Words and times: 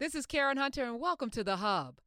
This 0.00 0.16
is 0.16 0.26
Karen 0.26 0.56
Hunter, 0.56 0.82
and 0.82 0.98
welcome 0.98 1.30
to 1.30 1.44
The 1.44 1.54
Hub. 1.54 2.00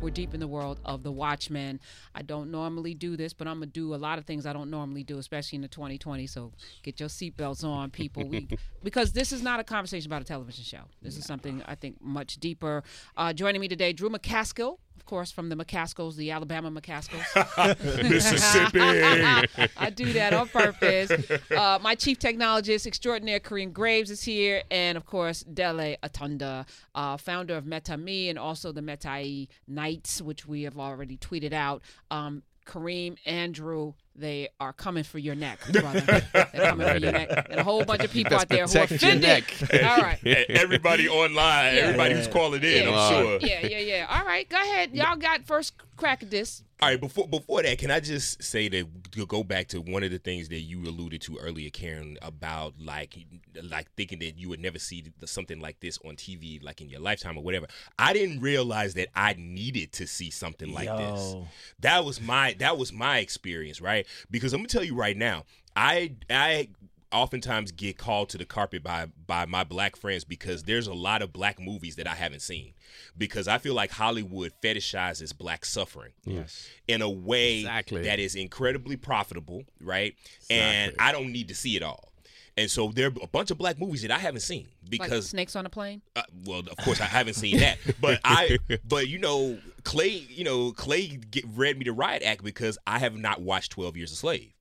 We're 0.00 0.10
deep 0.10 0.32
in 0.32 0.40
the 0.40 0.48
world 0.48 0.80
of 0.82 1.02
The 1.02 1.12
Watchmen. 1.12 1.78
I 2.14 2.22
don't 2.22 2.50
normally 2.50 2.94
do 2.94 3.18
this, 3.18 3.34
but 3.34 3.46
I'm 3.46 3.56
gonna 3.56 3.66
do 3.66 3.94
a 3.94 3.96
lot 3.96 4.18
of 4.18 4.24
things 4.24 4.46
I 4.46 4.54
don't 4.54 4.70
normally 4.70 5.04
do, 5.04 5.18
especially 5.18 5.56
in 5.56 5.62
the 5.62 5.68
2020. 5.68 6.26
So 6.26 6.52
get 6.82 7.00
your 7.00 7.10
seatbelts 7.10 7.62
on, 7.62 7.90
people. 7.90 8.26
We 8.26 8.48
because 8.82 9.12
this 9.12 9.32
is 9.32 9.42
not 9.42 9.60
a 9.60 9.64
conversation 9.64 10.08
about 10.08 10.22
a 10.22 10.24
television 10.24 10.64
show. 10.64 10.84
This 11.02 11.18
is 11.18 11.26
something 11.26 11.62
I 11.66 11.74
think 11.74 12.00
much 12.00 12.36
deeper. 12.38 12.82
Uh, 13.14 13.34
joining 13.34 13.60
me 13.60 13.68
today, 13.68 13.92
Drew 13.92 14.08
McCaskill, 14.08 14.78
course, 15.12 15.30
from 15.30 15.50
the 15.50 15.56
McCaskills, 15.56 16.16
the 16.16 16.30
Alabama 16.30 16.70
McCaskills. 16.70 18.02
Mississippi. 18.08 18.80
I 19.76 19.90
do 19.90 20.10
that 20.14 20.32
on 20.32 20.48
purpose. 20.48 21.10
Uh, 21.50 21.78
my 21.82 21.94
chief 21.94 22.18
technologist 22.18 22.86
extraordinaire, 22.86 23.38
Kareem 23.38 23.74
Graves, 23.74 24.10
is 24.10 24.22
here. 24.22 24.62
And 24.70 24.96
of 24.96 25.04
course, 25.04 25.42
Dele 25.42 25.98
Atanda, 26.02 26.66
uh, 26.94 27.18
founder 27.18 27.58
of 27.58 27.64
MetaMe 27.64 28.30
and 28.30 28.38
also 28.38 28.72
the 28.72 28.80
Metai 28.80 29.48
Nights, 29.68 30.22
which 30.22 30.46
we 30.48 30.62
have 30.62 30.78
already 30.78 31.18
tweeted 31.18 31.52
out. 31.52 31.82
Um, 32.10 32.42
Kareem, 32.64 33.18
Andrew, 33.26 33.92
they 34.14 34.48
are 34.60 34.72
coming 34.72 35.04
for 35.04 35.18
your 35.18 35.34
neck, 35.34 35.58
brother. 35.72 36.00
They're 36.32 36.46
coming 36.70 36.86
for 36.88 36.96
your 36.98 37.12
neck. 37.12 37.46
And 37.50 37.60
a 37.60 37.64
whole 37.64 37.84
bunch 37.84 38.04
of 38.04 38.10
people 38.10 38.34
out 38.34 38.48
there 38.48 38.64
who 38.66 38.78
are 38.78 38.86
protect 38.86 39.02
your 39.02 39.10
offended. 39.12 39.44
neck. 39.70 39.82
All 39.84 40.02
right. 40.02 40.18
Everybody 40.50 41.08
online, 41.08 41.74
everybody 41.76 42.14
who's 42.14 42.28
calling 42.28 42.62
in, 42.62 42.88
Yeah. 42.88 42.90
I'm 42.98 43.12
sure. 43.12 43.38
Yeah, 43.40 43.66
yeah, 43.66 43.78
yeah. 43.78 44.06
All 44.08 44.26
right, 44.26 44.48
go 44.48 44.56
ahead. 44.56 44.94
Y'all 44.94 45.16
got 45.16 45.44
first 45.44 45.74
crack 45.96 46.22
at 46.22 46.30
this. 46.30 46.62
All 46.80 46.88
right, 46.88 47.00
before 47.00 47.28
before 47.28 47.62
that, 47.62 47.78
can 47.78 47.92
I 47.92 48.00
just 48.00 48.42
say 48.42 48.68
that 48.68 49.12
to 49.12 49.24
go 49.26 49.44
back 49.44 49.68
to 49.68 49.80
one 49.80 50.02
of 50.02 50.10
the 50.10 50.18
things 50.18 50.48
that 50.48 50.62
you 50.62 50.82
alluded 50.82 51.20
to 51.22 51.36
earlier, 51.38 51.70
Karen, 51.70 52.18
about 52.22 52.74
like 52.80 53.16
like 53.62 53.88
thinking 53.96 54.18
that 54.18 54.36
you 54.36 54.48
would 54.48 54.58
never 54.58 54.80
see 54.80 55.04
the, 55.20 55.26
something 55.28 55.60
like 55.60 55.78
this 55.78 56.00
on 56.04 56.16
TV, 56.16 56.60
like 56.60 56.80
in 56.80 56.88
your 56.88 56.98
lifetime 56.98 57.38
or 57.38 57.44
whatever. 57.44 57.66
I 58.00 58.12
didn't 58.12 58.40
realize 58.40 58.94
that 58.94 59.08
I 59.14 59.36
needed 59.38 59.92
to 59.92 60.08
see 60.08 60.30
something 60.30 60.72
like 60.72 60.88
this. 60.88 61.36
That 61.78 62.04
was 62.04 62.20
my 62.20 62.56
that 62.58 62.76
was 62.76 62.92
my 62.92 63.18
experience, 63.18 63.80
right? 63.80 64.01
Because 64.30 64.52
I'm 64.52 64.60
gonna 64.60 64.68
tell 64.68 64.84
you 64.84 64.94
right 64.94 65.16
now, 65.16 65.44
I 65.76 66.12
I 66.30 66.68
oftentimes 67.10 67.72
get 67.72 67.98
called 67.98 68.30
to 68.30 68.38
the 68.38 68.44
carpet 68.46 68.82
by 68.82 69.06
by 69.26 69.44
my 69.44 69.64
black 69.64 69.96
friends 69.96 70.24
because 70.24 70.62
there's 70.62 70.86
a 70.86 70.94
lot 70.94 71.20
of 71.20 71.32
black 71.32 71.60
movies 71.60 71.96
that 71.96 72.06
I 72.06 72.14
haven't 72.14 72.40
seen 72.40 72.72
because 73.18 73.46
I 73.48 73.58
feel 73.58 73.74
like 73.74 73.90
Hollywood 73.90 74.52
fetishizes 74.62 75.36
black 75.36 75.64
suffering 75.66 76.12
Yes. 76.24 76.68
in 76.88 77.02
a 77.02 77.10
way 77.10 77.58
Exactly. 77.60 78.02
that 78.04 78.18
is 78.18 78.34
incredibly 78.34 78.96
profitable, 78.96 79.64
right? 79.80 80.14
And 80.48 80.94
I 80.98 81.12
don't 81.12 81.32
need 81.32 81.48
to 81.48 81.54
see 81.54 81.76
it 81.76 81.82
all. 81.82 82.11
And 82.56 82.70
so 82.70 82.88
there 82.88 83.06
are 83.06 83.12
a 83.22 83.26
bunch 83.26 83.50
of 83.50 83.56
black 83.56 83.78
movies 83.78 84.02
that 84.02 84.10
I 84.10 84.18
haven't 84.18 84.40
seen 84.40 84.68
Like 84.82 84.90
because 84.90 85.30
snakes 85.30 85.56
on 85.56 85.64
a 85.64 85.70
plane. 85.70 86.02
uh, 86.14 86.22
well, 86.44 86.58
of 86.60 86.76
course, 86.84 87.00
I 87.00 87.06
haven't 87.06 87.34
seen 87.34 87.58
that, 87.60 87.78
but 87.98 88.20
I, 88.24 88.58
but 88.86 89.08
you 89.08 89.18
know, 89.18 89.58
Clay, 89.84 90.26
you 90.28 90.44
know, 90.44 90.72
Clay 90.72 91.06
get, 91.08 91.44
read 91.54 91.78
me 91.78 91.84
the 91.84 91.92
Riot 91.92 92.22
Act 92.22 92.44
because 92.44 92.76
I 92.86 92.98
have 92.98 93.16
not 93.16 93.40
watched 93.40 93.72
Twelve 93.72 93.96
Years 93.96 94.12
a 94.12 94.16
Slave. 94.16 94.52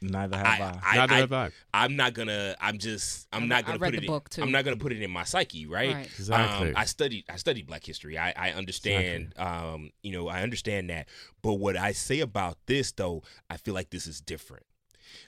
Neither 0.00 0.36
have 0.38 0.46
I, 0.46 0.64
I. 0.64 0.80
I, 0.82 0.96
Neither 0.96 1.12
I, 1.12 1.16
have 1.18 1.32
I. 1.32 1.50
I'm 1.74 1.96
not 1.96 2.14
gonna. 2.14 2.54
I'm 2.60 2.78
just. 2.78 3.26
I'm 3.32 3.42
I- 3.42 3.46
not 3.46 3.66
gonna 3.66 3.78
read 3.78 3.94
put 3.94 4.00
the 4.00 4.04
it. 4.04 4.08
book, 4.08 4.28
in, 4.30 4.36
too. 4.36 4.42
I'm 4.42 4.52
not 4.52 4.64
gonna 4.64 4.76
put 4.76 4.92
it 4.92 5.02
in 5.02 5.10
my 5.10 5.24
psyche, 5.24 5.66
right? 5.66 5.92
Right. 5.92 6.06
Exactly. 6.06 6.68
Um, 6.68 6.74
I 6.76 6.84
studied. 6.84 7.24
I 7.28 7.36
studied 7.36 7.66
Black 7.66 7.84
history. 7.84 8.16
I, 8.16 8.32
I 8.36 8.52
understand. 8.52 9.34
Um, 9.36 9.90
you 10.02 10.12
know, 10.12 10.28
I 10.28 10.42
understand 10.42 10.88
that. 10.90 11.08
But 11.42 11.54
what 11.54 11.76
I 11.76 11.92
say 11.92 12.20
about 12.20 12.58
this, 12.66 12.92
though, 12.92 13.22
I 13.50 13.56
feel 13.56 13.74
like 13.74 13.90
this 13.90 14.06
is 14.06 14.20
different. 14.20 14.64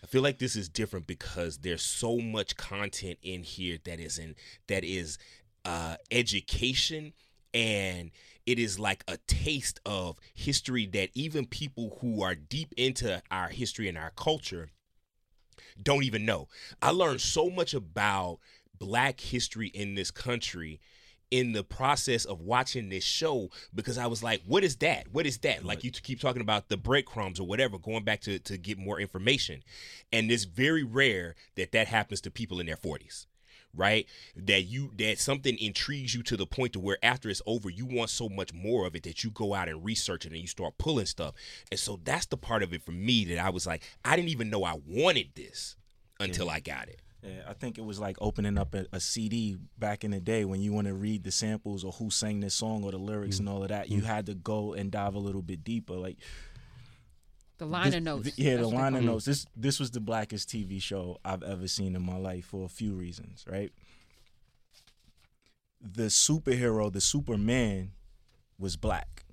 I 0.02 0.06
feel 0.06 0.22
like 0.22 0.38
this 0.38 0.56
is 0.56 0.68
different 0.68 1.06
because 1.06 1.58
there's 1.58 1.82
so 1.82 2.18
much 2.18 2.56
content 2.56 3.18
in 3.22 3.42
here 3.42 3.78
that 3.84 4.00
is 4.00 4.18
in 4.18 4.34
that 4.68 4.84
is 4.84 5.18
uh, 5.64 5.96
education 6.10 7.12
and 7.54 8.10
it 8.46 8.58
is 8.58 8.78
like 8.78 9.04
a 9.06 9.18
taste 9.26 9.80
of 9.86 10.18
history 10.34 10.86
that 10.86 11.10
even 11.14 11.46
people 11.46 11.98
who 12.00 12.22
are 12.22 12.34
deep 12.34 12.72
into 12.76 13.22
our 13.30 13.48
history 13.48 13.88
and 13.88 13.96
our 13.96 14.10
culture 14.16 14.70
don't 15.80 16.04
even 16.04 16.24
know. 16.24 16.48
I 16.80 16.90
learned 16.90 17.20
so 17.20 17.50
much 17.50 17.74
about 17.74 18.38
black 18.78 19.20
history 19.20 19.68
in 19.68 19.94
this 19.94 20.10
country 20.10 20.80
in 21.32 21.52
the 21.52 21.64
process 21.64 22.26
of 22.26 22.42
watching 22.42 22.90
this 22.90 23.02
show 23.02 23.48
because 23.74 23.96
I 23.96 24.06
was 24.06 24.22
like, 24.22 24.42
what 24.46 24.62
is 24.62 24.76
that? 24.76 25.06
What 25.12 25.26
is 25.26 25.38
that? 25.38 25.64
Like 25.64 25.82
you 25.82 25.90
keep 25.90 26.20
talking 26.20 26.42
about 26.42 26.68
the 26.68 26.76
breadcrumbs 26.76 27.40
or 27.40 27.46
whatever, 27.46 27.78
going 27.78 28.04
back 28.04 28.20
to, 28.20 28.38
to 28.38 28.58
get 28.58 28.76
more 28.76 29.00
information. 29.00 29.62
And 30.12 30.30
it's 30.30 30.44
very 30.44 30.82
rare 30.82 31.34
that 31.56 31.72
that 31.72 31.88
happens 31.88 32.20
to 32.20 32.30
people 32.30 32.60
in 32.60 32.66
their 32.66 32.76
40s. 32.76 33.26
Right, 33.74 34.06
that 34.36 34.64
you 34.64 34.90
that 34.98 35.18
something 35.18 35.56
intrigues 35.56 36.14
you 36.14 36.22
to 36.24 36.36
the 36.36 36.44
point 36.44 36.74
to 36.74 36.78
where 36.78 36.98
after 37.02 37.30
it's 37.30 37.40
over, 37.46 37.70
you 37.70 37.86
want 37.86 38.10
so 38.10 38.28
much 38.28 38.52
more 38.52 38.86
of 38.86 38.94
it 38.94 39.02
that 39.04 39.24
you 39.24 39.30
go 39.30 39.54
out 39.54 39.70
and 39.70 39.82
research 39.82 40.26
it 40.26 40.32
and 40.32 40.42
you 40.42 40.46
start 40.46 40.76
pulling 40.76 41.06
stuff. 41.06 41.32
And 41.70 41.80
so 41.80 41.98
that's 42.04 42.26
the 42.26 42.36
part 42.36 42.62
of 42.62 42.74
it 42.74 42.82
for 42.82 42.92
me 42.92 43.24
that 43.24 43.38
I 43.38 43.48
was 43.48 43.66
like, 43.66 43.82
I 44.04 44.14
didn't 44.14 44.28
even 44.28 44.50
know 44.50 44.62
I 44.62 44.78
wanted 44.86 45.28
this 45.34 45.76
until 46.20 46.48
mm-hmm. 46.48 46.56
I 46.56 46.60
got 46.60 46.88
it. 46.90 47.00
Yeah, 47.22 47.42
I 47.48 47.52
think 47.52 47.78
it 47.78 47.84
was 47.84 48.00
like 48.00 48.16
opening 48.20 48.58
up 48.58 48.74
a, 48.74 48.86
a 48.92 48.98
CD 48.98 49.56
back 49.78 50.02
in 50.02 50.10
the 50.10 50.20
day 50.20 50.44
when 50.44 50.60
you 50.60 50.72
want 50.72 50.88
to 50.88 50.94
read 50.94 51.22
the 51.22 51.30
samples 51.30 51.84
or 51.84 51.92
who 51.92 52.10
sang 52.10 52.40
this 52.40 52.54
song 52.54 52.82
or 52.82 52.90
the 52.90 52.98
lyrics 52.98 53.38
and 53.38 53.46
mm. 53.46 53.52
all 53.52 53.62
of 53.62 53.68
that. 53.68 53.88
You 53.90 54.02
mm. 54.02 54.06
had 54.06 54.26
to 54.26 54.34
go 54.34 54.72
and 54.72 54.90
dive 54.90 55.14
a 55.14 55.20
little 55.20 55.42
bit 55.42 55.62
deeper. 55.62 55.94
Like 55.94 56.18
The 57.58 57.66
liner 57.66 57.90
this- 57.92 58.02
notes. 58.02 58.24
th- 58.24 58.38
yeah, 58.38 58.56
That's 58.56 58.68
the 58.68 58.74
liner 58.74 58.98
call 58.98 59.06
notes. 59.06 59.24
This 59.24 59.46
this 59.56 59.78
was 59.78 59.92
the 59.92 60.00
blackest 60.00 60.48
TV 60.48 60.82
show 60.82 61.18
I've 61.24 61.44
ever 61.44 61.68
seen 61.68 61.94
in 61.94 62.02
my 62.02 62.16
life 62.16 62.46
for 62.46 62.64
a 62.64 62.68
few 62.68 62.94
reasons. 62.94 63.44
Right. 63.48 63.70
The 65.80 66.04
superhero, 66.04 66.92
the 66.92 67.00
Superman, 67.00 67.92
was 68.58 68.76
black. 68.76 69.24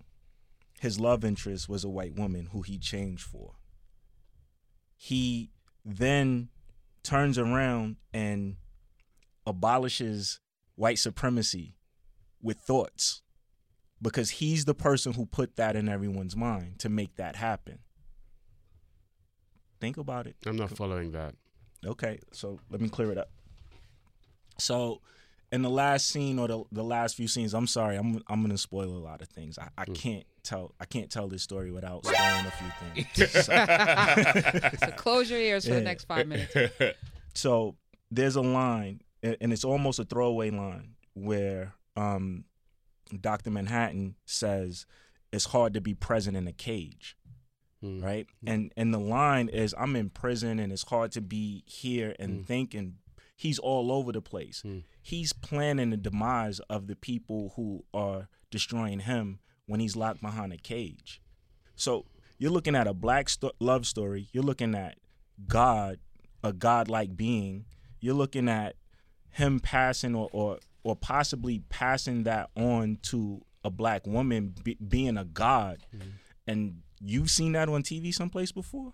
His 0.79 0.99
love 0.99 1.25
interest 1.25 1.67
was 1.67 1.83
a 1.83 1.89
white 1.89 2.15
woman 2.15 2.49
who 2.51 2.61
he 2.61 2.77
changed 2.77 3.23
for. 3.23 3.53
He 4.95 5.49
then 5.83 6.49
turns 7.03 7.37
around 7.37 7.97
and 8.13 8.55
abolishes 9.45 10.39
white 10.75 10.99
supremacy 10.99 11.75
with 12.41 12.57
thoughts 12.57 13.21
because 14.01 14.29
he's 14.31 14.65
the 14.65 14.73
person 14.73 15.13
who 15.13 15.25
put 15.25 15.55
that 15.57 15.75
in 15.75 15.89
everyone's 15.89 16.35
mind 16.35 16.79
to 16.79 16.89
make 16.89 17.15
that 17.15 17.35
happen. 17.35 17.79
Think 19.81 19.97
about 19.97 20.27
it. 20.27 20.35
I'm 20.45 20.55
not 20.55 20.71
following 20.71 21.11
that. 21.11 21.35
Okay, 21.85 22.19
so 22.31 22.59
let 22.69 22.81
me 22.81 22.89
clear 22.89 23.11
it 23.11 23.17
up. 23.17 23.29
So, 24.57 25.01
in 25.51 25.61
the 25.63 25.69
last 25.69 26.07
scene 26.07 26.37
or 26.39 26.47
the, 26.47 26.63
the 26.71 26.83
last 26.83 27.15
few 27.15 27.27
scenes, 27.27 27.53
I'm 27.53 27.67
sorry, 27.67 27.95
I'm 27.97 28.21
I'm 28.27 28.41
gonna 28.41 28.57
spoil 28.57 28.89
a 28.89 28.99
lot 28.99 29.21
of 29.21 29.27
things. 29.29 29.57
I, 29.57 29.69
I 29.77 29.85
can't 29.85 30.25
tell 30.43 30.73
I 30.79 30.85
can't 30.85 31.09
tell 31.09 31.27
this 31.27 31.41
story 31.43 31.71
without 31.71 32.05
spoiling 32.05 32.45
a 32.45 32.51
few 32.51 32.71
things. 33.17 33.31
So- 33.45 34.85
So 34.87 34.91
close 34.97 35.29
your 35.29 35.39
ears 35.39 35.65
for 35.67 35.73
the 35.73 35.81
next 35.81 36.05
five 36.05 36.27
minutes. 36.27 36.55
so 37.33 37.75
there's 38.11 38.35
a 38.35 38.41
line, 38.41 39.01
and 39.23 39.51
it's 39.53 39.63
almost 39.63 39.99
a 39.99 40.05
throwaway 40.05 40.49
line 40.51 40.95
where 41.13 41.73
um, 41.95 42.45
Dr. 43.19 43.49
Manhattan 43.51 44.15
says, 44.25 44.85
"It's 45.31 45.45
hard 45.45 45.73
to 45.73 45.81
be 45.81 45.93
present 45.93 46.37
in 46.37 46.47
a 46.47 46.53
cage." 46.53 47.15
Mm. 47.83 48.03
right? 48.03 48.27
And 48.45 48.73
and 48.75 48.93
the 48.93 48.99
line 48.99 49.47
is 49.47 49.73
I'm 49.77 49.95
in 49.95 50.09
prison 50.09 50.59
and 50.59 50.69
it's 50.73 50.83
hard 50.83 51.13
to 51.13 51.21
be 51.21 51.63
here 51.65 52.13
and 52.19 52.45
think 52.45 52.73
and 52.73 52.95
he's 53.39 53.57
all 53.57 53.89
over 53.89 54.11
the 54.11 54.21
place. 54.21 54.61
Mm. 54.65 54.83
He's 55.01 55.31
planning 55.31 55.91
the 55.91 55.97
demise 55.97 56.59
of 56.69 56.87
the 56.87 56.95
people 56.95 57.53
who 57.55 57.85
are 57.93 58.27
destroying 58.51 58.99
him 58.99 59.39
when 59.65 59.79
he's 59.79 59.95
locked 59.95 60.21
behind 60.21 60.51
a 60.51 60.57
cage. 60.57 61.21
So 61.77 62.05
you're 62.37 62.51
looking 62.51 62.75
at 62.75 62.85
a 62.85 62.93
black 62.93 63.29
sto- 63.29 63.53
love 63.61 63.85
story. 63.85 64.27
You're 64.33 64.43
looking 64.43 64.75
at 64.75 64.97
God, 65.47 65.99
a 66.43 66.51
godlike 66.51 67.15
being. 67.15 67.63
You're 68.01 68.13
looking 68.13 68.49
at 68.49 68.75
him 69.29 69.61
passing 69.61 70.15
or 70.15 70.27
or, 70.33 70.59
or 70.83 70.97
possibly 70.97 71.59
passing 71.69 72.23
that 72.23 72.49
on 72.57 72.97
to 73.03 73.41
a 73.63 73.69
black 73.69 74.05
woman 74.05 74.53
be, 74.61 74.75
being 74.85 75.15
a 75.15 75.23
god. 75.23 75.85
And 76.45 76.81
you've 77.01 77.29
seen 77.29 77.53
that 77.53 77.69
on 77.69 77.83
TV 77.83 78.13
someplace 78.13 78.51
before? 78.51 78.93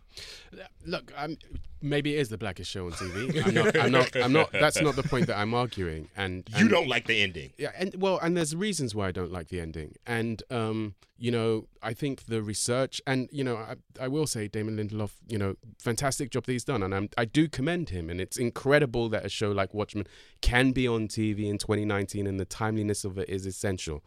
Look, 0.85 1.11
I'm, 1.17 1.37
maybe 1.81 2.15
it 2.15 2.19
is 2.19 2.29
the 2.29 2.37
blackest 2.37 2.69
show 2.69 2.85
on 2.85 2.91
TV. 2.93 3.45
I'm 3.45 3.53
not. 3.53 3.77
I'm 3.77 3.91
not. 3.91 4.15
I'm 4.15 4.33
not. 4.33 4.51
That's 4.51 4.81
not 4.81 4.95
the 4.95 5.03
point 5.03 5.27
that 5.27 5.37
I'm 5.37 5.53
arguing. 5.53 6.09
And, 6.15 6.47
You 6.57 6.67
don't 6.67 6.87
like 6.87 7.07
the 7.07 7.21
ending. 7.21 7.53
Yeah, 7.57 7.71
and 7.77 7.95
well, 7.95 8.19
and 8.21 8.35
there's 8.35 8.55
reasons 8.55 8.93
why 8.95 9.07
I 9.07 9.11
don't 9.11 9.31
like 9.31 9.49
the 9.49 9.59
ending, 9.59 9.95
and 10.05 10.41
um, 10.49 10.95
you 11.17 11.31
know, 11.31 11.67
I 11.81 11.93
think 11.93 12.25
the 12.25 12.41
research, 12.41 13.01
and 13.07 13.29
you 13.31 13.43
know, 13.43 13.55
I, 13.55 13.75
I 13.99 14.07
will 14.07 14.27
say 14.27 14.47
Damon 14.47 14.77
Lindelof, 14.77 15.11
you 15.27 15.37
know, 15.37 15.55
fantastic 15.79 16.29
job 16.29 16.45
that 16.45 16.51
he's 16.51 16.65
done, 16.65 16.83
and 16.83 16.93
I'm, 16.93 17.09
I 17.17 17.25
do 17.25 17.47
commend 17.47 17.89
him, 17.89 18.09
and 18.09 18.19
it's 18.19 18.37
incredible 18.37 19.09
that 19.09 19.25
a 19.25 19.29
show 19.29 19.51
like 19.51 19.73
Watchmen 19.73 20.07
can 20.41 20.71
be 20.71 20.87
on 20.87 21.07
TV 21.07 21.45
in 21.45 21.57
2019, 21.57 22.27
and 22.27 22.39
the 22.39 22.45
timeliness 22.45 23.05
of 23.05 23.17
it 23.17 23.29
is 23.29 23.45
essential. 23.45 24.03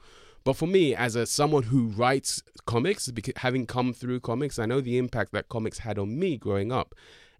But 0.49 0.57
for 0.57 0.67
me, 0.67 0.95
as 0.95 1.15
a 1.15 1.27
someone 1.27 1.65
who 1.65 1.89
writes 1.89 2.43
comics, 2.65 3.11
having 3.37 3.67
come 3.67 3.93
through 3.93 4.21
comics, 4.21 4.59
I 4.59 4.65
know 4.65 4.81
the 4.81 4.97
impact 4.97 5.33
that 5.33 5.51
comics 5.51 5.81
had 5.81 5.99
on 5.99 6.19
me 6.19 6.39
growing 6.39 6.73
up, 6.73 6.95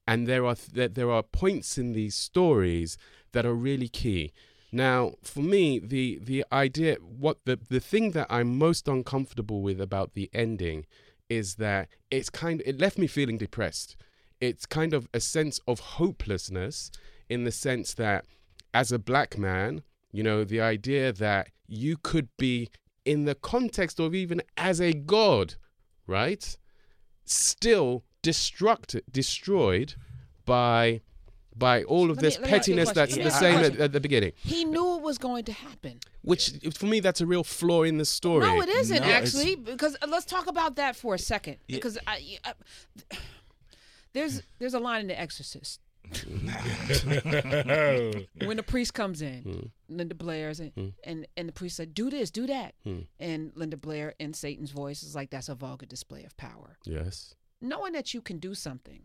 and 0.07 0.27
there 0.27 0.45
are 0.45 0.55
th- 0.55 0.93
there 0.93 1.11
are 1.11 1.23
points 1.23 1.79
in 1.79 1.95
these 1.95 2.15
stories 2.15 2.99
that 3.33 3.47
are 3.47 3.55
really 3.55 3.89
key. 3.89 4.35
Now, 4.73 5.15
for 5.23 5.41
me, 5.41 5.79
the 5.79 6.19
the 6.23 6.45
idea, 6.53 6.97
what 6.97 7.39
the 7.47 7.59
the 7.71 7.81
thing 7.81 8.11
that 8.11 8.27
I'm 8.29 8.59
most 8.59 8.87
uncomfortable 8.87 9.63
with 9.63 9.81
about 9.81 10.13
the 10.13 10.29
ending, 10.35 10.85
is 11.31 11.55
that 11.55 11.89
it's 12.11 12.29
kind. 12.29 12.63
It 12.67 12.79
left 12.79 12.99
me 12.99 13.07
feeling 13.07 13.39
depressed. 13.39 13.97
It's 14.39 14.67
kind 14.67 14.93
of 14.93 15.09
a 15.15 15.21
sense 15.21 15.61
of 15.67 15.81
hopelessness, 15.97 16.91
in 17.31 17.45
the 17.45 17.53
sense 17.53 17.95
that, 17.95 18.27
as 18.75 18.93
a 18.93 18.99
black 18.99 19.39
man, 19.39 19.83
you 20.13 20.23
know, 20.23 20.45
the 20.45 20.61
idea 20.61 21.11
that 21.15 21.49
you 21.67 21.97
could 21.97 22.29
be 22.37 22.69
in 23.09 23.25
the 23.25 23.35
context 23.35 23.99
of 24.01 24.15
even 24.15 24.43
as 24.57 24.81
a 24.81 24.93
god, 24.93 25.55
right? 26.07 26.57
Still 27.25 28.05
destruct 28.23 29.01
destroyed 29.11 29.95
by 30.45 31.01
by 31.57 31.83
all 31.85 32.09
of 32.13 32.17
Let 32.19 32.23
me- 32.23 32.29
this 32.29 32.39
me 32.39 32.45
ask 32.45 32.49
you 32.51 32.55
a 32.55 32.59
pettiness 32.59 32.93
that's 32.93 33.15
question. 33.15 33.25
the 33.25 33.31
Let 33.31 33.43
me 33.43 33.49
ask 33.49 33.59
you 33.61 33.61
a 33.61 33.65
same 33.65 33.75
at, 33.75 33.81
at 33.87 33.93
the 33.93 34.01
beginning. 34.01 34.33
He 34.37 34.65
knew 34.65 34.97
it 34.97 35.03
was 35.03 35.19
going 35.19 35.45
to 35.45 35.53
happen. 35.53 35.99
Which 36.23 36.53
for 36.79 36.87
me 36.87 37.01
that's 37.01 37.21
a 37.21 37.27
real 37.27 37.43
flaw 37.43 37.83
in 37.83 37.99
the 37.99 38.05
story. 38.05 38.47
No, 38.47 38.61
it 38.61 38.69
isn't 38.69 39.01
No, 39.01 39.09
it's- 39.09 39.35
actually 39.35 39.57
because 39.57 39.97
uh, 40.03 40.07
let's 40.09 40.25
talk 40.27 40.47
about 40.47 40.77
that 40.77 40.95
for 40.95 41.15
a 41.15 41.19
second 41.19 41.57
Yeah. 41.67 41.77
because 41.79 41.99
I, 42.07 42.39
I, 42.45 42.53
there's 44.13 44.43
there's 44.59 44.75
a 44.75 44.79
line 44.79 45.01
in 45.03 45.07
The 45.09 45.19
Exorcist 45.21 45.81
when 48.45 48.57
the 48.57 48.65
priest 48.67 48.95
comes 48.95 49.21
in, 49.21 49.43
hmm. 49.43 49.95
Linda 49.95 50.15
Blair's 50.15 50.59
in, 50.59 50.71
hmm. 50.71 50.89
and 51.05 51.27
and 51.37 51.49
the 51.49 51.53
priest 51.53 51.77
said, 51.77 51.93
"Do 51.95 52.09
this, 52.09 52.31
do 52.31 52.47
that," 52.47 52.75
hmm. 52.85 53.01
and 53.21 53.53
Linda 53.55 53.77
Blair 53.77 54.15
in 54.19 54.33
Satan's 54.33 54.71
voice 54.71 55.03
is 55.03 55.15
like, 55.15 55.31
"That's 55.31 55.49
a 55.49 55.55
vulgar 55.55 55.87
display 55.87 56.25
of 56.25 56.37
power." 56.37 56.79
Yes. 56.85 57.35
knowing 57.61 57.93
that 57.93 58.15
you 58.15 58.21
can 58.21 58.39
do 58.39 58.55
something 58.55 59.03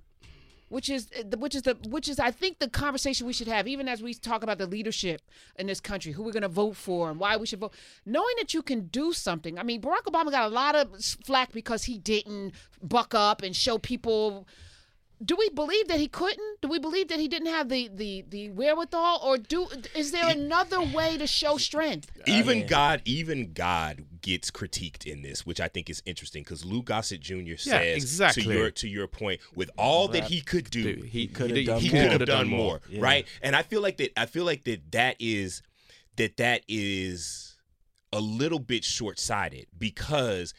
which 0.74 0.90
is 0.90 1.08
uh, 1.20 1.38
which 1.38 1.54
is 1.54 1.62
the 1.62 1.78
which 1.88 2.10
is 2.10 2.18
I 2.18 2.32
think 2.32 2.58
the 2.58 2.68
conversation 2.68 3.28
we 3.28 3.34
should 3.34 3.48
have 3.48 3.68
even 3.68 3.88
as 3.88 4.02
we 4.02 4.16
talk 4.16 4.42
about 4.42 4.58
the 4.58 4.66
leadership 4.66 5.22
in 5.56 5.68
this 5.68 5.80
country 5.80 6.12
who 6.12 6.24
we're 6.24 6.32
going 6.32 6.42
to 6.42 6.48
vote 6.48 6.76
for 6.76 7.12
and 7.12 7.20
why 7.20 7.38
we 7.38 7.46
should 7.46 7.60
vote 7.60 7.76
knowing 8.08 8.34
that 8.40 8.56
you 8.56 8.64
can 8.64 8.88
do 8.88 9.14
something. 9.14 9.60
I 9.60 9.64
mean 9.64 9.82
Barack 9.82 10.06
Obama 10.08 10.32
got 10.32 10.52
a 10.52 10.54
lot 10.54 10.74
of 10.74 10.90
flack 11.26 11.52
because 11.52 11.84
he 11.84 12.00
didn't 12.00 12.54
buck 12.82 13.14
up 13.14 13.44
and 13.44 13.56
show 13.56 13.78
people 13.78 14.48
do 15.24 15.36
we 15.38 15.50
believe 15.50 15.88
that 15.88 16.00
he 16.00 16.08
couldn't 16.08 16.62
do 16.62 16.68
we 16.68 16.80
believe 16.80 17.08
that 17.08 17.20
he 17.20 17.28
didn't 17.28 17.48
have 17.48 17.70
the 17.70 17.90
the 17.94 18.24
the 18.30 18.50
wherewithal 18.50 19.20
or 19.24 19.38
do 19.38 19.68
is 19.96 20.12
there 20.12 20.30
another 20.30 20.82
way 20.82 21.18
to 21.18 21.28
show 21.28 21.58
strength 21.58 22.12
uh, 22.18 22.24
even 22.28 22.60
yeah. 22.60 22.66
God, 22.66 23.02
even 23.06 23.54
God 23.54 24.06
gets 24.22 24.50
critiqued 24.50 25.06
in 25.06 25.22
this, 25.22 25.46
which 25.46 25.60
I 25.60 25.68
think 25.68 25.90
is 25.90 26.02
interesting 26.06 26.44
because 26.44 26.66
Lou 26.66 26.82
Gossett 26.82 27.20
Jr. 27.22 27.58
says 27.58 27.98
exactly. 27.98 28.44
to 28.44 28.54
your 28.54 28.72
to 28.72 28.88
your 28.88 29.08
point, 29.08 29.42
with 29.56 29.70
all 29.78 30.08
that 30.10 30.26
he 30.26 30.42
could 30.42 30.70
do, 30.70 30.96
Dude, 30.96 31.06
he 31.06 31.28
coulda 31.28 31.64
done 31.64 31.80
he 31.82 31.90
more. 31.90 32.02
could 32.02 32.12
have 32.22 32.30
coulda 32.30 32.46
more, 32.46 32.82
Yeah. 32.90 33.02
right? 33.02 33.28
And 33.42 33.56
I 33.56 33.62
feel 33.62 33.82
like 33.82 33.98
that. 33.98 34.18
I 34.18 34.26
feel 34.26 34.46
like 34.46 34.64
that 34.64 34.92
that 34.92 35.18
is 35.20 35.62
that 36.16 36.38
that 36.38 36.64
is 36.68 37.58
a 38.12 38.20
little 38.20 38.60
bit 38.60 38.84
short 38.84 39.20
sighted 39.20 39.68
because 39.78 40.54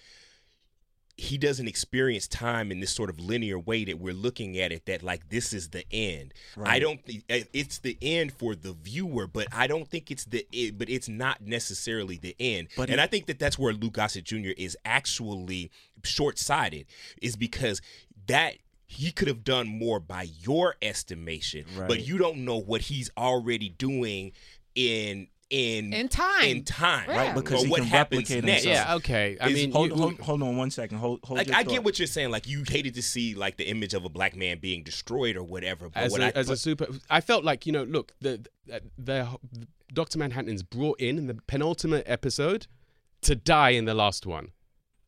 he 1.17 1.39
doesn't 1.39 1.69
experience 1.69 2.27
time 2.27 2.73
in 2.73 2.81
this 2.81 2.91
sort 2.91 3.09
of 3.09 3.21
linear 3.21 3.57
way 3.59 3.85
that 3.85 4.01
we're 4.01 4.13
looking 4.13 4.59
at 4.59 4.73
it 4.73 4.85
that 4.87 5.01
like 5.03 5.29
this 5.29 5.53
is 5.53 5.69
the 5.71 5.85
end. 5.93 6.35
I 6.61 6.81
don't 6.81 7.05
think 7.05 7.23
eh, 7.29 7.45
it's 7.53 7.79
the 7.79 7.97
end 8.03 8.33
for 8.33 8.57
the 8.57 8.73
viewer 8.73 9.29
but 9.29 9.47
i 9.53 9.67
don't 9.69 9.89
think 9.89 10.11
it's 10.11 10.25
the 10.25 10.45
it, 10.51 10.77
but 10.77 10.89
it's 10.91 11.09
not 11.09 11.41
necessarily 11.41 12.17
the 12.17 12.35
end. 12.41 12.67
But 12.77 12.91
and 12.91 12.99
he- 12.99 13.05
i 13.05 13.07
think 13.07 13.27
that 13.27 13.39
that's 13.39 13.57
where 13.59 13.73
lou 13.73 13.91
gossett 13.91 14.25
jr 14.25 14.51
is 14.57 14.77
actually 14.85 15.71
short-sighted 16.03 16.87
is 17.23 17.37
because 17.37 17.81
that 18.27 18.55
he 18.87 19.11
could 19.11 19.29
have 19.29 19.45
done 19.45 19.67
more 19.69 19.99
by 20.01 20.27
your 20.41 20.77
estimation 20.83 21.65
but 21.89 22.07
you 22.07 22.19
don't 22.19 22.39
know 22.39 22.59
what 22.61 22.83
he's 22.83 23.11
already 23.17 23.69
doing 23.69 24.33
in 24.75 25.29
in 25.50 25.93
In 25.93 26.08
time. 26.08 26.44
in 26.44 26.64
time 26.64 27.08
Right, 27.08 27.35
because 27.35 27.62
he 27.62 27.69
what 27.70 27.81
can 27.81 27.88
happens 27.88 28.23
replicate 28.31 28.44
next 28.44 28.64
himself. 28.64 28.88
Yeah, 28.88 28.94
okay. 28.96 29.37
I 29.41 29.49
Is- 29.49 29.55
mean, 29.55 29.73
hold, 29.73 29.91
you- 29.91 29.96
hold, 29.96 30.19
hold 30.20 30.43
on 30.43 30.56
one 30.56 30.70
second. 30.70 30.99
Hold, 30.99 31.20
hold 31.23 31.38
like 31.38 31.50
I 31.50 31.62
thought. 31.62 31.73
get 31.73 31.85
what 31.85 31.99
you're 31.99 32.06
saying. 32.06 32.31
Like 32.31 32.49
you 32.49 32.64
hated 32.67 32.94
to 32.94 33.02
see 33.02 33.35
like 33.35 33.56
the 33.56 33.69
image 33.69 33.94
of 33.94 34.05
a 34.05 34.08
black 34.08 34.35
man 34.35 34.58
being 34.58 34.82
destroyed 34.82 35.37
or 35.37 35.43
whatever. 35.44 35.88
But 35.91 36.02
as 36.05 36.12
what 36.12 36.20
a, 36.23 36.25
I 36.26 36.31
as 36.41 36.50
a 36.50 36.56
super 36.56 36.87
i 37.11 37.20
felt 37.20 37.44
like 37.44 37.67
you 37.67 37.73
know 37.73 37.85
look 37.85 38.12
the, 38.20 38.44
the, 38.67 38.81
the 38.99 39.29
dr 39.93 40.19
manhattan's 40.19 40.62
brought 40.62 40.99
in 41.00 41.19
in 41.19 41.26
the 41.26 41.35
penultimate 41.46 42.02
episode 42.06 42.67
to 43.23 43.37
die 43.37 43.70
in 43.70 43.85
the 43.85 43.94
last 43.94 44.26
one 44.26 44.49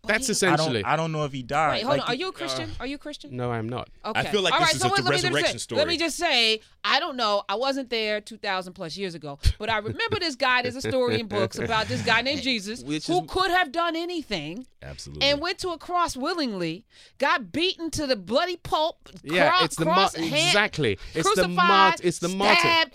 that's 0.07 0.27
he- 0.27 0.31
I 0.31 0.33
essentially 0.33 0.83
don't, 0.83 0.91
I 0.93 0.97
don't 0.97 1.13
know 1.13 1.25
if 1.25 1.33
he 1.33 1.43
died. 1.43 1.73
wait 1.73 1.83
hold 1.85 1.99
Like, 1.99 2.09
on 2.09 2.15
are 2.15 2.19
you 2.19 2.29
a 2.29 2.33
Christian 2.33 2.71
uh, 2.71 2.81
are 2.81 2.87
you 2.87 2.97
a 2.97 2.99
Christian 2.99 3.37
no 3.37 3.51
i'm 3.51 3.69
not 3.69 3.89
Okay. 4.05 4.21
I 4.21 4.25
feel 4.27 4.41
like 4.43 4.53
All 4.55 4.61
this 4.61 4.69
right, 4.69 4.75
is 4.77 4.81
so 4.83 4.89
just 4.89 5.01
let 5.03 5.07
a 5.07 5.11
me 5.11 5.17
just 5.17 5.25
resurrection 5.25 5.59
say- 5.59 5.77
Let 5.77 5.89
me 5.89 5.97
just 5.99 6.17
say, 6.17 6.61
I 6.85 7.01
don't 7.01 7.17
know. 7.17 7.43
I 7.49 7.57
wasn't 7.57 7.91
there 7.91 8.21
2,000 8.21 8.73
plus 8.75 8.97
years 8.97 9.17
ago, 9.17 9.41
but 9.59 9.69
I 9.69 9.79
remember 9.79 10.21
this 10.21 10.37
guy. 10.37 10.63
There's 10.63 10.77
a 10.77 10.81
story 10.81 11.19
in 11.19 11.27
books 11.27 11.59
about 11.59 11.89
this 11.89 12.03
guy 12.03 12.23
named 12.23 12.43
Jesus 12.43 12.83
Which 12.85 13.09
who 13.09 13.23
is- 13.25 13.29
could 13.31 13.51
have 13.51 13.73
done 13.73 13.97
anything 13.97 14.67
absolutely 14.83 15.27
and 15.29 15.41
went 15.41 15.59
to 15.59 15.71
a 15.71 15.79
cross 15.79 16.17
willingly, 16.17 16.85
got 17.19 17.51
beaten 17.51 17.91
to 17.93 18.07
the 18.07 18.15
bloody 18.15 18.57
pulp. 18.57 19.09
Yeah, 19.25 19.51
cro- 19.51 19.65
it's 19.65 19.75
the 19.77 19.85
mar- 19.87 19.95
cross, 19.95 20.15
hand- 20.15 20.33
exactly. 20.33 20.99
It's 21.15 21.29
the 21.35 21.43
crucified, 21.43 22.01
it's 22.05 22.21
the 22.21 22.29
martyr. 22.29 22.91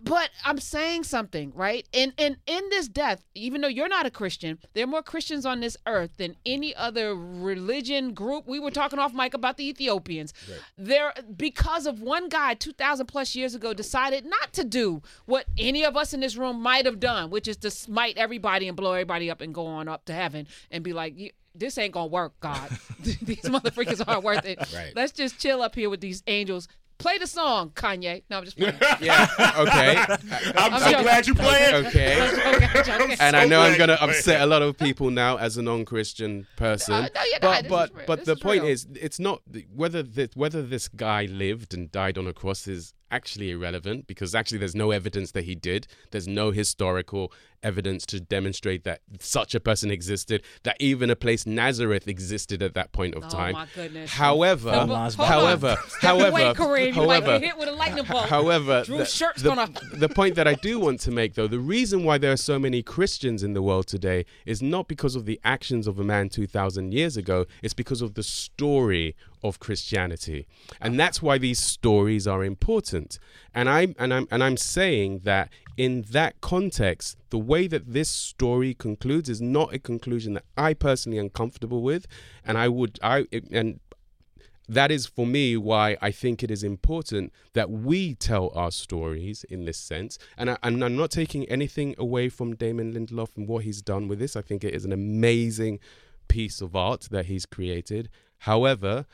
But 0.00 0.30
I'm 0.44 0.58
saying 0.58 1.04
something, 1.04 1.52
right? 1.54 1.86
And 1.92 2.12
and 2.18 2.36
in 2.46 2.68
this 2.70 2.88
death, 2.88 3.24
even 3.34 3.60
though 3.60 3.68
you're 3.68 3.88
not 3.88 4.06
a 4.06 4.10
Christian, 4.10 4.58
there 4.74 4.84
are 4.84 4.88
more 4.88 5.02
Christians 5.02 5.44
on 5.44 5.60
this 5.60 5.76
earth 5.86 6.12
than 6.16 6.36
any 6.46 6.74
other 6.74 7.14
religion 7.14 8.14
group. 8.14 8.46
We 8.46 8.58
were 8.60 8.70
talking 8.70 8.98
off 8.98 9.12
mic 9.14 9.34
about 9.34 9.56
the 9.56 9.68
Ethiopians. 9.68 10.32
There 10.76 11.12
because 11.36 11.86
of 11.86 12.00
one 12.00 12.28
guy 12.28 12.54
2000 12.54 13.06
plus 13.06 13.34
years 13.34 13.54
ago 13.54 13.74
decided 13.74 14.24
not 14.24 14.52
to 14.54 14.64
do 14.64 15.02
what 15.26 15.46
any 15.58 15.84
of 15.84 15.96
us 15.96 16.12
in 16.14 16.20
this 16.20 16.36
room 16.36 16.60
might 16.62 16.86
have 16.86 17.00
done, 17.00 17.30
which 17.30 17.48
is 17.48 17.56
to 17.58 17.70
smite 17.70 18.16
everybody 18.16 18.68
and 18.68 18.76
blow 18.76 18.92
everybody 18.92 19.30
up 19.30 19.40
and 19.40 19.54
go 19.54 19.66
on 19.66 19.88
up 19.88 20.04
to 20.06 20.12
heaven 20.12 20.46
and 20.70 20.82
be 20.84 20.92
like, 20.92 21.18
"You- 21.18 21.30
this 21.54 21.76
ain't 21.76 21.92
gonna 21.92 22.06
work, 22.06 22.32
God. 22.40 22.70
these 23.00 23.42
motherfuckers 23.42 24.02
aren't 24.06 24.24
worth 24.24 24.46
it. 24.46 24.58
Right. 24.74 24.92
Let's 24.96 25.12
just 25.12 25.38
chill 25.38 25.60
up 25.60 25.74
here 25.74 25.90
with 25.90 26.00
these 26.00 26.22
angels. 26.26 26.66
Play 27.02 27.18
the 27.18 27.26
song, 27.26 27.70
Kanye. 27.70 28.22
No, 28.30 28.38
I'm 28.38 28.44
just 28.44 28.56
playing. 28.56 28.74
yeah 29.00 29.26
okay 29.58 29.96
I'm, 30.56 30.72
I'm 30.74 30.80
so 30.80 30.90
joking. 30.90 31.02
glad 31.02 31.26
you 31.26 31.34
playing. 31.34 31.74
okay 31.86 32.28
Okay, 32.32 32.68
I'm 32.74 32.84
joking. 32.84 33.16
and 33.20 33.36
I 33.36 33.44
know 33.44 33.60
I'm 33.60 33.76
gonna 33.76 33.98
upset 34.00 34.40
a 34.40 34.46
lot 34.46 34.62
of 34.62 34.78
people 34.78 35.10
now 35.10 35.36
as 35.36 35.56
a 35.56 35.62
non-Christian 35.62 36.46
person. 36.56 36.94
Uh, 36.94 37.08
no, 37.14 37.22
you're 37.24 37.40
but 37.40 37.62
not. 37.64 37.68
But 37.68 38.06
but 38.06 38.18
This 38.20 38.26
the 38.26 38.32
is 38.32 38.40
point 38.40 38.62
real. 38.62 38.70
is, 38.72 38.86
it's 38.94 39.18
not 39.18 39.42
whether 39.74 40.02
this, 40.02 40.30
whether 40.34 40.62
this 40.62 40.88
guy 40.88 41.24
lived 41.26 41.74
and 41.74 41.90
died 41.90 42.16
on 42.18 42.26
a 42.26 42.32
cross 42.32 42.66
is 42.68 42.94
actually 43.12 43.50
irrelevant 43.50 44.06
because 44.06 44.34
actually 44.34 44.58
there's 44.58 44.74
no 44.74 44.90
evidence 44.90 45.30
that 45.32 45.44
he 45.44 45.54
did. 45.54 45.86
There's 46.10 46.26
no 46.26 46.50
historical 46.50 47.32
evidence 47.62 48.04
to 48.06 48.18
demonstrate 48.20 48.82
that 48.84 49.02
such 49.20 49.54
a 49.54 49.60
person 49.60 49.90
existed. 49.90 50.42
That 50.64 50.76
even 50.80 51.10
a 51.10 51.14
place 51.16 51.46
Nazareth 51.46 52.08
existed 52.08 52.62
at 52.62 52.74
that 52.74 52.90
point 52.92 53.14
of 53.14 53.24
Oh, 53.24 53.28
time. 53.28 53.52
my 53.52 53.66
goodness. 53.74 54.10
However, 54.10 54.72
No, 54.72 54.86
but- 54.86 54.96
Hold 54.96 55.14
hold 55.14 55.28
however, 55.28 55.76
however, 56.00 56.28
away, 56.28 56.42
Kareem. 56.54 56.92
However, 56.92 57.38
get 57.38 57.42
hit 57.42 57.58
with 57.58 57.68
a 57.68 57.72
lightning 57.72 58.04
bolt. 58.04 58.28
However, 58.28 58.82
the, 58.86 58.96
the- 58.96 59.40
gonna- 59.44 59.70
the 59.94 60.08
point 60.08 60.34
that 60.34 60.48
I 60.48 60.54
do 60.54 60.80
want 60.80 60.98
to 61.00 61.10
make, 61.12 61.34
though, 61.34 61.46
the 61.46 61.60
reason 61.60 62.02
why 62.02 62.18
there 62.18 62.32
are 62.32 62.36
so 62.36 62.58
many 62.58 62.82
Christians 62.82 63.42
in 63.44 63.52
the 63.52 63.62
world 63.62 63.86
today 63.86 64.24
is 64.46 64.60
not 64.62 64.88
because 64.88 65.14
of 65.14 65.26
the 65.26 65.38
actions 65.44 65.86
of 65.86 65.98
a 66.00 66.04
man 66.04 66.28
2,000 66.30 66.92
years 66.92 67.16
ago, 67.16 67.46
it's 67.62 67.74
because 67.74 68.02
of 68.02 68.14
the 68.14 68.22
story 68.22 69.14
of 69.42 69.58
Christianity. 69.58 70.46
And 70.80 70.98
that's 70.98 71.20
why 71.20 71.38
these 71.38 71.58
stories 71.58 72.26
are 72.26 72.44
important. 72.44 73.18
And 73.54 73.68
I'm, 73.68 73.94
and 73.98 74.12
I'm, 74.14 74.28
and 74.30 74.42
I'm 74.42 74.56
saying 74.56 75.20
that 75.24 75.50
in 75.76 76.02
that 76.10 76.40
context, 76.40 77.16
the 77.30 77.38
way 77.38 77.66
that 77.66 77.92
this 77.92 78.08
story 78.08 78.74
concludes 78.74 79.28
is 79.28 79.40
not 79.40 79.74
a 79.74 79.78
conclusion 79.78 80.34
that 80.34 80.44
I 80.56 80.74
personally 80.74 81.18
am 81.18 81.30
comfortable 81.30 81.82
with. 81.82 82.06
And 82.44 82.58
I 82.58 82.68
would, 82.68 82.98
I, 83.02 83.26
and 83.50 83.80
that 84.68 84.90
is 84.90 85.06
for 85.06 85.26
me 85.26 85.56
why 85.56 85.96
I 86.00 86.10
think 86.10 86.42
it 86.42 86.50
is 86.50 86.62
important 86.62 87.32
that 87.52 87.70
we 87.70 88.14
tell 88.14 88.52
our 88.54 88.70
stories 88.70 89.44
in 89.44 89.64
this 89.64 89.78
sense. 89.78 90.18
And, 90.36 90.50
I, 90.50 90.58
I'm 90.62 90.78
not 90.78 91.10
taking 91.10 91.44
anything 91.46 91.94
away 91.98 92.28
from 92.28 92.54
Damon 92.54 92.94
Lindelof 92.94 93.36
and 93.36 93.48
what 93.48 93.64
he's 93.64 93.82
done 93.82 94.08
with 94.08 94.18
this. 94.18 94.36
I 94.36 94.42
think 94.42 94.64
it 94.64 94.74
is 94.74 94.84
an 94.84 94.92
amazing 94.92 95.80
piece 96.28 96.60
of 96.60 96.76
art 96.76 97.08
that 97.10 97.26
he's 97.26 97.44
created. 97.44 98.08
However, 98.38 99.06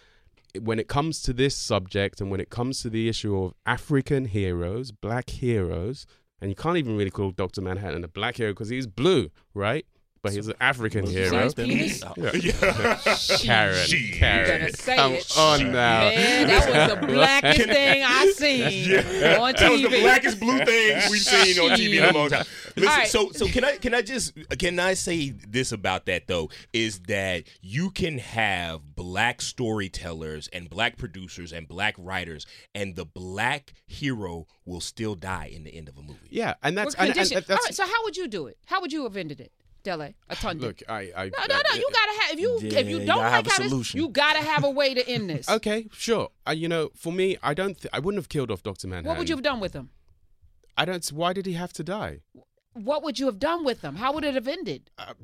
when 0.61 0.79
it 0.79 0.89
comes 0.89 1.21
to 1.23 1.33
this 1.33 1.57
subject 1.57 2.21
and 2.21 2.31
when 2.31 2.41
it 2.41 2.51
comes 2.51 2.81
to 2.83 2.91
the 2.91 3.09
issue 3.09 3.37
of 3.37 3.55
African 3.67 4.27
heroes, 4.27 4.93
black 4.93 5.31
heroes, 5.31 6.07
and 6.41 6.51
you 6.51 6.55
can't 6.55 6.77
even 6.77 6.97
really 6.97 7.11
call 7.11 7.31
Dr. 7.31 7.61
Manhattan 7.61 8.05
a 8.05 8.09
black 8.09 8.37
hero 8.37 8.53
because 8.53 8.69
he's 8.69 8.87
blue, 8.87 9.31
right? 9.55 9.87
But 10.23 10.33
he's 10.33 10.49
an 10.49 10.55
African 10.61 11.03
Was 11.03 11.13
hero. 11.13 11.43
his 11.45 11.55
penis? 11.55 12.03
Oh. 12.05 12.15
Karen, 13.39 13.87
She- 13.87 13.97
You 13.99 14.15
Karen, 14.15 14.61
better 14.63 14.77
say 14.77 14.97
come 14.97 15.13
it. 15.15 15.39
on 15.39 15.73
now. 15.73 16.01
Man, 16.11 16.47
that 16.49 16.91
was 16.91 17.01
the 17.01 17.07
blackest 17.13 17.69
thing 17.69 18.05
I 18.07 18.33
seen 18.37 18.63
on 18.97 19.03
TV. 19.03 19.59
That 19.59 19.71
was 19.71 19.83
the 19.83 20.01
blackest 20.01 20.41
blue 20.41 20.59
thing 20.65 21.01
we've 21.11 21.21
seen 21.21 21.59
on 21.59 21.77
TV 21.79 21.99
in 21.99 22.05
a 22.05 22.19
long 22.19 22.29
time. 22.31 22.45
Listen, 22.77 22.89
All 22.91 22.97
right. 22.97 23.09
so 23.09 23.31
so 23.33 23.47
can 23.47 23.65
I 23.65 23.77
can 23.77 23.95
I 23.95 24.03
just 24.03 24.33
can 24.59 24.79
I 24.79 24.95
say 24.95 25.31
this 25.31 25.73
about 25.73 26.07
that 26.07 26.27
though 26.29 26.51
is 26.73 27.01
that 27.09 27.45
you 27.61 27.91
can 27.91 28.19
have 28.19 28.95
black 28.95 29.41
storytellers 29.43 30.49
and 30.53 30.69
black 30.71 30.97
producers 30.97 31.53
and 31.53 31.67
black 31.67 31.95
writers 31.99 32.47
and 32.75 32.95
the 32.97 33.05
black 33.05 33.73
hero 33.87 34.47
will 34.65 34.81
still 34.81 35.15
die 35.15 35.51
in 35.53 35.65
the 35.65 35.75
end 35.75 35.89
of 35.89 35.97
a 35.99 36.03
movie. 36.03 36.29
Yeah, 36.31 36.55
and 36.63 36.77
that's 36.77 36.95
and, 36.95 37.07
and 37.09 37.15
condition- 37.15 37.45
that's 37.47 37.51
All 37.51 37.57
right, 37.67 37.75
so 37.75 37.85
how 37.85 38.03
would 38.05 38.17
you 38.17 38.29
do 38.29 38.47
it? 38.47 38.59
How 38.67 38.81
would 38.81 38.93
you 38.93 39.03
have 39.05 39.17
ended 39.17 39.41
it, 39.41 39.51
Dele? 39.83 40.15
A 40.29 40.37
ton. 40.37 40.59
look. 40.59 40.83
I, 40.89 41.13
I 41.17 41.25
No, 41.27 41.45
no, 41.49 41.57
no. 41.71 41.75
You 41.77 41.89
gotta 41.93 42.21
have 42.21 42.31
if 42.33 42.41
you 42.41 42.59
Yeah, 42.63 42.79
if 42.81 42.89
you 42.89 42.99
don't 43.07 43.19
like 43.19 43.31
have 43.33 43.47
a 43.47 43.51
how 43.51 43.59
this, 43.59 43.69
solution. 43.71 44.01
you 44.01 44.09
gotta 44.09 44.41
have 44.43 44.65
a 44.65 44.71
way 44.71 44.95
to 44.95 45.09
end 45.09 45.31
this. 45.35 45.49
Okay, 45.49 45.87
sure. 45.93 46.31
Uh, 46.47 46.53
you 46.53 46.69
know, 46.69 46.91
for 46.97 47.13
me, 47.13 47.37
I 47.43 47.55
don't. 47.55 47.79
Th- 47.81 47.91
I 47.93 47.99
wouldn't 48.01 48.19
have 48.21 48.29
killed 48.29 48.51
off 48.51 48.63
Doctor 48.63 48.87
Manhattan. 48.89 49.09
What 49.09 49.19
would 49.19 49.29
you 49.29 49.37
have 49.37 49.43
done 49.45 49.61
with 49.61 49.73
him? 49.75 49.91
I 50.77 50.85
don't. 50.85 51.07
Why 51.09 51.33
did 51.33 51.47
he 51.47 51.53
have 51.55 51.73
to 51.75 51.85
die? 51.85 52.21
What 52.75 53.03
would 53.03 53.19
you 53.19 53.27
have 53.27 53.39
done 53.39 53.65
with 53.65 53.83
him? 53.83 53.97
How 53.97 54.13
would 54.13 54.25
it 54.25 54.35
have 54.35 54.47
ended? 54.47 54.91
Uh, 54.99 55.15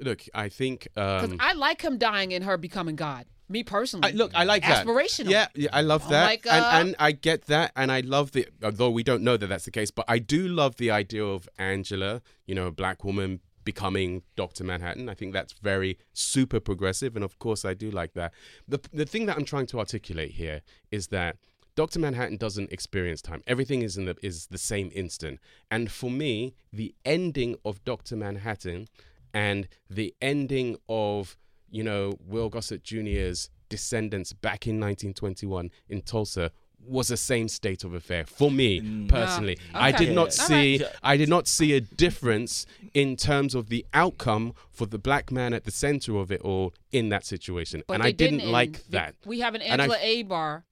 look, 0.00 0.22
I 0.34 0.48
think. 0.48 0.88
Because 0.94 1.30
Um, 1.30 1.36
I 1.40 1.52
like 1.52 1.82
him 1.82 1.98
dying 1.98 2.32
and 2.34 2.42
her 2.44 2.56
becoming 2.56 2.96
God. 2.96 3.26
Me 3.48 3.62
personally. 3.62 4.08
I, 4.08 4.12
look, 4.14 4.32
I 4.34 4.44
like 4.44 4.62
that. 4.62 4.86
Aspirational. 4.86 5.28
Yeah, 5.28 5.48
yeah, 5.54 5.68
I 5.70 5.82
love 5.82 6.08
that, 6.08 6.24
like, 6.24 6.46
uh, 6.46 6.50
and 6.50 6.88
and 6.88 6.96
I 6.98 7.12
get 7.12 7.44
that, 7.46 7.72
and 7.76 7.92
I 7.92 8.00
love 8.00 8.32
the. 8.32 8.48
Although 8.62 8.90
we 8.90 9.02
don't 9.02 9.22
know 9.22 9.36
that 9.36 9.48
that's 9.48 9.66
the 9.66 9.70
case, 9.70 9.90
but 9.90 10.06
I 10.08 10.18
do 10.18 10.48
love 10.48 10.76
the 10.76 10.90
idea 10.90 11.22
of 11.24 11.46
Angela, 11.58 12.22
you 12.46 12.54
know, 12.54 12.68
a 12.68 12.72
black 12.72 13.04
woman 13.04 13.40
becoming 13.64 14.22
Doctor 14.36 14.64
Manhattan. 14.64 15.08
I 15.08 15.14
think 15.14 15.32
that's 15.32 15.52
very 15.52 15.98
super 16.12 16.60
progressive, 16.60 17.16
and 17.16 17.24
of 17.24 17.38
course, 17.38 17.64
I 17.64 17.74
do 17.74 17.90
like 17.90 18.14
that. 18.14 18.32
the 18.68 18.80
The 18.92 19.06
thing 19.06 19.26
that 19.26 19.36
I'm 19.36 19.44
trying 19.44 19.66
to 19.66 19.78
articulate 19.78 20.32
here 20.32 20.62
is 20.90 21.08
that. 21.08 21.36
Doctor 21.76 21.98
Manhattan 21.98 22.36
doesn't 22.36 22.70
experience 22.70 23.20
time. 23.20 23.42
Everything 23.48 23.82
is 23.82 23.96
in 23.96 24.04
the 24.04 24.14
is 24.22 24.46
the 24.46 24.58
same 24.58 24.92
instant. 24.94 25.40
And 25.72 25.90
for 25.90 26.08
me, 26.08 26.54
the 26.72 26.94
ending 27.04 27.56
of 27.64 27.84
Doctor 27.84 28.14
Manhattan 28.14 28.86
and 29.32 29.66
the 29.90 30.14
ending 30.22 30.76
of 30.88 31.36
you 31.74 31.82
know, 31.82 32.12
Will 32.24 32.48
Gossett 32.48 32.84
Jr.'s 32.84 33.50
descendants 33.68 34.32
back 34.32 34.68
in 34.68 34.78
1921 34.78 35.72
in 35.88 36.02
Tulsa 36.02 36.52
was 36.86 37.08
the 37.08 37.16
same 37.16 37.48
state 37.48 37.84
of 37.84 37.94
affair 37.94 38.24
for 38.26 38.50
me 38.50 38.80
mm. 38.80 39.08
personally. 39.08 39.58
I 39.72 39.90
Okay. 39.90 40.06
did 40.06 40.14
not 40.14 40.32
see 40.32 40.78
right. 40.82 40.92
I 41.02 41.16
did 41.16 41.28
not 41.28 41.48
see 41.48 41.72
a 41.74 41.80
difference 41.80 42.66
in 42.92 43.16
terms 43.16 43.54
of 43.54 43.68
the 43.68 43.84
outcome 43.94 44.54
for 44.70 44.86
the 44.86 44.98
black 44.98 45.30
man 45.32 45.52
at 45.54 45.64
the 45.64 45.70
center 45.70 46.16
of 46.16 46.30
it 46.30 46.40
all 46.42 46.74
in 46.92 47.08
that 47.10 47.24
situation. 47.24 47.82
But 47.86 47.94
and 47.94 48.02
I 48.02 48.10
didn't 48.10 48.40
end. 48.42 48.50
like 48.52 48.72
Be- 48.72 48.82
that. 48.90 49.14
We 49.24 49.40
have 49.40 49.54
an 49.54 49.62
And 49.62 49.80
I- 49.80 49.84
Angela 49.84 49.98
Abar, 50.00 50.62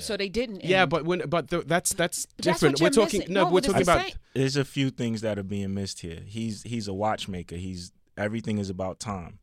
so 0.00 0.16
they 0.16 0.28
didn't. 0.28 0.64
Yeah, 0.64 0.86
but 0.86 1.04
when 1.04 1.20
but 1.28 1.48
th- 1.50 1.64
that's 1.66 1.92
that's 1.94 2.26
But 2.26 2.44
that's 2.44 2.60
different. 2.60 2.74
what 2.80 2.80
we're 2.80 3.00
you're 3.00 3.06
talking 3.06 3.20
missing. 3.20 3.34
no, 3.34 3.44
No, 3.44 3.50
we're 3.50 3.60
talking 3.60 3.82
about 3.82 4.02
same. 4.02 4.12
There's 4.34 4.56
a 4.56 4.64
few 4.64 4.90
things 4.90 5.20
that 5.22 5.38
are 5.38 5.42
being 5.42 5.72
missed 5.74 6.00
here. 6.00 6.20
He's 6.26 6.62
he's 6.62 6.88
a 6.88 6.94
watchmaker. 6.94 7.56
He's 7.56 7.92
everything 8.16 8.58
is 8.58 8.68
about 8.70 8.98
time. 9.00 9.38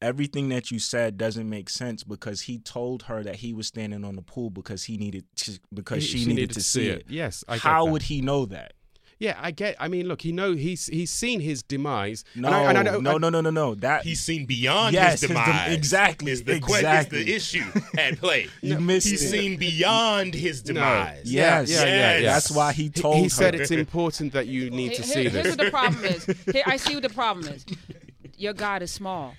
Everything 0.00 0.48
that 0.50 0.70
you 0.70 0.78
said 0.78 1.18
doesn't 1.18 1.48
make 1.48 1.68
sense 1.68 2.04
because 2.04 2.42
he 2.42 2.58
told 2.58 3.02
her 3.04 3.24
that 3.24 3.36
he 3.36 3.52
was 3.52 3.66
standing 3.66 4.04
on 4.04 4.14
the 4.14 4.22
pool 4.22 4.48
because 4.48 4.84
he 4.84 4.96
needed 4.96 5.24
to, 5.36 5.58
because 5.74 6.04
she, 6.04 6.24
needed, 6.24 6.50
to 6.52 6.60
see 6.62 6.86
it. 6.88 7.06
Yes, 7.08 7.42
I 7.48 7.56
How 7.58 7.84
that. 7.84 7.90
would 7.90 8.02
he 8.02 8.20
know 8.20 8.46
that? 8.46 8.74
Yeah, 9.18 9.36
I 9.42 9.50
get. 9.50 9.74
I 9.80 9.88
mean, 9.88 10.06
look, 10.06 10.22
he 10.22 10.30
know 10.30 10.52
he's 10.52 10.86
he's 10.86 11.10
seen 11.10 11.40
his 11.40 11.64
demise. 11.64 12.22
No, 12.36 12.46
and 12.46 12.54
I, 12.56 12.62
and 12.68 12.78
I 12.78 12.82
don't- 12.84 13.02
no, 13.02 13.16
I- 13.16 13.18
no, 13.18 13.28
no, 13.30 13.40
no, 13.40 13.50
no. 13.50 13.74
That 13.74 14.04
He's 14.04 14.20
seen 14.20 14.46
beyond 14.46 14.94
Yes, 14.94 15.14
his 15.14 15.22
his 15.22 15.30
dem- 15.30 15.44
demise. 15.44 15.72
exactly, 15.74 16.30
Is 16.30 16.44
the, 16.44 16.60
que- 16.60 16.76
exactly. 16.76 17.18
is 17.18 17.24
the 17.26 17.34
issue 17.58 17.80
at 17.98 18.18
play. 18.20 18.46
You 18.62 18.78
missed 18.78 19.08
He's 19.08 19.24
it. 19.24 19.30
seen 19.30 19.56
beyond 19.58 20.34
his 20.34 20.64
No. 20.66 20.74
demise. 20.74 21.22
yes, 21.24 21.68
Yeah, 21.68 21.84
yeah, 21.84 22.18
yeah. 22.18 22.32
That's 22.32 22.52
why 22.52 22.72
he 22.72 22.84
He- 22.84 22.90
told 22.90 23.16
he, 23.16 23.22
her. 23.24 23.28
said 23.30 23.56
it's 23.56 23.72
important 23.72 24.34
that 24.34 24.46
you 24.46 24.70
need 24.70 24.94
to 24.94 25.02
Here- 25.02 25.12
see 25.12 25.20
here- 25.22 25.30
this. 25.30 25.46
Here's 25.46 25.56
what 25.56 25.64
the 25.64 25.70
problem 25.72 26.04
is. 26.04 26.24
Here, 26.52 26.62
I 26.66 26.76
see 26.76 26.94
what 26.94 27.02
the 27.02 27.08
problem 27.08 27.48
is. 27.52 27.66
Your 28.36 28.52
God 28.52 28.82
is 28.82 28.92
small, 28.92 29.34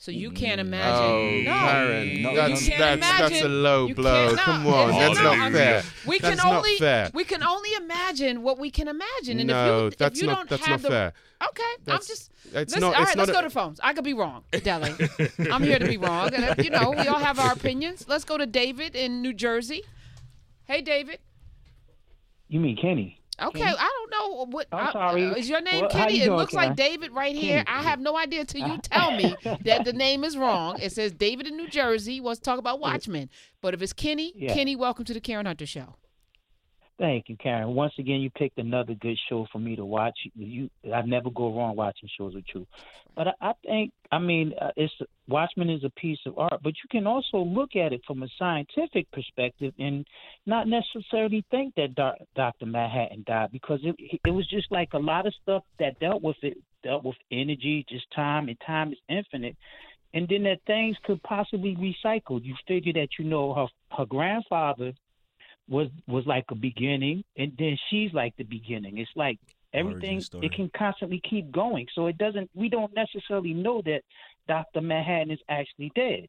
so 0.00 0.12
you 0.12 0.30
can't 0.30 0.58
mm. 0.60 0.66
imagine. 0.66 1.04
Oh, 1.04 1.52
no, 1.52 1.58
Karen, 1.58 2.22
No, 2.22 2.30
you 2.30 2.36
that's 2.36 2.68
can't 2.68 2.78
that's 2.78 2.96
imagine. 2.98 3.32
that's 3.32 3.44
a 3.44 3.48
low 3.48 3.92
blow. 3.92 4.26
can't- 4.28 4.38
Come 4.38 4.66
on, 4.68 4.90
it's 4.90 4.98
that's 4.98 5.18
not. 5.18 5.36
not 5.36 5.52
fair. 5.52 5.82
We 6.06 6.18
can 6.20 6.30
that's 6.36 6.44
only 6.44 6.70
not 6.70 6.78
fair. 6.78 7.10
we 7.12 7.24
can 7.24 7.42
only 7.42 7.74
imagine 7.74 8.42
what 8.42 8.58
we 8.58 8.70
can 8.70 8.86
imagine, 8.86 9.40
and 9.40 9.48
no, 9.48 9.88
if 9.88 9.92
you 9.94 9.96
that's 9.98 10.18
if 10.18 10.22
you 10.22 10.28
not 10.28 10.36
don't 10.36 10.50
that's 10.50 10.64
have 10.66 10.82
not 10.82 10.88
the 10.88 10.94
fair. 10.94 11.12
okay, 11.48 11.92
I'm 11.92 11.98
just. 11.98 12.30
It's 12.44 12.72
Listen, 12.72 12.80
not. 12.80 12.94
all 12.94 13.02
it's 13.02 13.08
right, 13.10 13.16
not 13.16 13.26
let's 13.26 13.30
a- 13.30 13.34
go 13.34 13.42
to 13.42 13.50
phones. 13.50 13.80
I 13.82 13.92
could 13.92 14.04
be 14.04 14.14
wrong, 14.14 14.44
Dele. 14.52 14.94
I'm 15.52 15.62
here 15.62 15.78
to 15.80 15.86
be 15.86 15.96
wrong, 15.96 16.32
and 16.32 16.64
you 16.64 16.70
know 16.70 16.90
we 16.90 17.08
all 17.08 17.18
have 17.18 17.38
our 17.40 17.52
opinions. 17.52 18.06
Let's 18.08 18.24
go 18.24 18.38
to 18.38 18.46
David 18.46 18.94
in 18.94 19.20
New 19.20 19.34
Jersey. 19.34 19.82
Hey, 20.64 20.80
David. 20.80 21.18
You 22.46 22.60
mean 22.60 22.76
Kenny? 22.80 23.20
Okay, 23.40 23.62
I 23.64 23.97
don't 24.10 24.36
know 24.38 24.46
what 24.50 24.66
I'm 24.72 24.92
sorry. 24.92 25.26
uh, 25.26 25.34
is 25.34 25.48
your 25.48 25.60
name 25.60 25.82
Well, 25.82 25.90
Kenny. 25.90 26.18
you 26.18 26.32
It 26.32 26.36
looks 26.36 26.52
like? 26.52 26.76
David 26.76 27.12
right 27.12 27.34
here. 27.34 27.64
I 27.66 27.82
have 27.82 28.00
no 28.00 28.16
idea 28.16 28.44
till 28.44 28.66
you 28.68 28.78
tell 28.82 29.12
me 29.12 29.34
that 29.64 29.84
the 29.84 29.92
name 29.92 30.24
is 30.24 30.36
wrong. 30.36 30.78
It 30.80 30.92
says 30.92 31.12
David 31.12 31.46
in 31.46 31.56
New 31.56 31.68
Jersey 31.68 32.20
wants 32.20 32.40
to 32.40 32.44
talk 32.44 32.58
about 32.58 32.80
Watchmen, 32.80 33.30
but 33.60 33.74
if 33.74 33.82
it's 33.82 33.92
Kenny, 33.92 34.32
Yeah. 34.36 34.54
Kenny, 34.54 34.76
welcome 34.76 35.04
to 35.04 35.14
the 35.14 35.20
Karen 35.20 35.46
Hunter 35.46 35.66
Show. 35.66 35.96
Thank 36.98 37.28
you, 37.28 37.36
Karen. 37.36 37.76
Once 37.76 37.92
again, 38.00 38.20
you 38.20 38.28
picked 38.30 38.58
another 38.58 38.94
good 38.94 39.16
show 39.28 39.46
for 39.52 39.60
me 39.60 39.76
to 39.76 39.84
watch. 39.84 40.18
You, 40.34 40.68
I 40.92 41.02
never 41.02 41.30
go 41.30 41.56
wrong 41.56 41.76
watching 41.76 42.08
shows 42.18 42.34
with 42.34 42.46
you. 42.52 42.66
But 43.14 43.28
I, 43.28 43.50
I 43.50 43.52
think, 43.64 43.92
I 44.10 44.18
mean, 44.18 44.52
uh, 44.60 44.70
it's 44.76 44.92
Watchmen 45.28 45.70
is 45.70 45.84
a 45.84 45.90
piece 45.90 46.18
of 46.26 46.36
art, 46.36 46.60
but 46.60 46.72
you 46.82 46.88
can 46.90 47.06
also 47.06 47.38
look 47.38 47.76
at 47.76 47.92
it 47.92 48.00
from 48.04 48.24
a 48.24 48.28
scientific 48.36 49.08
perspective 49.12 49.74
and 49.78 50.04
not 50.44 50.66
necessarily 50.66 51.44
think 51.52 51.76
that 51.76 51.94
Doc, 51.94 52.16
Dr. 52.34 52.66
Manhattan 52.66 53.22
died 53.24 53.50
because 53.52 53.78
it 53.84 53.94
it 54.24 54.30
was 54.30 54.48
just 54.48 54.66
like 54.72 54.88
a 54.92 54.98
lot 54.98 55.26
of 55.26 55.34
stuff 55.40 55.62
that 55.78 56.00
dealt 56.00 56.22
with 56.22 56.36
it 56.42 56.58
dealt 56.82 57.04
with 57.04 57.16
energy, 57.30 57.86
just 57.88 58.10
time, 58.10 58.48
and 58.48 58.58
time 58.66 58.92
is 58.92 58.98
infinite. 59.08 59.56
And 60.14 60.26
then 60.28 60.44
that 60.44 60.60
things 60.66 60.96
could 61.04 61.22
possibly 61.22 61.76
recycle. 61.76 62.42
You 62.42 62.56
figure 62.66 62.94
that 62.94 63.08
you 63.20 63.24
know 63.24 63.54
her 63.54 63.66
her 63.96 64.06
grandfather 64.06 64.94
was 65.68 65.88
was 66.06 66.24
like 66.26 66.44
a 66.50 66.54
beginning 66.54 67.22
and 67.36 67.52
then 67.58 67.76
she's 67.90 68.12
like 68.12 68.34
the 68.36 68.44
beginning 68.44 68.98
it's 68.98 69.10
like 69.16 69.38
everything 69.74 70.22
it 70.42 70.52
can 70.52 70.70
constantly 70.76 71.20
keep 71.28 71.50
going 71.52 71.86
so 71.94 72.06
it 72.06 72.16
doesn't 72.16 72.50
we 72.54 72.68
don't 72.68 72.92
necessarily 72.94 73.52
know 73.52 73.82
that 73.84 74.00
dr 74.48 74.80
manhattan 74.80 75.30
is 75.30 75.38
actually 75.48 75.92
dead 75.94 76.26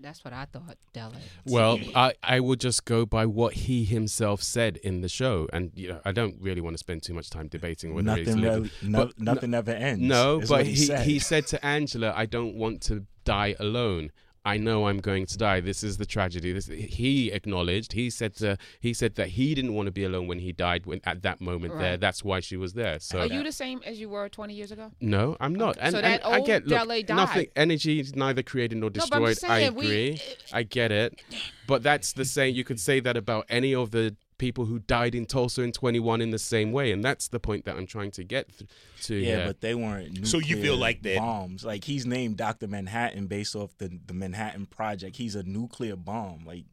That's 0.00 0.24
what 0.24 0.34
I 0.34 0.44
thought, 0.46 0.76
Dele. 0.92 1.12
Well, 1.46 1.78
I, 1.94 2.14
I 2.22 2.40
would 2.40 2.58
just 2.60 2.84
go 2.84 3.06
by 3.06 3.26
what 3.26 3.54
he 3.54 3.84
himself 3.84 4.42
said 4.42 4.76
in 4.78 5.00
the 5.02 5.08
show, 5.08 5.48
and 5.52 5.70
you 5.74 5.88
know 5.88 6.00
I 6.04 6.10
don't 6.12 6.36
really 6.40 6.60
want 6.60 6.74
to 6.74 6.78
spend 6.78 7.02
too 7.04 7.14
much 7.14 7.30
time 7.30 7.46
debating 7.48 7.94
whether 7.94 8.16
he's 8.16 8.26
nothing, 8.26 8.42
living. 8.42 8.62
really, 8.62 8.70
no, 8.82 9.06
But- 9.06 9.20
nothing 9.20 9.54
ever 9.54 9.70
ends. 9.70 10.02
No, 10.02 10.40
but 10.40 10.50
what 10.50 10.66
he, 10.66 10.74
said. 10.76 11.06
he 11.06 11.18
said 11.20 11.46
to 11.48 11.64
Angela, 11.64 12.12
"I 12.14 12.26
don't 12.26 12.54
want 12.56 12.82
to 12.88 13.06
die 13.24 13.54
alone. 13.60 14.10
I 14.44 14.56
know 14.58 14.88
I'm 14.88 14.98
going 14.98 15.26
to 15.26 15.38
die. 15.38 15.60
This 15.60 15.82
is 15.82 15.96
the 15.96 16.06
tragedy." 16.06 16.52
This 16.52 16.66
he 16.66 17.30
acknowledged. 17.32 17.92
He 17.94 18.10
said 18.10 18.34
to, 18.36 18.58
he 18.80 18.92
said 18.92 19.14
that 19.16 19.28
he 19.28 19.54
didn't 19.54 19.74
want 19.74 19.86
to 19.86 19.92
be 19.92 20.04
alone 20.04 20.26
when 20.26 20.38
he 20.40 20.52
died. 20.52 20.86
When 20.86 21.00
at 21.04 21.22
that 21.22 21.40
moment 21.40 21.78
there, 21.78 21.96
that's 21.96 22.22
why 22.22 22.40
she 22.40 22.56
was 22.56 22.74
there. 22.74 22.98
So 23.00 23.20
Are 23.20 23.26
you 23.26 23.42
the 23.42 23.52
same 23.52 23.80
as 23.86 23.98
you 24.00 24.08
were 24.08 24.28
20 24.28 24.52
years 24.54 24.70
ago? 24.70 24.92
no, 25.00 25.36
I'm 25.40 25.54
not. 25.54 25.76
And, 25.80 25.92
So 25.92 25.98
and 25.98 26.06
that 26.06 26.26
I 26.26 26.38
old 26.38 26.46
get 26.46 26.66
look, 26.66 26.86
died. 26.88 27.08
nothing. 27.08 27.46
Energy 27.56 28.00
is 28.00 28.14
neither 28.14 28.42
created 28.42 28.78
nor 28.78 28.90
No, 28.90 29.04
but 29.10 29.16
I'm 29.16 29.24
destroyed. 29.24 29.50
I 29.50 29.60
saying, 29.60 29.74
we- 29.74 29.84
agree. 29.86 30.12
Uh, 30.52 30.56
I 30.56 30.62
get 30.62 30.92
it. 30.92 31.20
But 31.66 31.82
that's 31.82 32.12
the 32.12 32.24
same. 32.24 32.54
You 32.54 32.64
could 32.64 32.78
say 32.80 33.00
that 33.00 33.16
about 33.16 33.46
any 33.48 33.74
of 33.74 33.90
the 33.90 34.14
people 34.38 34.64
who 34.64 34.78
died 34.80 35.14
in 35.14 35.26
Tulsa 35.26 35.62
in 35.62 35.72
21 35.72 36.20
in 36.20 36.30
the 36.30 36.38
same 36.38 36.72
way, 36.72 36.90
and 36.92 37.04
that's 37.04 37.28
the 37.28 37.38
point 37.40 37.64
that 37.66 37.76
I'm 37.76 37.86
trying 37.86 38.10
to 38.12 38.24
get 38.24 38.48
th- 38.58 38.68
to. 39.02 39.14
Yeah, 39.16 39.36
here. 39.36 39.46
but 39.46 39.60
they 39.60 39.74
weren't. 39.74 40.26
So 40.26 40.38
you 40.38 40.60
feel 40.60 40.76
like 40.76 41.02
that- 41.02 41.18
bombs? 41.18 41.64
Like 41.64 41.84
he's 41.84 42.04
named 42.06 42.36
Doctor 42.38 42.66
Manhattan 42.66 43.26
based 43.26 43.54
off 43.54 43.76
the 43.78 43.98
the 44.06 44.14
Manhattan 44.14 44.66
Project. 44.66 45.16
He's 45.16 45.34
a 45.36 45.42
nuclear 45.44 45.96
bomb. 45.96 46.44
Like 46.44 46.64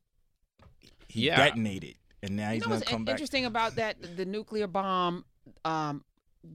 he 1.07 1.25
Yeah. 1.27 1.37
detonated, 1.37 1.95
and 2.23 2.35
now 2.35 2.49
You 2.49 2.55
he's 2.55 2.63
know 2.63 2.69
gonna 2.75 2.85
come 2.85 3.05
back. 3.05 3.13
interesting 3.13 3.45
about 3.45 3.75
that? 3.75 3.97
The 4.17 4.25
nuclear 4.25 4.67
bomb, 4.67 5.25
um, 5.65 6.03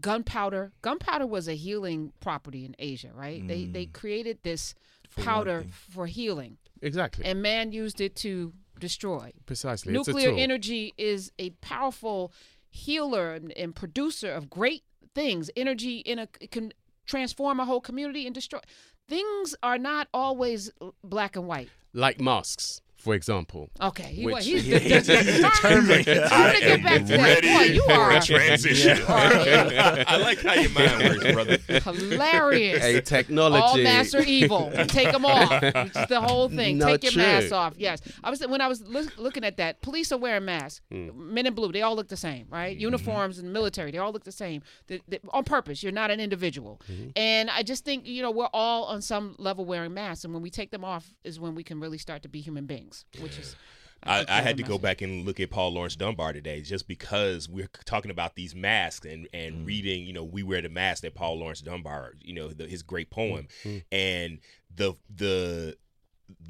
gunpowder. 0.01 0.73
Gunpowder 0.83 1.27
was 1.27 1.47
a 1.49 1.55
healing 1.55 2.13
property 2.21 2.65
in 2.65 2.75
Asia, 2.79 3.11
right? 3.15 3.47
They 3.47 3.65
they 3.67 3.87
created 3.87 4.39
this 4.43 4.75
Mm. 4.75 5.11
For 5.13 5.23
powder 5.23 5.67
for 5.71 6.07
healing, 6.09 6.59
exactly, 6.83 7.25
and 7.25 7.41
man 7.41 7.71
used 7.73 8.01
it 8.01 8.17
to 8.17 8.53
destroy. 8.79 9.33
precisely. 9.47 9.93
Nuclear 9.93 10.33
energy 10.33 10.95
is 10.97 11.33
a 11.39 11.51
powerful 11.61 12.33
healer 12.69 13.35
and, 13.35 13.53
and 13.53 13.75
producer 13.75 14.31
of 14.33 14.51
great 14.51 14.83
things. 15.15 15.51
Energy 15.57 15.99
in 15.99 16.19
a 16.19 16.27
can 16.27 16.73
transform 17.07 17.61
a 17.61 17.65
whole 17.65 17.81
community 17.81 18.27
and 18.27 18.35
destroy. 18.35 18.61
Things 19.09 19.55
are 19.63 19.79
not 19.79 20.09
always 20.13 20.71
black 21.05 21.37
and 21.37 21.47
white. 21.47 21.71
like 21.93 22.21
masks. 22.21 22.81
For 22.97 23.15
example. 23.15 23.71
Okay, 23.81 24.05
he, 24.05 24.25
Which- 24.25 24.35
was 24.37 24.45
he's 24.47 24.67
Yeah, 24.67 24.79
de- 24.81 24.85
he's 24.89 25.07
de- 25.07 25.17
determined. 25.43 26.05
determined. 26.05 26.09
I'm 26.33 26.53
gonna 26.53 26.61
get 26.61 26.83
back 26.83 27.01
to 27.03 27.07
that. 27.09 27.19
ready 27.19 27.49
Boy, 27.49 27.75
you 27.75 27.83
for 27.85 27.93
are 27.93 28.13
a 28.17 28.21
transition. 28.21 28.99
I 29.09 30.17
like 30.19 30.41
how 30.43 30.55
your 30.55 30.71
mind 30.71 31.03
works, 31.03 31.33
brother. 31.33 31.59
hilarious. 31.93 32.85
A 32.85 33.01
technology. 33.01 33.63
All 33.63 33.77
masks 33.79 34.15
are 34.15 34.23
evil. 34.23 34.71
Take 34.89 35.13
them 35.13 35.25
off. 35.25 35.51
Which 35.63 35.97
is 35.97 36.07
the 36.09 36.21
whole 36.21 36.49
thing. 36.49 36.79
Not 36.79 36.87
Take 37.01 37.03
your 37.05 37.13
true. 37.13 37.23
mask 37.23 37.53
off. 37.53 37.75
Yes. 37.77 38.01
I 38.23 38.31
was 38.31 38.41
when 38.47 38.61
I 38.61 38.69
was 38.69 38.83
loo- 38.83 39.09
looking 39.17 39.45
at 39.45 39.57
that. 39.59 39.83
Police 39.83 40.13
are 40.13 40.19
wearing 40.19 40.45
masks. 40.45 40.81
Hmm. 40.91 41.11
Men 41.35 41.47
in 41.47 41.55
blue. 41.55 41.73
They 41.73 41.83
all 41.83 41.97
look 41.97 42.09
the 42.09 42.17
same, 42.17 42.47
right? 42.51 42.73
Mm-hmm. 42.75 42.81
Uniforms 42.83 43.39
and 43.39 43.53
military. 43.53 43.91
They 43.91 43.99
all 43.99 44.13
look 44.13 44.25
the 44.25 44.33
same. 44.33 44.63
They- 44.87 45.01
they- 45.09 45.21
on 45.31 45.45
purpose. 45.45 45.83
You're 45.83 45.93
not 45.93 46.11
an 46.11 46.21
individual. 46.21 46.81
Mm-hmm. 46.91 47.11
And 47.17 47.51
I 47.51 47.63
just 47.63 47.85
think 47.85 48.07
you 48.07 48.23
know 48.23 48.31
we're 48.31 48.49
all 48.53 48.85
on 48.85 49.03
some 49.03 49.35
level 49.39 49.65
wearing 49.65 49.95
masks, 49.95 50.25
and 50.25 50.33
when 50.33 50.43
we 50.43 50.51
take 50.51 50.71
them 50.71 50.85
off 50.85 51.13
is 51.25 51.39
when 51.41 51.55
we 51.55 51.63
can 51.65 51.81
really 51.81 51.99
start 51.99 52.23
to 52.23 52.29
be 52.29 52.41
human 52.41 52.67
beings, 52.67 52.86
which 53.21 53.39
is. 53.39 53.57
I, 54.03 54.25
I 54.29 54.41
had 54.43 54.57
the 54.57 54.63
to 54.63 54.69
go 54.69 54.79
back 54.79 55.01
and 55.03 55.25
look 55.27 55.41
at 55.41 55.51
Paul 55.51 55.73
Lawrence 55.73 55.97
Dunbar 55.97 56.33
today, 56.33 56.61
just 56.61 56.87
because 56.87 57.49
we're 57.49 57.69
talking 57.87 58.11
about 58.11 58.37
these 58.37 58.55
masks 58.55 59.05
and 59.07 59.27
and 59.33 59.65
Mm. 59.65 59.67
reading. 59.67 60.05
You 60.07 60.13
know, 60.13 60.23
we 60.23 60.43
wear 60.45 60.63
the 60.63 60.69
mask 60.69 61.03
that 61.03 61.15
Paul 61.15 61.39
Lawrence 61.41 61.61
Dunbar. 61.61 62.13
You 62.21 62.35
know, 62.35 62.49
the, 62.49 62.67
his 62.69 62.83
great 62.83 63.11
poem, 63.11 63.49
Mm. 63.65 63.83
and 63.91 64.39
the 64.73 64.95
the 65.13 65.77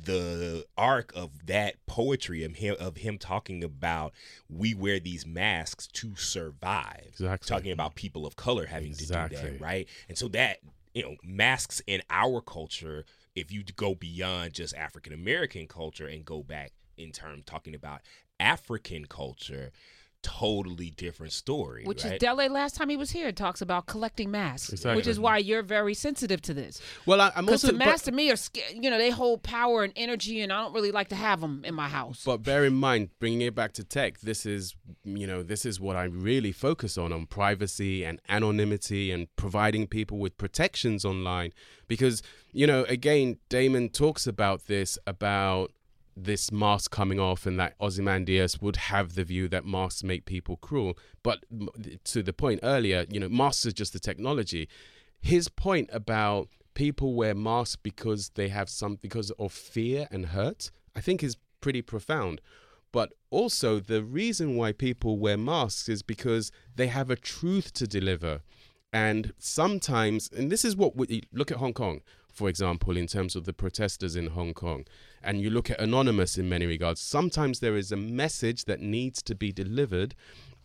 the 0.05 0.65
arc 0.77 1.13
of 1.15 1.47
that 1.47 1.75
poetry 1.87 2.43
of 2.45 2.57
him 2.57 2.77
of 2.81 2.99
him 2.99 3.19
talking 3.19 3.63
about 3.63 4.13
we 4.49 4.75
wear 4.75 4.99
these 4.99 5.27
masks 5.27 5.87
to 5.87 6.17
survive 6.17 7.09
Exactly. 7.13 7.47
talking 7.47 7.73
about 7.73 7.95
people 7.95 8.25
of 8.27 8.37
color 8.37 8.67
having 8.67 8.93
to 8.95 8.99
do 8.99 9.07
that 9.07 9.61
right 9.61 9.87
and 10.09 10.17
so 10.17 10.29
that 10.29 10.61
you 10.95 11.03
know 11.03 11.17
masks 11.23 11.83
in 11.87 12.01
our 12.09 12.41
culture 12.41 13.05
if 13.37 13.53
you 13.53 13.63
go 13.63 13.95
beyond 13.95 14.55
just 14.55 14.75
african 14.75 15.13
american 15.13 15.69
culture 15.69 16.07
and 16.07 16.25
go 16.25 16.43
back 16.43 16.73
in 16.97 17.13
terms 17.13 17.45
talking 17.47 17.75
about 17.75 18.01
african 18.41 19.05
culture 19.05 19.71
totally 20.27 20.91
different 20.91 21.33
story 21.33 21.85
Which 21.85 22.03
right? 22.05 22.15
is 22.15 22.19
Dele 22.19 22.49
last 22.49 22.75
time 22.75 22.89
he 22.89 22.97
was 22.97 23.11
here 23.13 23.31
talks 23.31 23.61
about 23.63 23.87
collecting 23.87 24.31
masks, 24.33 24.85
which 24.85 25.07
is 25.07 25.21
why 25.21 25.39
you're 25.39 25.63
very 25.63 25.95
sensitive 25.95 26.43
to 26.43 26.53
this. 26.55 26.81
Well, 27.07 27.21
I, 27.21 27.31
I'm 27.37 27.47
Because 27.47 27.63
also. 27.65 27.73
the 27.75 27.79
but- 27.79 27.87
masks 27.87 28.07
to 28.07 28.13
me 28.13 28.31
are, 28.33 28.37
you 28.75 28.91
know, 28.91 28.99
they 28.99 29.11
hold 29.11 29.45
power 29.45 29.85
and 29.85 29.93
energy, 29.95 30.41
and 30.41 30.53
I 30.53 30.63
don't 30.63 30.75
really 30.75 30.91
like 30.91 31.09
to 31.11 31.15
have 31.15 31.41
them 31.41 31.63
in 31.65 31.75
my 31.75 31.89
house. 31.89 32.25
But 32.25 32.39
bear 32.43 32.65
in 32.65 32.75
mind, 32.75 33.11
bringing 33.21 33.43
it 33.43 33.55
back 33.55 33.73
to 33.75 33.85
tech, 33.85 34.19
this 34.21 34.45
is, 34.45 34.75
you 35.05 35.27
know, 35.29 35.43
this 35.45 35.65
is 35.65 35.79
what 35.79 35.95
I 35.97 36.05
really 36.05 36.53
focus 36.53 36.99
on 36.99 37.13
on 37.13 37.27
privacy 37.27 38.05
and 38.05 38.21
anonymity 38.29 39.13
and 39.13 39.29
providing 39.37 39.87
people 39.87 40.19
with 40.19 40.37
protections 40.37 41.05
online. 41.05 41.53
Because, 41.87 42.23
you 42.53 42.67
know, 42.67 42.83
again, 42.89 43.39
Damon 43.49 43.91
talks 43.91 44.27
about 44.27 44.67
this 44.67 44.99
about 45.07 45.71
this 46.17 46.51
mask 46.51 46.91
coming 46.91 47.21
off 47.21 47.45
and 47.45 47.61
that 47.61 47.75
Ozymandias 47.81 48.61
would 48.61 48.77
have 48.77 49.15
the 49.15 49.25
view 49.25 49.49
that 49.49 49.67
masks 49.67 50.03
make 50.03 50.25
people 50.25 50.57
cruel. 50.57 50.97
But 51.23 51.45
to 52.05 52.23
the 52.23 52.33
point 52.33 52.61
earlier, 52.63 53.05
you 53.11 53.21
know, 53.21 53.29
masks 53.29 53.67
is 53.67 53.75
just 53.75 53.93
the 53.93 54.01
technology. 54.01 54.69
His 55.21 55.49
point 55.49 55.91
about 55.93 56.49
people 56.75 57.15
wear 57.15 57.35
masks 57.35 57.77
because 57.77 58.31
they 58.31 58.49
have 58.49 58.69
some 58.71 58.97
because 58.97 59.31
of 59.33 59.53
fear 59.53 60.09
and 60.11 60.27
hurt, 60.27 60.71
I 60.95 61.01
think 61.01 61.23
is 61.23 61.37
pretty 61.61 61.83
profound. 61.83 62.41
But 62.93 63.13
also 63.31 63.79
the 63.79 64.03
reason 64.03 64.57
why 64.57 64.73
people 64.73 65.19
wear 65.19 65.37
masks 65.37 65.89
is 65.89 66.03
because 66.03 66.51
they 66.77 66.87
have 66.87 67.11
a 67.11 67.17
truth 67.17 67.75
to 67.75 67.87
deliver. 67.87 68.41
And 68.93 69.35
sometimes, 69.39 70.31
and 70.35 70.51
this 70.51 70.65
is 70.65 70.77
what 70.77 70.97
we 70.97 71.25
look 71.33 71.51
at 71.51 71.59
Hong 71.59 71.75
Kong, 71.75 72.01
for 72.37 72.51
example, 72.51 72.99
in 72.99 73.07
terms 73.07 73.35
of 73.35 73.45
the 73.45 73.55
protesters 73.55 74.15
in 74.15 74.29
Hong 74.29 74.53
Kong, 74.53 74.85
and 75.23 75.41
you 75.41 75.49
look 75.49 75.71
at 75.71 75.81
Anonymous 75.81 76.37
in 76.37 76.49
many 76.51 76.67
regards, 76.67 77.01
sometimes 77.01 77.61
there 77.61 77.77
is 77.77 77.91
a 77.91 77.97
message 77.97 78.67
that 78.67 78.81
needs 78.81 79.23
to 79.23 79.35
be 79.35 79.53
delivered 79.53 80.15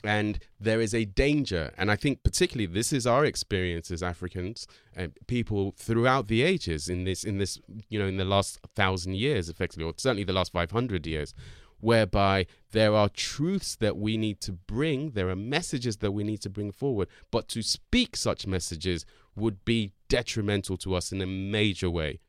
and 0.03 0.39
there 0.59 0.81
is 0.81 0.93
a 0.95 1.05
danger. 1.05 1.71
And 1.77 1.91
i 1.91 1.95
think 1.95 2.23
particularly 2.23 2.65
this 2.65 2.91
is 2.91 3.05
our 3.05 3.23
experience 3.23 3.91
as 3.91 4.01
africans 4.01 4.65
and 4.95 5.13
people 5.27 5.73
throughout 5.77 6.27
the 6.27 6.41
ages 6.41 6.89
in 6.89 7.03
this 7.03 7.23
in 7.23 7.37
this 7.37 7.59
you 7.87 7.99
know 7.99 8.07
in 8.07 8.17
the 8.17 8.25
last 8.25 8.59
thousand 8.75 9.15
years 9.15 9.47
effectively 9.47 9.85
or 9.85 9.93
certainly 9.97 10.23
the 10.23 10.33
last 10.33 10.51
500 10.51 11.05
years 11.05 11.35
whereby 11.81 12.45
there 12.71 12.93
are 12.93 13.09
truths 13.09 13.75
that 13.75 13.97
we 13.97 14.15
need 14.15 14.39
to 14.39 14.51
bring 14.51 15.11
there 15.11 15.29
are 15.29 15.35
messages 15.35 15.97
that 15.97 16.11
we 16.11 16.23
need 16.23 16.41
to 16.41 16.49
bring 16.49 16.71
forward. 16.71 17.09
But 17.31 17.47
to 17.49 17.61
speak 17.61 18.15
such 18.15 18.47
messages 18.47 19.05
would 19.35 19.63
be 19.65 19.91
detrimental 20.09 20.77
to 20.77 20.93
us 20.95 21.11
in 21.11 21.21
a 21.21 21.25
major 21.27 21.89
way 21.89 22.19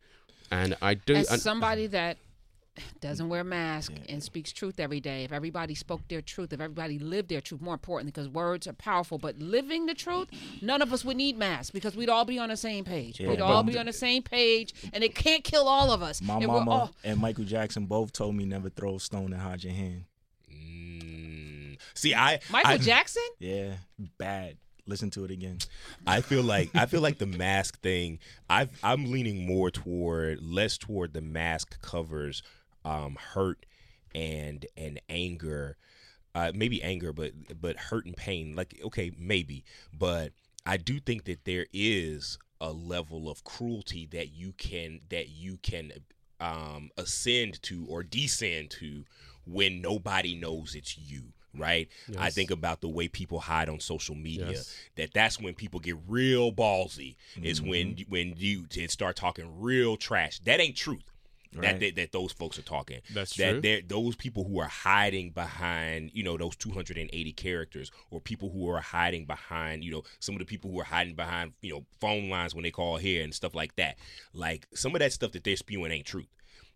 and 0.50 0.76
i 0.82 0.94
do 0.94 1.14
As 1.14 1.30
and- 1.30 1.40
somebody 1.40 1.86
that 1.98 2.16
doesn't 3.00 3.28
wear 3.28 3.42
a 3.42 3.44
mask 3.44 3.92
and 4.08 4.22
speaks 4.22 4.50
truth 4.50 4.80
every 4.80 4.98
day, 4.98 5.24
if 5.24 5.32
everybody 5.32 5.74
spoke 5.74 6.00
their 6.08 6.22
truth, 6.22 6.54
if 6.54 6.60
everybody 6.62 6.98
lived 6.98 7.28
their 7.28 7.42
truth, 7.42 7.60
more 7.60 7.74
importantly, 7.74 8.12
because 8.12 8.30
words 8.30 8.66
are 8.66 8.72
powerful, 8.72 9.18
but 9.18 9.38
living 9.38 9.84
the 9.84 9.92
truth, 9.92 10.28
none 10.62 10.80
of 10.80 10.90
us 10.90 11.04
would 11.04 11.18
need 11.18 11.36
masks 11.36 11.68
because 11.70 11.94
we'd 11.94 12.08
all 12.08 12.24
be 12.24 12.38
on 12.38 12.48
the 12.48 12.56
same 12.56 12.82
page. 12.82 13.20
Yeah, 13.20 13.28
we'd 13.28 13.40
but- 13.40 13.44
all 13.44 13.62
be 13.62 13.76
on 13.76 13.84
the 13.84 13.92
same 13.92 14.22
page, 14.22 14.72
and 14.94 15.04
it 15.04 15.14
can't 15.14 15.44
kill 15.44 15.68
all 15.68 15.90
of 15.92 16.00
us. 16.00 16.22
My 16.22 16.36
And 16.38 16.46
mama 16.46 16.70
all- 16.70 16.90
and 17.04 17.20
Michael 17.20 17.44
Jackson 17.44 17.84
both 17.84 18.10
told 18.14 18.36
me 18.36 18.46
never 18.46 18.70
throw 18.70 18.94
a 18.94 19.00
stone 19.00 19.34
and 19.34 19.42
hide 19.42 19.62
your 19.64 19.74
hand. 19.74 20.04
Mm. 20.50 21.76
see 21.92 22.14
i 22.14 22.40
Michael 22.50 22.70
I, 22.72 22.78
Jackson? 22.78 23.22
Yeah, 23.38 23.74
bad. 24.18 24.56
Listen 24.86 25.10
to 25.10 25.24
it 25.24 25.30
again. 25.30 25.58
I 26.06 26.20
feel 26.20 26.42
like 26.42 26.70
I 26.74 26.86
feel 26.86 27.00
like 27.00 27.18
the 27.18 27.26
mask 27.26 27.80
thing. 27.80 28.18
I've, 28.50 28.70
I'm 28.82 29.10
leaning 29.12 29.46
more 29.46 29.70
toward 29.70 30.42
less 30.42 30.76
toward 30.76 31.12
the 31.12 31.20
mask 31.20 31.80
covers 31.80 32.42
um, 32.84 33.16
hurt 33.34 33.64
and 34.14 34.66
and 34.76 35.00
anger, 35.08 35.76
uh, 36.34 36.50
maybe 36.54 36.82
anger, 36.82 37.12
but 37.12 37.32
but 37.60 37.76
hurt 37.76 38.06
and 38.06 38.16
pain. 38.16 38.56
Like 38.56 38.80
okay, 38.84 39.12
maybe, 39.16 39.64
but 39.96 40.32
I 40.66 40.78
do 40.78 40.98
think 40.98 41.24
that 41.24 41.44
there 41.44 41.66
is 41.72 42.38
a 42.60 42.72
level 42.72 43.28
of 43.28 43.44
cruelty 43.44 44.06
that 44.12 44.32
you 44.32 44.52
can 44.52 45.00
that 45.10 45.28
you 45.28 45.58
can 45.62 45.92
um, 46.40 46.90
ascend 46.96 47.62
to 47.62 47.86
or 47.88 48.02
descend 48.02 48.70
to 48.70 49.04
when 49.44 49.80
nobody 49.80 50.34
knows 50.34 50.74
it's 50.74 50.98
you 50.98 51.32
right 51.56 51.88
i 52.18 52.30
think 52.30 52.50
about 52.50 52.80
the 52.80 52.88
way 52.88 53.08
people 53.08 53.40
hide 53.40 53.68
on 53.68 53.78
social 53.80 54.14
media 54.14 54.50
Yes. 54.50 54.74
that 54.96 55.12
that's 55.12 55.40
when 55.40 55.54
people 55.54 55.80
get 55.80 55.96
real 56.08 56.50
ballsy 56.52 57.16
is 57.42 57.60
when 57.60 57.94
Mm-hmm. 57.94 58.10
when 58.10 58.34
you 58.36 58.66
start 58.88 59.16
talking 59.16 59.60
real 59.60 59.96
trash 59.96 60.38
that 60.40 60.60
ain't 60.60 60.76
truth 60.76 61.02
that, 61.54 61.60
Right. 61.62 61.80
that 61.80 61.96
that 61.96 62.12
those 62.12 62.32
folks 62.32 62.58
are 62.58 62.62
talking 62.62 63.00
That's 63.12 63.36
that 63.36 63.60
true. 63.62 63.82
those 63.86 64.16
people 64.16 64.44
who 64.44 64.58
are 64.60 64.68
hiding 64.68 65.32
behind 65.32 66.10
you 66.14 66.22
know 66.22 66.38
those 66.38 66.56
280 66.56 67.32
characters 67.34 67.90
or 68.10 68.20
people 68.22 68.48
who 68.50 68.70
are 68.70 68.80
hiding 68.80 69.26
behind 69.26 69.84
you 69.84 69.90
know 69.92 70.02
some 70.18 70.34
of 70.34 70.38
the 70.38 70.46
people 70.46 70.70
who 70.70 70.80
are 70.80 70.84
hiding 70.84 71.14
behind 71.14 71.52
you 71.60 71.74
know 71.74 71.84
phone 72.00 72.30
lines 72.30 72.54
when 72.54 72.62
they 72.62 72.70
call 72.70 72.96
here 72.96 73.22
and 73.22 73.34
stuff 73.34 73.54
like 73.54 73.76
that 73.76 73.98
like 74.32 74.66
some 74.74 74.94
of 74.94 75.00
that 75.00 75.12
stuff 75.12 75.32
that 75.32 75.44
they're 75.44 75.56
spewing 75.56 75.92
ain't 75.92 76.06
truth 76.06 76.28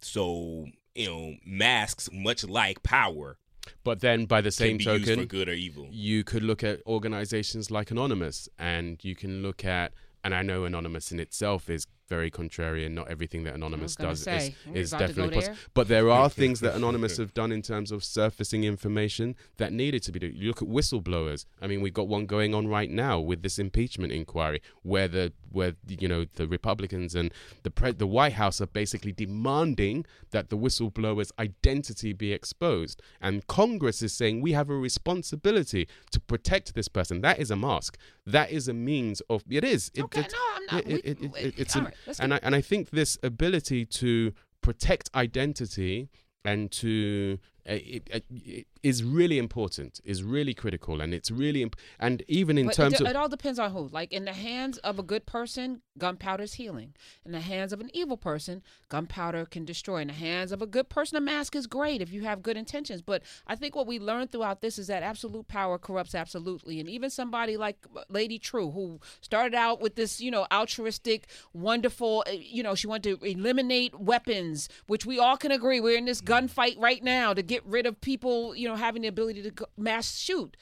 so 0.03 0.67
you 0.95 1.07
know 1.09 1.35
masks 1.47 2.09
much 2.13 2.45
like 2.45 2.83
power 2.83 3.39
but 3.85 4.01
then 4.01 4.27
by 4.27 4.41
the 4.41 4.51
same 4.51 4.79
be 4.79 4.85
used 4.85 5.05
for 5.05 5.15
token 5.15 5.27
good 5.27 5.49
or 5.49 5.53
evil. 5.53 5.89
you 5.91 6.25
could 6.25 6.43
look 6.43 6.63
at 6.63 6.81
organizations 6.87 7.71
like 7.71 7.91
Anonymous, 7.91 8.49
and 8.59 9.03
you 9.05 9.15
can 9.15 9.43
look 9.43 9.65
at, 9.65 9.93
and 10.25 10.35
I 10.35 10.43
know 10.43 10.65
Anonymous 10.65 11.13
in 11.13 11.21
itself 11.21 11.69
is 11.71 11.87
very 12.09 12.31
contrarian. 12.31 12.93
Not 12.93 13.09
everything 13.09 13.45
that 13.45 13.55
Anonymous 13.55 13.97
does 13.97 14.23
say, 14.23 14.55
is, 14.73 14.75
is 14.75 14.93
about 14.93 14.99
to 15.09 15.13
go 15.15 15.23
definitely 15.23 15.35
possible. 15.37 15.57
But 15.75 15.89
there 15.89 16.11
are 16.11 16.29
things 16.31 16.61
that 16.61 16.75
Anonymous 16.81 17.17
have 17.19 17.35
done 17.35 17.53
in 17.53 17.63
terms 17.63 17.93
of 17.93 18.05
surfacing 18.05 18.65
information 18.65 19.35
that 19.57 19.73
needed 19.73 20.03
to 20.05 20.13
be 20.13 20.19
done. 20.19 20.33
You 20.35 20.49
look 20.49 20.63
at 20.63 20.69
whistleblowers. 20.69 21.47
I 21.61 21.67
mean, 21.67 21.81
we've 21.81 21.95
got 21.95 22.09
one 22.09 22.27
going 22.27 22.55
on 22.55 22.69
right 22.69 22.91
now 22.91 23.19
with 23.21 23.43
this 23.43 23.59
impeachment 23.59 24.13
inquiry, 24.13 24.63
where 24.83 25.09
the 25.09 25.33
where 25.51 25.75
you 25.87 26.07
know 26.09 26.27
the 26.35 26.47
Republicans 26.47 27.15
and 27.15 27.33
the 27.63 27.71
pre- 27.71 27.93
the 27.93 28.07
White 28.07 28.35
House 28.35 28.61
are 28.61 28.67
basically 28.67 29.13
demanding 29.13 30.05
that 30.31 30.51
the 30.51 30.57
whistleblower's 30.57 31.33
identity 31.39 32.13
be 32.13 32.33
exposed, 32.33 33.01
and 33.21 33.47
Congress 33.47 34.03
is 34.03 34.13
saying 34.13 34.41
we 34.41 34.53
have 34.53 34.69
a 34.71 34.75
responsibility 34.77 35.89
to 36.11 36.21
protect 36.21 36.75
this 36.75 36.89
person. 36.89 37.21
That 37.23 37.39
is 37.39 37.51
a 37.51 37.57
mask. 37.57 37.97
That 38.27 38.51
is 38.51 38.69
a 38.69 38.75
means 38.75 39.21
of. 39.31 39.45
It 39.49 39.65
is. 39.65 39.91
It, 39.95 40.03
Okay, 40.05 40.21
it- 40.21 40.33
no, 40.33 40.39
I'm 40.57 40.67
not. 40.77 40.87
it- 40.91 41.05
it- 41.05 41.21
we- 41.21 41.27
it- 41.29 41.47
it- 41.47 41.55
it's 41.59 41.75
an- 41.77 41.85
right, 41.85 41.95
let's 41.95 41.96
and 42.19 42.35
I, 42.35 42.41
and 42.43 42.55
I 42.55 42.61
think 42.61 42.91
this 42.91 43.19
ability 43.23 43.87
to 43.87 44.33
protect 44.61 45.11
identity 45.15 46.09
and 46.45 46.71
to 46.73 47.39
uh, 47.69 47.73
it, 47.75 48.25
it 48.31 48.67
is 48.83 49.03
really 49.03 49.39
important, 49.39 50.01
is 50.05 50.23
really 50.23 50.55
critical, 50.55 51.01
and 51.01 51.15
it's 51.15 51.31
really 51.31 51.63
imp- 51.63 51.77
and 51.99 52.23
even 52.29 52.59
in 52.59 52.67
But 52.67 52.75
terms 52.75 52.95
it, 52.95 53.01
of 53.03 53.07
it 53.09 53.17
all 53.17 53.29
depends 53.29 53.59
on 53.59 53.73
who. 53.73 53.89
Like 53.89 54.13
in 54.13 54.25
the 54.25 54.33
hands 54.33 54.79
of 54.79 54.99
a 54.99 55.03
good 55.03 55.27
person, 55.27 55.83
gunpowder 55.99 56.45
is 56.45 56.55
healing. 56.55 56.95
In 57.25 57.33
the 57.33 57.41
hands 57.41 57.73
of 57.73 57.81
an 57.81 57.91
evil 57.93 58.17
person, 58.17 58.63
gunpowder 58.89 59.47
can 59.47 59.65
destroy. 59.65 60.01
In 60.01 60.09
the 60.09 60.15
hands 60.15 60.53
of 60.53 60.63
a 60.63 60.67
good 60.67 60.89
person, 60.89 61.17
a 61.17 61.21
mask 61.21 61.57
is 61.57 61.67
great 61.67 62.01
if 62.01 62.13
you 62.13 62.23
have 62.23 62.43
good 62.43 62.57
intentions. 62.57 63.03
But 63.03 63.23
I 63.47 63.57
think 63.57 63.75
what 63.75 63.87
we 63.87 63.99
learned 63.99 64.33
throughout 64.33 64.61
this 64.61 64.79
is 64.79 64.87
that 64.87 65.03
absolute 65.03 65.49
power 65.49 65.79
corrupts 65.79 66.15
absolutely. 66.15 66.81
And 66.81 66.89
even 66.89 67.11
somebody 67.11 67.57
like 67.57 67.85
Lady 68.09 68.39
Trieu, 68.39 68.71
who 68.71 69.01
started 69.21 69.55
out 69.55 69.81
with 69.81 69.97
this, 69.97 70.21
you 70.21 70.31
know, 70.31 70.47
altruistic, 70.53 71.27
wonderful, 71.53 72.25
uh, 72.27 72.33
you 72.33 72.63
know, 72.63 72.75
she 72.75 72.87
wanted 72.87 73.21
to 73.21 73.27
eliminate 73.27 73.99
weapons, 73.99 74.69
which 74.87 75.07
we 75.07 75.19
all 75.19 75.37
can 75.37 75.51
agree. 75.51 75.81
We're 75.81 75.99
in 75.99 76.05
this 76.05 76.21
gunfight 76.21 76.79
right 76.79 77.03
now 77.03 77.35
to 77.35 77.43
get 77.43 77.65
rid 77.65 77.87
of 77.87 78.01
people, 78.01 78.55
you 78.55 78.66
know, 78.67 78.77
having 78.77 79.03
the 79.03 79.09
ability 79.09 79.43
to 79.51 79.67
mass 79.77 80.17
shoot 80.19 80.57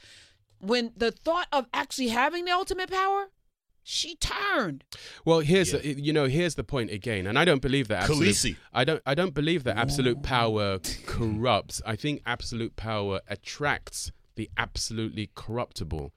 when 0.59 0.91
the 0.95 1.11
thought 1.11 1.47
of 1.51 1.67
actually 1.73 2.07
having 2.07 2.45
the 2.45 2.51
ultimate 2.51 2.89
power, 2.89 3.27
she 3.83 4.15
turned. 4.15 4.83
Well, 5.25 5.41
here's 5.41 5.73
Yeah. 5.73 5.79
the, 5.79 6.01
you 6.01 6.11
know 6.13 6.25
here's 6.25 6.55
the 6.55 6.63
point 6.63 6.89
again, 6.91 7.27
and 7.27 7.37
I 7.37 7.45
don't 7.45 7.61
believe 7.61 7.87
that 7.89 8.03
absolute. 8.03 8.29
Khaleesi. 8.29 8.55
I 8.73 8.83
don't 8.83 9.01
I 9.05 9.13
don't 9.13 9.33
believe 9.33 9.63
that 9.65 9.77
absolute 9.77 10.23
power 10.23 10.79
corrupts. 11.05 11.81
I 11.85 11.95
think 11.95 12.21
absolute 12.25 12.75
power 12.75 13.21
attracts 13.27 14.11
the 14.35 14.49
absolutely 14.57 15.29
corruptible. 15.35 16.13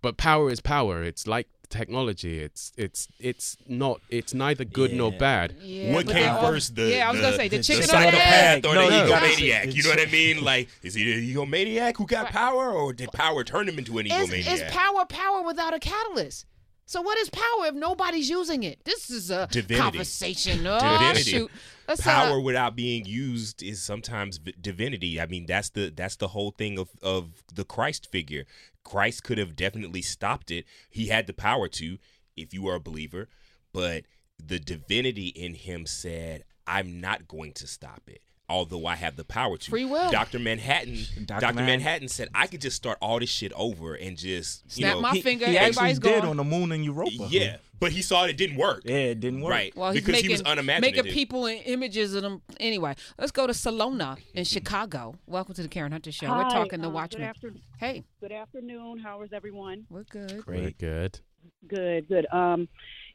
But 0.00 0.16
power 0.16 0.50
is 0.50 0.60
power. 0.60 1.02
It's 1.02 1.26
like 1.26 1.48
technology. 1.72 2.38
It's 2.40 2.72
it's 2.76 3.08
it's 3.18 3.56
not. 3.66 4.00
It's 4.10 4.32
neither 4.34 4.64
good 4.64 4.92
nor 4.92 5.10
bad. 5.10 5.54
Yeah, 5.60 5.92
what 5.94 6.06
came 6.06 6.14
they're 6.22 6.40
first? 6.40 6.76
The 6.76 6.90
yeah, 6.90 7.08
I 7.08 7.10
was 7.10 7.20
the, 7.20 7.26
gonna 7.26 7.36
say 7.36 7.48
the 7.48 7.56
the 7.56 7.62
chicken 7.62 7.82
or 7.84 7.86
the 7.86 8.06
of 8.06 8.12
the 8.12 8.26
egg. 8.26 8.66
or 8.66 8.74
No, 8.74 8.90
the 8.90 8.96
you 8.98 9.08
got 9.08 9.22
egomaniac. 9.22 9.74
You 9.74 9.82
know 9.82 9.88
what 9.90 10.00
I 10.00 10.10
mean? 10.12 10.44
Like, 10.44 10.68
is 10.82 10.94
he 10.94 11.12
an 11.12 11.20
egomaniac 11.20 11.96
who 11.96 12.06
got 12.06 12.24
Right. 12.24 12.32
power, 12.32 12.70
or 12.70 12.92
did 12.92 13.10
power 13.12 13.42
turn 13.42 13.68
him 13.68 13.78
into 13.78 13.98
an 13.98 14.06
Is, 14.06 14.12
egomaniac? 14.12 14.52
is 14.52 14.62
power 14.72 15.04
power 15.06 15.42
without 15.42 15.74
a 15.74 15.78
catalyst? 15.80 16.46
So 16.84 17.00
what 17.00 17.16
is 17.18 17.30
power 17.30 17.66
if 17.66 17.74
nobody's 17.74 18.28
using 18.28 18.64
it? 18.64 18.84
This 18.84 19.08
is 19.10 19.30
a 19.30 19.48
Divinity. 19.50 19.80
conversation. 19.82 20.66
Oh 20.66 20.78
Divinity. 20.78 21.22
shoot! 21.30 21.50
Let's, 21.88 22.00
uh, 22.06 22.10
power 22.10 22.38
without 22.40 22.76
being 22.76 23.04
used 23.06 23.62
is 23.62 23.82
sometimes 23.82 24.36
v- 24.38 24.54
divinity. 24.60 25.18
I 25.20 25.26
mean, 25.26 25.46
that's 25.46 25.70
the 25.70 25.90
that's 25.94 26.16
the 26.16 26.28
whole 26.28 26.50
thing 26.50 26.78
of 26.78 26.90
of 27.02 27.44
the 27.54 27.64
Christ 27.64 28.10
figure. 28.10 28.44
Christ 28.84 29.22
could 29.24 29.38
have 29.38 29.56
definitely 29.56 30.02
stopped 30.02 30.50
it. 30.50 30.64
He 30.90 31.06
had 31.06 31.26
the 31.26 31.32
power 31.32 31.68
to, 31.68 31.98
if 32.36 32.52
you 32.52 32.66
are 32.68 32.76
a 32.76 32.80
believer, 32.80 33.28
but 33.72 34.04
the 34.38 34.58
divinity 34.58 35.28
in 35.28 35.54
him 35.54 35.86
said, 35.86 36.44
"I'm 36.66 37.00
not 37.00 37.28
going 37.28 37.52
to 37.54 37.66
stop 37.66 38.02
it." 38.06 38.22
Although 38.52 38.84
I 38.86 38.96
have 38.96 39.16
the 39.16 39.24
power 39.24 39.56
to. 39.56 39.70
Free 39.70 39.86
will. 39.86 40.10
Dr. 40.10 40.38
Manhattan. 40.38 40.98
Dr. 41.24 41.40
Dr. 41.40 41.54
Man- 41.54 41.66
Manhattan 41.66 42.08
said, 42.08 42.28
"I 42.34 42.46
could 42.46 42.60
just 42.60 42.76
start 42.76 42.98
all 43.00 43.18
this 43.18 43.30
shit 43.30 43.50
over 43.56 43.94
and 43.94 44.16
just 44.16 44.62
you 44.76 44.82
Snap 44.84 44.94
know." 44.96 45.00
my 45.00 45.12
he, 45.12 45.22
finger. 45.22 45.46
he 45.46 45.56
actually 45.56 45.68
everybody's 45.90 45.98
did 45.98 46.20
gone. 46.22 46.30
on 46.30 46.36
the 46.36 46.44
moon 46.44 46.70
in 46.72 46.82
Europa. 46.84 47.28
yeah, 47.30 47.56
but 47.80 47.92
he 47.92 48.02
saw 48.02 48.24
it 48.24 48.36
didn't 48.36 48.56
work. 48.56 48.82
Yeah, 48.84 48.94
it 48.96 49.20
didn't 49.20 49.40
work. 49.40 49.50
Right. 49.52 49.74
Well, 49.76 49.92
he's 49.92 50.02
because 50.02 50.12
making, 50.12 50.30
he 50.30 50.34
was 50.34 50.42
unimaginative. 50.42 51.04
making 51.06 51.12
people 51.14 51.46
in 51.46 51.58
images 51.58 52.14
of 52.14 52.22
them. 52.22 52.42
Anyway, 52.60 52.94
let's 53.18 53.32
go 53.32 53.46
to 53.46 53.54
Salona 53.54 54.18
in 54.34 54.44
Chicago. 54.44 55.14
Welcome 55.26 55.54
to 55.54 55.62
the 55.62 55.68
Karen 55.68 55.92
Hunter 55.92 56.12
Show. 56.12 56.28
We're 56.28 56.42
Hi, 56.44 56.50
talking 56.50 56.80
uh, 56.80 56.82
the 56.82 56.88
Good, 56.88 56.94
Watchmen. 56.94 57.22
after- 57.22 57.54
Hey, 57.78 58.04
good 58.20 58.32
afternoon. 58.32 58.98
How 58.98 59.22
is 59.22 59.32
everyone? 59.32 59.86
we're 59.88 60.04
good. 60.04 60.30
Very 60.30 60.42
Great. 60.42 60.78
good. 60.78 61.20
Good, 61.66 62.06
good. 62.08 62.26
Um, 62.32 62.68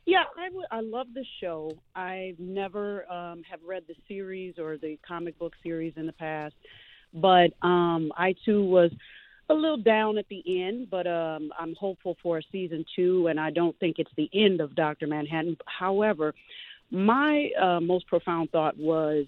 yeah, 0.07 0.23
I 0.71 0.79
love 0.79 1.07
the 1.13 1.25
show. 1.41 1.69
I've 1.93 2.39
never 2.39 3.09
um, 3.11 3.43
have 3.43 3.59
read 3.67 3.83
the 3.89 3.95
series 4.07 4.57
or 4.57 4.77
the 4.77 4.97
comic 5.05 5.37
book 5.37 5.53
series 5.61 5.93
in 5.97 6.05
the 6.05 6.13
past, 6.13 6.55
but 7.13 7.51
um, 7.61 8.13
I 8.15 8.33
too 8.45 8.63
was 8.63 8.89
a 9.49 9.53
little 9.53 9.77
down 9.77 10.17
at 10.17 10.25
the 10.29 10.41
end. 10.63 10.89
But 10.89 11.07
um, 11.07 11.51
I'm 11.59 11.75
hopeful 11.75 12.15
for 12.23 12.37
a 12.37 12.41
season 12.53 12.85
two, 12.95 13.27
and 13.27 13.37
I 13.37 13.51
don't 13.51 13.77
think 13.79 13.99
it's 13.99 14.11
the 14.15 14.29
end 14.33 14.61
of 14.61 14.75
Doctor 14.75 15.07
Manhattan. 15.07 15.57
However, 15.65 16.33
my 16.89 17.49
uh, 17.61 17.81
most 17.81 18.07
profound 18.07 18.49
thought 18.51 18.77
was 18.77 19.25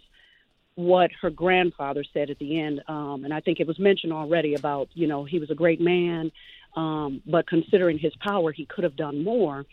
what 0.76 1.12
her 1.22 1.30
grandfather 1.30 2.06
said 2.13 2.30
at 2.30 2.39
the 2.39 2.58
end, 2.58 2.82
um, 2.88 3.26
and 3.26 3.34
I 3.34 3.42
think 3.42 3.60
it 3.60 3.68
was 3.68 3.78
mentioned 3.80 4.13
already 4.13 4.56
about 4.56 4.88
you 4.94 5.08
know 5.08 5.26
he 5.26 5.39
was 5.39 5.52
a 5.52 5.56
great 5.56 5.82
man, 5.82 6.32
um, 6.78 7.22
but 7.26 7.48
considering 7.48 8.00
his 8.00 8.13
power, 8.22 8.54
he 8.54 8.65
could 8.65 8.86
have 8.86 8.96
done 8.96 9.26
more. 9.26 9.65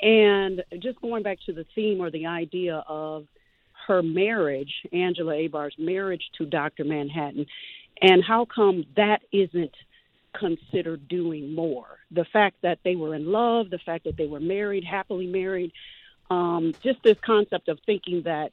And 0.00 0.62
just 0.80 1.00
going 1.00 1.22
back 1.22 1.38
to 1.46 1.52
the 1.52 1.66
theme 1.74 2.00
or 2.00 2.10
the 2.10 2.26
idea 2.26 2.84
of 2.86 3.26
her 3.86 4.02
marriage, 4.02 4.72
Angela 4.92 5.34
Abar's 5.34 5.74
marriage 5.78 6.22
to 6.38 6.44
Dr. 6.46 6.84
Manhattan, 6.84 7.46
and 8.02 8.22
how 8.22 8.44
come 8.44 8.84
that 8.96 9.22
isn't 9.32 9.74
considered 10.38 11.08
doing 11.08 11.54
more? 11.54 11.98
The 12.10 12.26
fact 12.26 12.56
that 12.62 12.80
they 12.84 12.96
were 12.96 13.14
in 13.14 13.26
love, 13.32 13.70
the 13.70 13.78
fact 13.78 14.04
that 14.04 14.16
they 14.16 14.26
were 14.26 14.40
married, 14.40 14.84
happily 14.84 15.26
married, 15.26 15.72
um, 16.30 16.74
just 16.82 17.02
this 17.02 17.16
concept 17.24 17.68
of 17.68 17.78
thinking 17.86 18.22
that 18.22 18.52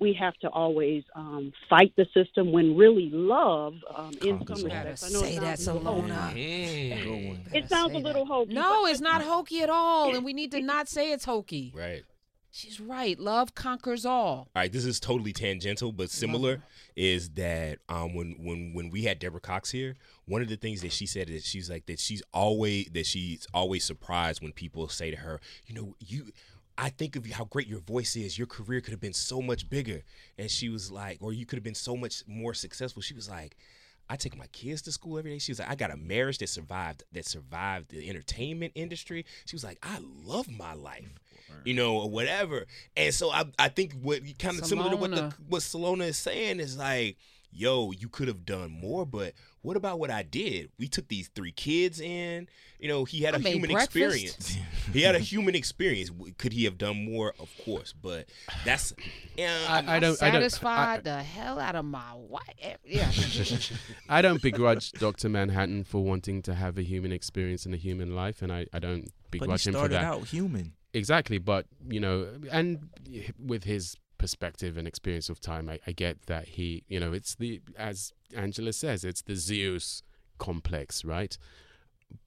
we 0.00 0.12
have 0.14 0.34
to 0.38 0.48
always 0.48 1.04
um, 1.14 1.52
fight 1.68 1.92
the 1.96 2.06
system 2.14 2.52
when 2.52 2.76
really 2.76 3.10
love, 3.12 3.74
um, 3.94 4.12
in 4.22 4.38
Conquers 4.38 4.60
some 4.62 4.70
all. 4.70 4.76
respects, 4.76 5.02
I 5.04 5.06
Gotta 5.08 5.12
know 5.12 5.22
say 5.22 5.38
that, 5.38 5.58
sounds 5.58 5.60
a 5.60 5.80
Salona. 5.80 6.14
hokey. 6.14 7.00
Good 7.02 7.28
one. 7.28 7.40
Gotta 7.44 7.58
It 7.58 7.68
sounds 7.68 7.92
a 7.92 7.94
say 7.96 8.02
little 8.02 8.24
that. 8.24 8.32
hokey. 8.32 8.54
No, 8.54 8.86
it's 8.86 9.00
not 9.00 9.22
hokey 9.22 9.60
at 9.62 9.70
all, 9.70 10.14
and 10.14 10.24
we 10.24 10.32
need 10.32 10.50
to 10.52 10.60
not 10.62 10.88
say 10.88 11.12
it's 11.12 11.24
hokey. 11.24 11.72
Right. 11.76 12.02
She's 12.52 12.80
right. 12.80 13.16
Love 13.16 13.54
conquers 13.54 14.04
all. 14.04 14.26
All 14.38 14.48
right, 14.56 14.72
this 14.72 14.84
is 14.84 14.98
totally 14.98 15.32
tangential, 15.32 15.92
but 15.92 16.10
similar 16.10 16.62
is 16.96 17.30
that 17.30 17.78
um, 17.88 18.12
when 18.12 18.32
when 18.40 18.72
when 18.74 18.90
we 18.90 19.02
had 19.04 19.20
Deborah 19.20 19.38
Cox 19.40 19.70
here, 19.70 19.94
one 20.24 20.42
of 20.42 20.48
the 20.48 20.56
things 20.56 20.82
that 20.82 20.90
she 20.92 21.06
said 21.06 21.30
is 21.30 21.46
she's 21.46 21.70
like 21.70 21.86
that 21.86 22.00
she's 22.00 22.22
always 22.34 22.86
that 22.92 23.06
she's 23.06 23.46
always 23.54 23.84
surprised 23.84 24.42
when 24.42 24.50
people 24.52 24.88
say 24.88 25.12
to 25.12 25.16
her, 25.18 25.40
you 25.66 25.74
know, 25.76 25.94
you. 26.00 26.32
I 26.80 26.88
think 26.88 27.14
of 27.14 27.26
how 27.26 27.44
great 27.44 27.66
your 27.66 27.80
voice 27.80 28.16
is. 28.16 28.38
Your 28.38 28.46
career 28.46 28.80
could 28.80 28.92
have 28.92 29.00
been 29.00 29.12
so 29.12 29.42
much 29.42 29.68
bigger, 29.68 30.02
and 30.38 30.50
she 30.50 30.70
was 30.70 30.90
like, 30.90 31.18
or 31.20 31.34
you 31.34 31.44
could 31.44 31.58
have 31.58 31.62
been 31.62 31.74
so 31.74 31.94
much 31.94 32.22
more 32.26 32.54
successful. 32.54 33.02
She 33.02 33.12
was 33.12 33.28
like, 33.28 33.58
I 34.08 34.16
take 34.16 34.36
my 34.36 34.46
kids 34.46 34.80
to 34.82 34.92
school 34.92 35.18
every 35.18 35.32
day. 35.32 35.38
She 35.38 35.52
was 35.52 35.58
like, 35.58 35.70
I 35.70 35.74
got 35.74 35.90
a 35.90 35.96
marriage 35.96 36.38
that 36.38 36.48
survived 36.48 37.04
that 37.12 37.26
survived 37.26 37.90
the 37.90 38.08
entertainment 38.08 38.72
industry. 38.74 39.26
She 39.44 39.54
was 39.54 39.62
like, 39.62 39.78
I 39.82 39.98
love 40.24 40.48
my 40.50 40.72
life, 40.72 41.20
you 41.64 41.74
know, 41.74 41.98
or 41.98 42.08
whatever. 42.08 42.64
And 42.96 43.14
so 43.14 43.30
I, 43.30 43.44
I 43.58 43.68
think 43.68 43.92
what 44.00 44.22
kind 44.38 44.58
of 44.58 44.64
similar 44.64 44.90
to 44.90 44.96
what 44.96 45.10
the, 45.10 45.34
what 45.48 45.62
Salona 45.62 46.04
is 46.04 46.16
saying 46.16 46.60
is 46.60 46.78
like, 46.78 47.18
yo, 47.52 47.90
you 47.90 48.08
could 48.08 48.28
have 48.28 48.44
done 48.44 48.70
more, 48.70 49.04
but 49.04 49.34
what 49.62 49.76
about 49.76 49.98
what 49.98 50.10
I 50.10 50.22
did? 50.22 50.70
We 50.78 50.88
took 50.88 51.08
these 51.08 51.28
three 51.28 51.52
kids 51.52 52.00
in. 52.00 52.48
You 52.78 52.88
know, 52.88 53.04
he 53.04 53.22
had 53.22 53.34
I 53.34 53.38
a 53.38 53.40
human 53.40 53.70
breakfast. 53.70 53.96
experience. 53.96 54.56
he 54.92 55.02
had 55.02 55.14
a 55.14 55.18
human 55.18 55.54
experience. 55.54 56.10
Could 56.38 56.52
he 56.52 56.64
have 56.64 56.78
done 56.78 57.04
more? 57.04 57.34
Of 57.38 57.50
course, 57.64 57.92
but 57.92 58.26
that's. 58.64 58.94
Yeah, 59.36 59.54
I, 59.68 59.78
I 59.78 59.82
don't. 59.82 59.94
I 59.94 60.00
don't. 60.00 60.16
Satisfied 60.16 61.04
the 61.04 61.22
hell 61.22 61.58
out 61.58 61.76
of 61.76 61.84
my 61.84 62.14
wife. 62.14 62.78
Yeah. 62.84 63.10
I 64.08 64.22
don't 64.22 64.40
begrudge 64.40 64.92
Dr. 64.92 65.28
Manhattan 65.28 65.84
for 65.84 66.02
wanting 66.02 66.42
to 66.42 66.54
have 66.54 66.78
a 66.78 66.82
human 66.82 67.12
experience 67.12 67.66
in 67.66 67.74
a 67.74 67.78
human 67.78 68.14
life, 68.14 68.40
and 68.42 68.50
I, 68.52 68.66
I 68.72 68.78
don't 68.78 69.10
But 69.30 69.34
he 69.34 69.38
begrudge 69.40 69.66
him 69.66 69.74
for 69.74 69.88
that. 69.88 69.90
started 69.90 69.94
that. 69.96 70.04
out 70.04 70.28
human. 70.28 70.72
Exactly, 70.94 71.38
but 71.38 71.66
you 71.88 72.00
know, 72.00 72.26
and 72.50 72.88
with 73.38 73.64
his 73.64 73.96
perspective 74.20 74.76
and 74.76 74.86
experience 74.86 75.30
of 75.30 75.40
time, 75.40 75.70
I, 75.70 75.80
I 75.86 75.92
get 75.92 76.26
that 76.26 76.46
he, 76.46 76.84
you 76.88 77.00
know, 77.00 77.14
it's 77.14 77.34
the 77.34 77.62
as 77.76 78.12
Angela 78.36 78.74
says, 78.74 79.02
it's 79.02 79.22
the 79.22 79.34
Zeus 79.34 80.02
complex, 80.38 81.04
right? 81.06 81.36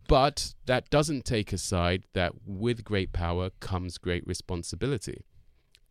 But 0.08 0.56
that 0.66 0.90
doesn't 0.90 1.24
take 1.24 1.54
aside 1.54 2.06
that 2.14 2.34
with 2.48 2.84
great 2.84 3.14
power 3.14 3.52
comes 3.60 4.00
great 4.00 4.26
responsibility, 4.26 5.24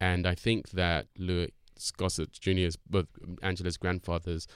and 0.01 0.27
I 0.27 0.35
think 0.35 0.71
that 0.71 1.07
Louis 1.17 1.53
Gossett 1.97 2.33
Jr.'s, 2.33 2.77
Angela's 3.41 3.77
grandfather's 3.77 4.49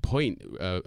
point 0.00 0.42
uh, 0.58 0.80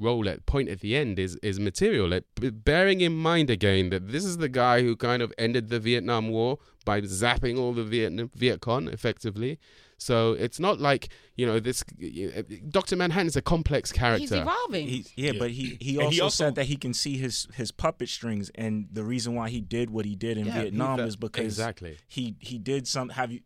role 0.00 0.28
at 0.28 0.46
point 0.46 0.68
at 0.68 0.80
the 0.80 0.96
end 0.96 1.18
is 1.18 1.36
is 1.42 1.60
material. 1.60 2.08
Like, 2.08 2.24
b- 2.40 2.50
bearing 2.50 3.00
in 3.00 3.14
mind 3.16 3.50
again 3.50 3.90
that 3.90 4.08
this 4.08 4.24
is 4.24 4.38
the 4.38 4.48
guy 4.48 4.82
who 4.82 4.96
kind 4.96 5.22
of 5.22 5.32
ended 5.38 5.68
the 5.68 5.78
Vietnam 5.78 6.28
War 6.30 6.58
by 6.84 7.00
zapping 7.02 7.58
all 7.58 7.72
the 7.72 7.84
Vietnam 7.84 8.30
Viet 8.34 8.60
Cong 8.60 8.88
effectively. 8.88 9.58
So 9.98 10.32
it's 10.32 10.58
not 10.58 10.80
like 10.80 11.10
you 11.36 11.44
know 11.46 11.60
this. 11.60 11.84
Uh, 12.02 12.42
Doctor 12.70 12.96
Manhattan 12.96 13.26
is 13.26 13.36
a 13.36 13.42
complex 13.42 13.92
character. 13.92 14.20
He's 14.22 14.32
evolving. 14.32 14.86
He, 14.88 15.04
yeah, 15.14 15.32
Yeah. 15.32 15.38
but 15.38 15.50
he, 15.50 15.76
he 15.78 15.98
also, 15.98 16.10
he 16.10 16.20
also- 16.22 16.44
said 16.44 16.54
that 16.54 16.64
he 16.66 16.76
can 16.76 16.94
see 16.94 17.18
his 17.18 17.46
his 17.54 17.70
puppet 17.70 18.08
strings, 18.08 18.50
and 18.54 18.88
the 18.90 19.04
reason 19.04 19.34
why 19.34 19.50
he 19.50 19.60
did 19.60 19.90
what 19.90 20.06
he 20.06 20.16
did 20.16 20.38
in 20.38 20.46
Yeah, 20.46 20.62
Vietnam 20.62 21.00
he- 21.00 21.04
is 21.04 21.16
because 21.16 21.44
exactly 21.44 21.98
he 22.08 22.34
he 22.40 22.58
did 22.58 22.88
some. 22.88 23.10
Have 23.10 23.30
you? 23.32 23.40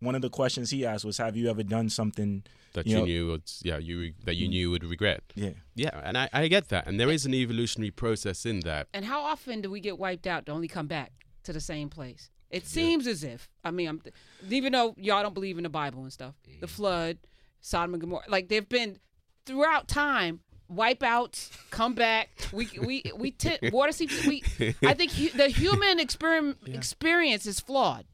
One 0.00 0.14
of 0.14 0.22
the 0.22 0.30
questions 0.30 0.70
he 0.70 0.86
asked 0.86 1.04
was, 1.04 1.18
"Have 1.18 1.36
you 1.36 1.50
ever 1.50 1.62
done 1.62 1.88
something?" 1.90 2.42
That 2.74 2.86
you 2.86 2.92
you 2.92 2.98
know- 2.98 3.04
knew, 3.04 3.26
would, 3.28 3.42
yeah, 3.62 3.78
you 3.78 3.98
re- 4.00 4.14
that 4.24 4.36
you 4.36 4.48
knew 4.48 4.70
would 4.70 4.84
regret. 4.84 5.22
Yeah, 5.34 5.50
Yeah, 5.74 6.00
and 6.04 6.16
I, 6.18 6.28
I 6.32 6.48
get 6.48 6.68
that, 6.68 6.86
and 6.86 6.98
there 7.00 7.10
is 7.10 7.26
an 7.26 7.34
evolutionary 7.34 7.90
process 7.90 8.44
in 8.46 8.60
that. 8.60 8.88
And 8.94 9.04
how 9.04 9.22
often 9.22 9.60
do 9.60 9.70
we 9.70 9.80
get 9.80 9.98
wiped 9.98 10.26
out 10.26 10.46
to 10.46 10.52
only 10.52 10.68
come 10.68 10.86
back 10.86 11.12
to 11.44 11.52
the 11.52 11.60
same 11.60 11.88
place? 11.88 12.30
It 12.50 12.66
seems 12.66 13.06
as 13.06 13.22
if 13.24 13.48
I 13.62 13.70
mean, 13.70 13.88
I'm, 13.88 14.02
even 14.50 14.72
though 14.72 14.94
y'all 14.96 15.22
don't 15.22 15.34
believe 15.34 15.58
in 15.58 15.64
the 15.64 15.68
Bible 15.68 16.02
and 16.02 16.12
stuff, 16.12 16.34
the 16.44 16.50
Mm-hmm. 16.52 16.66
flood, 16.66 17.18
Sodom 17.60 17.94
and 17.94 18.00
Gomorrah, 18.00 18.24
like 18.28 18.48
they've 18.48 18.68
been 18.68 18.98
throughout 19.44 19.86
time, 19.88 20.40
wipeouts, 20.72 21.50
come 21.70 21.94
back. 21.94 22.30
We 22.52 22.68
we 22.80 23.02
we 23.16 23.30
t- 23.42 23.58
water 23.72 23.92
seeps. 23.92 24.24
We 24.26 24.42
I 24.82 24.94
think 24.94 25.12
hu- 25.12 25.36
the 25.36 25.48
human 25.48 25.98
exper- 25.98 26.56
experience 26.74 27.44
is 27.46 27.60
flawed. 27.60 28.04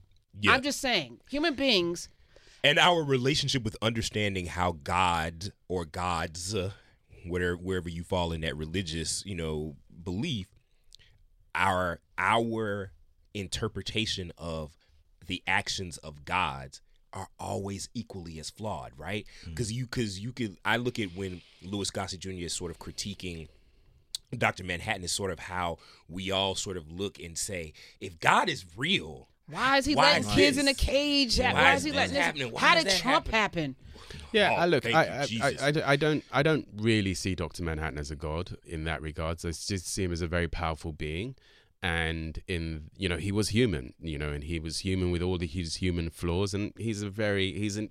Yeah. 0.40 0.52
I'm 0.52 0.62
just 0.62 0.80
saying, 0.80 1.20
human 1.30 1.54
beings. 1.54 2.08
And 2.64 2.78
our 2.78 3.04
relationship 3.04 3.62
with 3.62 3.76
understanding 3.82 4.46
how 4.46 4.78
God 4.82 5.52
or 5.68 5.84
gods, 5.84 6.54
uh, 6.54 6.70
whatever 7.26 7.56
wherever 7.56 7.88
you 7.88 8.02
fall 8.02 8.32
in 8.32 8.40
that 8.40 8.56
religious, 8.56 9.24
you 9.26 9.36
know, 9.36 9.76
belief, 10.02 10.48
our 11.54 12.00
our 12.18 12.90
interpretation 13.34 14.32
of 14.38 14.72
the 15.26 15.42
actions 15.46 15.98
of 15.98 16.24
gods 16.24 16.80
are 17.12 17.28
always 17.38 17.90
equally 17.94 18.40
as 18.40 18.50
flawed, 18.50 18.92
right? 18.96 19.26
Because 19.44 19.70
you 19.70 19.84
because 19.84 20.18
you 20.18 20.32
could 20.32 20.56
I 20.64 20.78
look 20.78 20.98
at 20.98 21.14
when 21.14 21.42
Louis 21.62 21.90
Gossett 21.90 22.20
Jr. 22.20 22.30
is 22.30 22.54
sort 22.54 22.70
of 22.70 22.78
critiquing 22.78 23.48
Dr. 24.38 24.64
Manhattan 24.64 25.04
is 25.04 25.12
sort 25.12 25.30
of 25.30 25.38
how 25.38 25.78
we 26.08 26.30
all 26.30 26.54
sort 26.54 26.76
of 26.76 26.90
look 26.90 27.20
and 27.20 27.38
say, 27.38 27.72
if 28.00 28.18
God 28.18 28.48
is 28.48 28.64
real, 28.76 29.28
Why 29.48 29.78
is 29.78 29.84
he 29.84 29.94
Why 29.94 30.12
letting 30.12 30.28
is 30.28 30.34
kids 30.34 30.56
this? 30.56 30.64
in 30.64 30.68
a 30.68 30.74
cage? 30.74 31.38
Why 31.38 31.52
Why, 31.52 31.72
is 31.74 31.78
is 31.80 31.84
he 31.84 31.90
this 31.90 31.96
letting 31.96 32.14
this? 32.14 32.24
happening? 32.24 32.52
Why 32.52 32.60
How 32.60 32.74
did 32.82 32.90
Trump 32.90 33.28
happen? 33.28 33.76
happen? 33.76 33.76
Yeah, 34.32 34.50
Oh, 34.50 34.54
I 34.54 34.66
look, 34.66 34.84
I, 34.86 34.90
I, 34.90 35.26
I, 35.42 35.54
I, 35.60 35.72
I 35.92 35.96
don't, 35.96 36.24
I 36.32 36.42
don't 36.42 36.66
really 36.76 37.14
see 37.14 37.34
Doctor 37.36 37.62
Manhattan 37.62 37.98
as 37.98 38.10
a 38.10 38.16
god 38.16 38.56
in 38.66 38.84
that 38.84 39.00
regards. 39.00 39.44
I 39.44 39.48
just 39.50 39.86
see 39.86 40.02
him 40.02 40.12
as 40.12 40.22
a 40.22 40.26
very 40.26 40.48
powerful 40.48 40.92
being, 40.92 41.36
and 41.82 42.40
in 42.48 42.90
you 42.96 43.08
know 43.08 43.16
he 43.16 43.30
was 43.30 43.50
human, 43.50 43.94
you 44.00 44.18
know, 44.18 44.30
and 44.30 44.42
he 44.44 44.58
was 44.58 44.78
human 44.78 45.10
with 45.12 45.22
all 45.22 45.38
the, 45.38 45.46
his 45.46 45.76
human 45.76 46.10
flaws, 46.10 46.52
and 46.52 46.72
he's 46.76 47.02
a 47.02 47.10
very 47.10 47.52
he's 47.52 47.76
an 47.76 47.90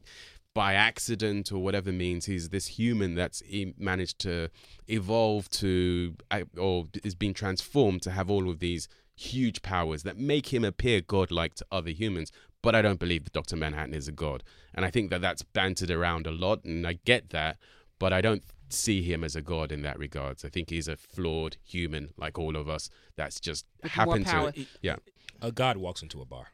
by 0.54 0.74
accident 0.74 1.52
or 1.52 1.60
whatever 1.64 1.92
means 1.92 2.26
he's 2.26 2.50
this 2.50 2.68
human 2.68 3.16
that's 3.16 3.42
he 3.46 3.74
managed 3.78 4.20
to 4.20 4.50
evolve 4.88 5.50
to 5.50 6.16
or 6.58 6.86
is 7.04 7.16
being 7.16 7.34
transformed 7.34 8.02
to 8.04 8.12
have 8.12 8.30
all 8.30 8.50
of 8.50 8.60
these 8.60 8.88
huge 9.16 9.62
powers 9.62 10.04
that 10.04 10.18
make 10.18 10.54
him 10.54 10.64
appear 10.64 11.02
godlike 11.02 11.54
to 11.56 11.66
other 11.72 11.92
humans 11.92 12.32
but 12.62 12.74
i 12.74 12.82
don't 12.82 13.00
believe 13.00 13.24
that 13.24 13.34
dr 13.34 13.56
manhattan 13.56 13.94
is 13.94 14.08
a 14.08 14.12
god 14.12 14.44
and 14.74 14.86
i 14.86 14.90
think 14.90 15.10
that 15.10 15.22
that's 15.22 15.44
bantered 15.44 15.92
around 15.92 16.26
a 16.26 16.32
lot 16.32 16.64
and 16.64 16.86
i 16.88 16.94
get 17.06 17.30
that 17.30 17.58
but 18.00 18.12
i 18.12 18.22
don't 18.22 18.44
see 18.70 19.04
him 19.04 19.24
as 19.24 19.36
a 19.36 19.42
god 19.42 19.72
in 19.72 19.84
that 19.84 20.00
regards 20.00 20.44
i 20.44 20.50
think 20.50 20.70
he's 20.72 20.88
a 20.88 20.96
flawed 20.98 21.58
human 21.64 22.10
like 22.18 22.40
all 22.40 22.56
of 22.56 22.68
us 22.68 22.90
that's 23.16 23.40
just 23.40 23.66
With 23.84 23.92
happened 23.92 24.26
power. 24.26 24.52
to 24.52 24.66
yeah 24.82 24.96
a 25.42 25.52
God 25.52 25.76
walks 25.78 26.02
into 26.02 26.22
a 26.22 26.26
bar. 26.26 26.48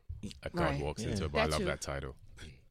a 0.44 0.50
god 0.50 0.64
Right. 0.64 0.82
walks 0.82 1.04
Yeah. 1.04 1.12
into 1.12 1.26
a 1.26 1.30
bar 1.30 1.44
i 1.44 1.46
love 1.46 1.60
too. 1.60 1.66
that 1.66 1.80
title 1.82 2.16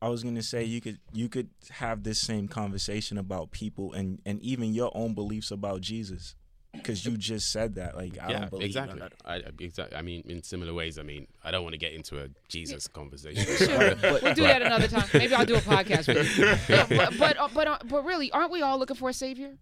I 0.02 0.08
was 0.10 0.22
gonna 0.22 0.42
say 0.42 0.62
you 0.64 0.80
could 0.80 0.98
you 1.12 1.28
could 1.28 1.48
have 1.70 2.02
this 2.04 2.20
same 2.20 2.46
conversation 2.46 3.18
about 3.18 3.50
people 3.52 3.92
and 3.94 4.20
and 4.26 4.40
even 4.42 4.72
your 4.74 4.92
own 4.94 5.12
beliefs 5.14 5.50
about 5.50 5.80
Jesus, 5.80 6.36
because 6.72 7.04
you 7.04 7.16
just 7.16 7.50
said 7.50 7.74
that. 7.76 7.96
Like 7.96 8.18
I 8.22 8.30
yeah, 8.30 8.38
don't 8.40 8.50
believe 8.50 8.66
exactly. 8.66 9.00
that. 9.00 9.12
I, 9.24 9.42
exactly. 9.60 9.96
I 9.96 10.02
mean, 10.02 10.22
in 10.28 10.42
similar 10.42 10.72
ways. 10.74 10.98
I 10.98 11.02
mean, 11.02 11.26
I 11.42 11.50
don't 11.50 11.62
want 11.62 11.72
to 11.74 11.78
get 11.78 11.92
into 11.92 12.22
a 12.22 12.28
Jesus 12.48 12.86
conversation. 12.98 13.44
Sure, 13.56 13.94
But- 13.96 14.22
we'll 14.22 14.34
do 14.34 14.42
that 14.42 14.62
another 14.62 14.88
time. 14.88 15.08
Maybe 15.14 15.34
I'll 15.34 15.46
do 15.46 15.56
a 15.56 15.60
podcast 15.60 16.08
with 16.14 16.38
you. 16.38 16.44
Yeah, 16.68 16.86
but 16.88 17.18
but 17.18 17.38
uh, 17.38 17.48
but, 17.54 17.66
uh, 17.68 17.78
but 17.84 18.04
really, 18.04 18.30
aren't 18.32 18.50
we 18.52 18.62
all 18.62 18.78
looking 18.78 18.96
for 18.96 19.08
a 19.08 19.12
savior? 19.14 19.56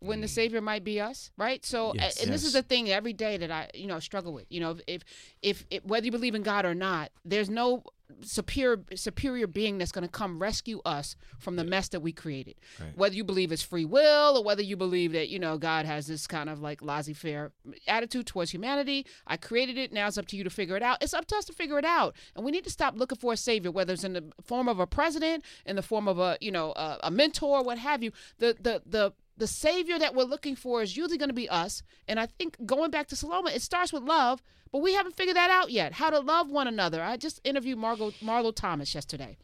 When 0.00 0.20
the 0.20 0.28
savior 0.28 0.60
might 0.60 0.84
be 0.84 1.00
us, 1.00 1.30
right? 1.38 1.64
So, 1.64 1.92
Mm. 1.92 1.94
Yes. 1.96 2.22
and 2.22 2.30
this 2.32 2.44
is 2.44 2.52
Yes. 2.52 2.62
the 2.62 2.68
thing 2.68 2.90
every 2.90 3.14
day 3.14 3.38
that 3.38 3.50
I, 3.50 3.70
you 3.72 3.86
know, 3.86 3.98
struggle 3.98 4.34
with. 4.34 4.44
You 4.50 4.60
know, 4.60 4.76
if 4.86 5.02
if, 5.40 5.64
if 5.70 5.84
whether 5.84 6.04
you 6.04 6.12
believe 6.12 6.34
in 6.34 6.42
God 6.42 6.66
or 6.66 6.74
not, 6.74 7.10
there's 7.24 7.48
no 7.48 7.82
superior 8.22 8.82
superior 8.94 9.46
being 9.46 9.78
that's 9.78 9.92
going 9.92 10.04
to 10.06 10.10
come 10.10 10.38
rescue 10.38 10.80
us 10.84 11.16
from 11.38 11.56
the 11.56 11.64
mess 11.64 11.88
that 11.88 12.00
we 12.00 12.12
created. 12.12 12.54
Right. 12.80 12.96
Whether 12.96 13.14
you 13.16 13.24
believe 13.24 13.52
it's 13.52 13.62
free 13.62 13.84
will 13.84 14.36
or 14.36 14.44
whether 14.44 14.62
you 14.62 14.76
believe 14.76 15.12
that 15.12 15.28
you 15.28 15.38
know 15.38 15.58
God 15.58 15.86
has 15.86 16.06
this 16.06 16.26
kind 16.26 16.48
of 16.48 16.60
like 16.60 16.82
laissez-faire 16.82 17.52
attitude 17.86 18.26
towards 18.26 18.52
humanity, 18.52 19.06
I 19.26 19.36
created 19.36 19.76
it. 19.76 19.92
Now 19.92 20.06
it's 20.06 20.18
up 20.18 20.26
to 20.28 20.36
you 20.36 20.44
to 20.44 20.50
figure 20.50 20.76
it 20.76 20.82
out. 20.82 21.02
It's 21.02 21.14
up 21.14 21.26
to 21.26 21.36
us 21.36 21.44
to 21.46 21.52
figure 21.52 21.78
it 21.78 21.84
out, 21.84 22.14
and 22.34 22.44
we 22.44 22.50
need 22.50 22.64
to 22.64 22.70
stop 22.70 22.96
looking 22.96 23.18
for 23.18 23.32
a 23.32 23.36
savior, 23.36 23.70
whether 23.70 23.92
it's 23.92 24.04
in 24.04 24.12
the 24.12 24.24
form 24.42 24.68
of 24.68 24.78
a 24.78 24.86
president, 24.86 25.44
in 25.64 25.76
the 25.76 25.82
form 25.82 26.08
of 26.08 26.18
a 26.18 26.38
you 26.40 26.52
know 26.52 26.72
a, 26.76 26.98
a 27.04 27.10
mentor, 27.10 27.62
what 27.62 27.78
have 27.78 28.02
you. 28.02 28.12
The 28.38 28.56
the 28.60 28.82
the 28.86 29.12
the 29.36 29.46
savior 29.46 29.98
that 29.98 30.14
we're 30.14 30.24
looking 30.24 30.56
for 30.56 30.82
is 30.82 30.96
usually 30.96 31.18
going 31.18 31.28
to 31.28 31.34
be 31.34 31.48
us. 31.48 31.82
And 32.08 32.18
I 32.18 32.26
think 32.26 32.56
going 32.64 32.90
back 32.90 33.08
to 33.08 33.14
Saloma, 33.14 33.54
it 33.54 33.62
starts 33.62 33.92
with 33.92 34.02
love, 34.02 34.42
but 34.72 34.82
we 34.82 34.94
haven't 34.94 35.16
figured 35.16 35.36
that 35.36 35.50
out 35.50 35.70
yet. 35.70 35.92
How 35.94 36.10
to 36.10 36.20
love 36.20 36.50
one 36.50 36.68
another. 36.68 37.02
I 37.02 37.16
just 37.16 37.40
interviewed 37.44 37.78
Margot 37.78 38.12
Marlo 38.22 38.54
Thomas 38.54 38.94
yesterday. 38.94 39.36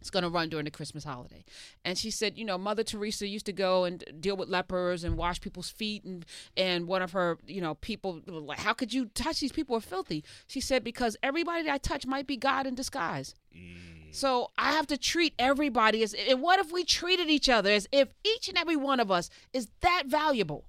It's 0.00 0.10
going 0.10 0.22
to 0.22 0.28
run 0.28 0.48
during 0.48 0.64
the 0.64 0.70
Christmas 0.70 1.04
holiday. 1.04 1.44
And 1.84 1.98
she 1.98 2.10
said, 2.10 2.38
you 2.38 2.44
know, 2.44 2.56
Mother 2.56 2.84
Teresa 2.84 3.26
used 3.26 3.46
to 3.46 3.52
go 3.52 3.84
and 3.84 4.04
deal 4.20 4.36
with 4.36 4.48
lepers 4.48 5.04
and 5.04 5.16
wash 5.16 5.40
people's 5.40 5.70
feet. 5.70 6.04
And, 6.04 6.24
and 6.56 6.86
one 6.86 7.02
of 7.02 7.12
her, 7.12 7.38
you 7.46 7.60
know, 7.60 7.74
people, 7.74 8.20
like, 8.26 8.60
how 8.60 8.72
could 8.72 8.92
you 8.92 9.06
touch 9.06 9.40
these 9.40 9.52
people 9.52 9.76
are 9.76 9.80
filthy? 9.80 10.24
She 10.46 10.60
said, 10.60 10.84
because 10.84 11.16
everybody 11.22 11.64
that 11.64 11.72
I 11.72 11.78
touch 11.78 12.06
might 12.06 12.26
be 12.26 12.36
God 12.36 12.66
in 12.66 12.74
disguise. 12.74 13.34
Mm. 13.56 14.14
So 14.14 14.50
I 14.56 14.72
have 14.72 14.86
to 14.88 14.96
treat 14.96 15.34
everybody 15.38 16.02
as. 16.02 16.14
And 16.14 16.40
what 16.40 16.60
if 16.60 16.72
we 16.72 16.84
treated 16.84 17.28
each 17.28 17.48
other 17.48 17.70
as 17.70 17.86
if 17.92 18.08
each 18.24 18.48
and 18.48 18.56
every 18.56 18.76
one 18.76 19.00
of 19.00 19.10
us 19.10 19.30
is 19.52 19.68
that 19.80 20.04
valuable? 20.06 20.64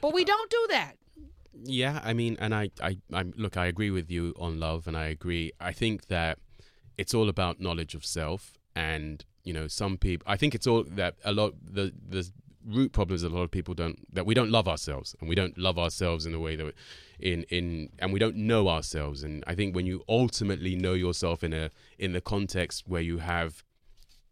But 0.00 0.12
we 0.12 0.22
uh, 0.22 0.26
don't 0.26 0.50
do 0.50 0.66
that. 0.70 0.96
Yeah, 1.64 2.00
I 2.02 2.12
mean, 2.12 2.36
and 2.40 2.54
I, 2.54 2.70
I, 2.82 2.96
I 3.12 3.24
look, 3.36 3.56
I 3.56 3.66
agree 3.66 3.90
with 3.90 4.10
you 4.10 4.34
on 4.38 4.58
love, 4.58 4.88
and 4.88 4.96
I 4.96 5.06
agree. 5.06 5.52
I 5.60 5.72
think 5.72 6.06
that 6.06 6.38
it's 6.96 7.14
all 7.14 7.28
about 7.28 7.60
knowledge 7.60 7.94
of 7.94 8.04
self, 8.04 8.58
and 8.74 9.24
you 9.44 9.52
know, 9.52 9.66
some 9.68 9.96
people. 9.96 10.24
I 10.28 10.36
think 10.36 10.54
it's 10.54 10.66
all 10.66 10.84
that 10.84 11.16
a 11.24 11.32
lot 11.32 11.54
the 11.62 11.92
the 12.08 12.30
root 12.64 12.92
problem 12.92 13.14
is 13.14 13.24
a 13.24 13.28
lot 13.28 13.42
of 13.42 13.50
people 13.50 13.74
don't 13.74 13.98
that 14.14 14.24
we 14.24 14.34
don't 14.34 14.50
love 14.50 14.68
ourselves, 14.68 15.16
and 15.20 15.28
we 15.28 15.34
don't 15.34 15.56
love 15.58 15.78
ourselves 15.78 16.26
in 16.26 16.32
the 16.32 16.40
way 16.40 16.56
that 16.56 16.74
in 17.18 17.44
in 17.44 17.90
and 17.98 18.12
we 18.12 18.18
don't 18.18 18.36
know 18.36 18.68
ourselves. 18.68 19.22
And 19.22 19.42
I 19.46 19.54
think 19.54 19.74
when 19.74 19.86
you 19.86 20.02
ultimately 20.08 20.76
know 20.76 20.94
yourself 20.94 21.42
in 21.42 21.52
a 21.52 21.70
in 21.98 22.12
the 22.12 22.20
context 22.20 22.84
where 22.86 23.02
you 23.02 23.18
have 23.18 23.64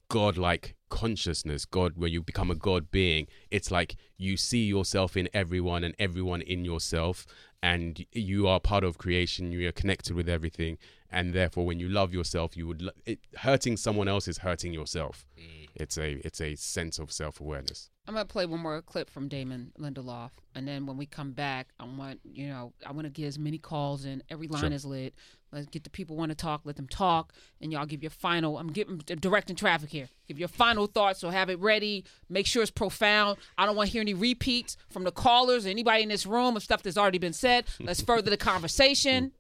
godlike 0.09 0.75
consciousness, 0.89 1.65
God, 1.65 1.93
where 1.97 2.09
you 2.09 2.21
become 2.23 2.51
a 2.51 2.57
God 2.57 2.91
being, 2.91 3.29
it's 3.51 3.71
like 3.71 3.97
you 4.19 4.37
see 4.37 4.65
yourself 4.65 5.17
in 5.17 5.29
everyone 5.33 5.85
and 5.85 5.95
everyone 5.99 6.43
in 6.43 6.65
yourself, 6.65 7.27
and 7.63 8.05
you 8.13 8.47
are 8.47 8.61
part 8.61 8.85
of 8.85 8.99
creation. 8.99 9.53
You 9.53 9.69
are 9.69 9.73
connected 9.73 10.15
with 10.15 10.29
everything, 10.29 10.79
and 11.11 11.33
therefore, 11.35 11.67
when 11.67 11.81
you 11.81 11.89
love 11.89 12.13
yourself, 12.15 12.57
you 12.57 12.67
would 12.67 12.83
lo- 12.83 12.93
it, 13.05 13.19
hurting 13.39 13.77
someone 13.77 14.09
else 14.09 14.29
is 14.29 14.39
hurting 14.39 14.73
yourself. 14.73 15.27
Mm. 15.39 15.69
It's 15.75 15.99
a 15.99 16.13
it's 16.27 16.41
a 16.41 16.55
sense 16.57 16.99
of 16.99 17.11
self 17.13 17.41
awareness. 17.41 17.91
I'm 18.07 18.15
gonna 18.15 18.25
play 18.27 18.47
one 18.47 18.61
more 18.61 18.81
clip 18.83 19.09
from 19.11 19.29
Damon 19.29 19.73
Lindelof, 19.79 20.31
and 20.55 20.67
then 20.67 20.87
when 20.87 20.97
we 20.97 21.07
come 21.07 21.33
back, 21.33 21.69
I 21.79 21.85
want 21.85 22.21
you 22.25 22.49
know 22.49 22.73
I 22.87 22.93
want 22.93 23.05
to 23.07 23.11
get 23.11 23.27
as 23.27 23.39
many 23.39 23.59
calls 23.59 24.05
in. 24.05 24.23
Every 24.31 24.49
line 24.49 24.63
Sure. 24.63 24.73
is 24.73 24.85
lit. 24.85 25.15
Let's 25.53 25.67
get 25.67 25.83
the 25.83 25.91
people 25.91 26.15
want 26.17 26.31
to 26.31 26.37
talk. 26.37 26.61
Let 26.65 26.77
them 26.77 26.87
talk, 26.87 27.33
and 27.61 27.73
y'all 27.73 27.87
give 27.87 28.03
your 28.03 28.11
final. 28.11 28.59
I'm 28.59 28.69
getting 28.73 28.99
directing 28.99 29.57
traffic 29.57 29.91
here. 29.91 30.09
Give 30.29 30.39
your 30.39 30.49
final 30.49 30.87
thoughts. 30.87 31.21
So 31.21 31.31
have 31.31 31.51
it 31.51 31.59
ready. 31.59 32.05
Make 32.29 32.47
sure 32.47 32.63
it's 32.63 32.71
profound. 32.71 33.39
I 33.59 33.67
don't 33.67 33.75
want 33.75 33.89
to 33.89 33.93
hear 33.93 34.01
any 34.01 34.15
repeats 34.15 34.77
from 34.91 35.03
the 35.05 35.11
callers 35.13 35.67
or 35.67 35.71
anybody 35.71 36.05
in 36.05 36.09
this 36.09 36.25
room 36.25 36.57
of 36.57 36.63
stuff 36.63 36.83
that's 36.85 36.97
already 36.97 37.19
been 37.19 37.33
said. 37.33 37.65
Let's 37.81 38.01
further 38.01 38.31
the 38.31 38.37
conversation. 38.37 39.25
Mm. 39.27 39.31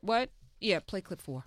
What? 0.00 0.30
Yeah, 0.62 0.80
play 0.80 1.00
clip 1.00 1.20
four. 1.20 1.44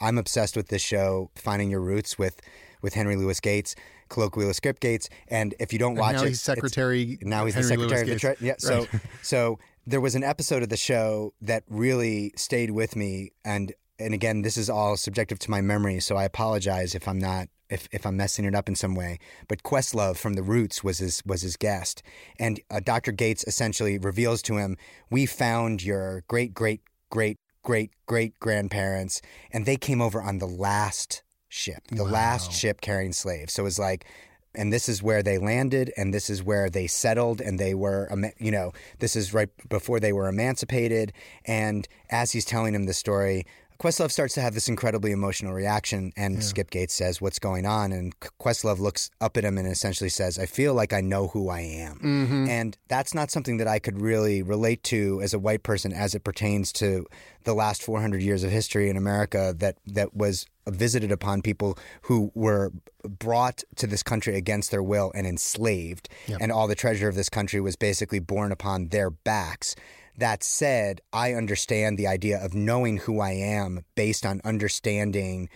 I'm 0.00 0.16
obsessed 0.18 0.56
with 0.56 0.68
this 0.68 0.82
show, 0.82 1.30
Finding 1.34 1.70
Your 1.70 1.80
Roots, 1.80 2.18
with 2.18 2.40
with 2.82 2.94
Henry 2.94 3.14
Louis 3.16 3.38
Gates, 3.40 3.74
colloquial 4.08 4.54
Skip 4.54 4.80
Gates. 4.80 5.08
And 5.28 5.54
if 5.60 5.72
you 5.72 5.78
don't 5.78 5.92
And 5.92 6.00
watch 6.00 6.14
now 6.16 6.22
it, 6.22 6.28
he's 6.28 6.38
it's- 6.48 6.56
secretary. 6.56 7.18
now 7.20 7.44
he's 7.44 7.54
Henry 7.54 7.68
the 7.70 7.76
Louis 7.76 7.88
secretary 7.90 8.00
of 8.02 8.06
the 8.20 8.28
Gates. 8.28 8.38
tre- 8.38 8.46
yeah. 8.48 8.54
So 8.58 8.78
Right. 8.92 9.02
so 9.22 9.58
there 9.86 10.00
was 10.00 10.14
an 10.14 10.24
episode 10.24 10.62
of 10.62 10.68
the 10.70 10.76
show 10.76 11.34
that 11.42 11.64
really 11.68 12.32
stayed 12.36 12.70
with 12.70 12.96
me, 12.96 13.32
and 13.44 13.72
and 13.98 14.14
again, 14.14 14.40
this 14.42 14.56
is 14.56 14.70
all 14.70 14.96
subjective 14.96 15.38
to 15.40 15.50
my 15.50 15.60
memory, 15.60 16.00
so 16.00 16.16
I 16.16 16.24
apologize 16.24 16.94
if 16.94 17.06
I'm 17.06 17.18
not 17.18 17.48
if, 17.68 17.86
if 17.92 18.04
I'm 18.06 18.16
messing 18.16 18.44
it 18.46 18.54
up 18.54 18.68
in 18.68 18.74
some 18.74 18.94
way. 18.96 19.18
But 19.46 19.62
Questlove 19.62 20.16
from 20.16 20.32
The 20.34 20.42
Roots 20.42 20.82
was 20.82 20.98
his 20.98 21.22
was 21.26 21.42
his 21.42 21.56
guest, 21.58 22.02
and 22.38 22.58
uh, 22.70 22.80
Dr. 22.80 23.12
Gates 23.12 23.44
essentially 23.46 23.98
reveals 23.98 24.40
to 24.42 24.56
him, 24.56 24.76
"We 25.10 25.26
found 25.26 25.82
your 25.84 26.24
great 26.28 26.54
great 26.54 26.80
great 27.10 27.38
great 27.62 27.90
great 28.06 28.38
grandparents, 28.40 29.20
and 29.52 29.66
they 29.66 29.76
came 29.76 30.00
over 30.00 30.20
on 30.20 30.38
the 30.38 30.46
last 30.46 31.22
ship, 31.48 31.82
the 31.90 32.04
last 32.04 32.52
ship 32.52 32.80
carrying 32.80 33.12
slaves." 33.12 33.54
So 33.54 33.62
it 33.62 33.64
was 33.64 33.78
like 33.78 34.06
and 34.54 34.72
this 34.72 34.88
is 34.88 35.02
where 35.02 35.22
they 35.22 35.38
landed 35.38 35.92
and 35.96 36.12
this 36.12 36.28
is 36.28 36.42
where 36.42 36.68
they 36.68 36.86
settled 36.86 37.40
and 37.40 37.58
they 37.58 37.74
were 37.74 38.10
you 38.38 38.50
know 38.50 38.72
this 38.98 39.14
is 39.14 39.32
right 39.32 39.48
before 39.68 40.00
they 40.00 40.12
were 40.12 40.28
emancipated 40.28 41.12
and 41.44 41.86
as 42.10 42.32
he's 42.32 42.44
telling 42.44 42.74
him 42.74 42.86
the 42.86 42.94
story 42.94 43.44
Questlove 43.80 44.10
starts 44.10 44.34
to 44.34 44.42
have 44.42 44.52
this 44.52 44.68
incredibly 44.68 45.10
emotional 45.10 45.54
reaction 45.54 46.12
and 46.14 46.44
Skip 46.44 46.70
Gates 46.70 46.92
says 46.92 47.22
what's 47.22 47.38
going 47.38 47.64
on? 47.64 47.92
And 47.92 48.14
Questlove 48.38 48.78
looks 48.78 49.10
up 49.22 49.38
at 49.38 49.44
him 49.44 49.56
and 49.56 49.66
essentially 49.66 50.10
says 50.10 50.38
I 50.38 50.44
feel 50.44 50.74
like 50.74 50.92
I 50.92 51.00
know 51.00 51.28
who 51.28 51.48
I 51.48 51.60
am. 51.60 51.96
Mm-hmm. 51.96 52.48
and 52.48 52.76
that's 52.88 53.14
not 53.14 53.30
something 53.30 53.56
that 53.56 53.66
I 53.66 53.78
could 53.78 54.00
really 54.00 54.42
relate 54.42 54.82
to 54.84 55.20
as 55.22 55.32
a 55.32 55.38
white 55.38 55.62
person 55.62 55.94
as 55.94 56.14
it 56.14 56.24
pertains 56.24 56.72
to 56.74 57.06
the 57.44 57.54
last 57.54 57.82
400 57.82 58.20
years 58.20 58.44
of 58.44 58.50
history 58.50 58.90
in 58.90 58.98
America 58.98 59.54
that 59.56 59.78
that 59.86 60.14
was 60.14 60.46
visited 60.68 61.10
upon 61.10 61.40
people 61.40 61.78
who 62.02 62.30
were 62.34 62.70
brought 63.02 63.64
to 63.76 63.86
this 63.86 64.02
country 64.02 64.36
against 64.36 64.70
their 64.70 64.82
will 64.82 65.10
and 65.14 65.26
enslaved, 65.26 66.08
and 66.38 66.52
all 66.52 66.68
the 66.68 66.74
treasure 66.74 67.08
of 67.08 67.14
this 67.14 67.30
country 67.30 67.60
was 67.60 67.76
basically 67.76 68.18
borne 68.18 68.52
upon 68.52 68.88
their 68.88 69.08
backs. 69.10 69.74
That 70.20 70.44
said, 70.44 71.00
I 71.14 71.32
understand 71.32 71.98
the 71.98 72.06
idea 72.06 72.38
of 72.38 72.54
knowing 72.54 72.98
who 72.98 73.20
I 73.20 73.32
am 73.32 73.84
based 73.94 74.26
on 74.26 74.42
understanding 74.44 75.48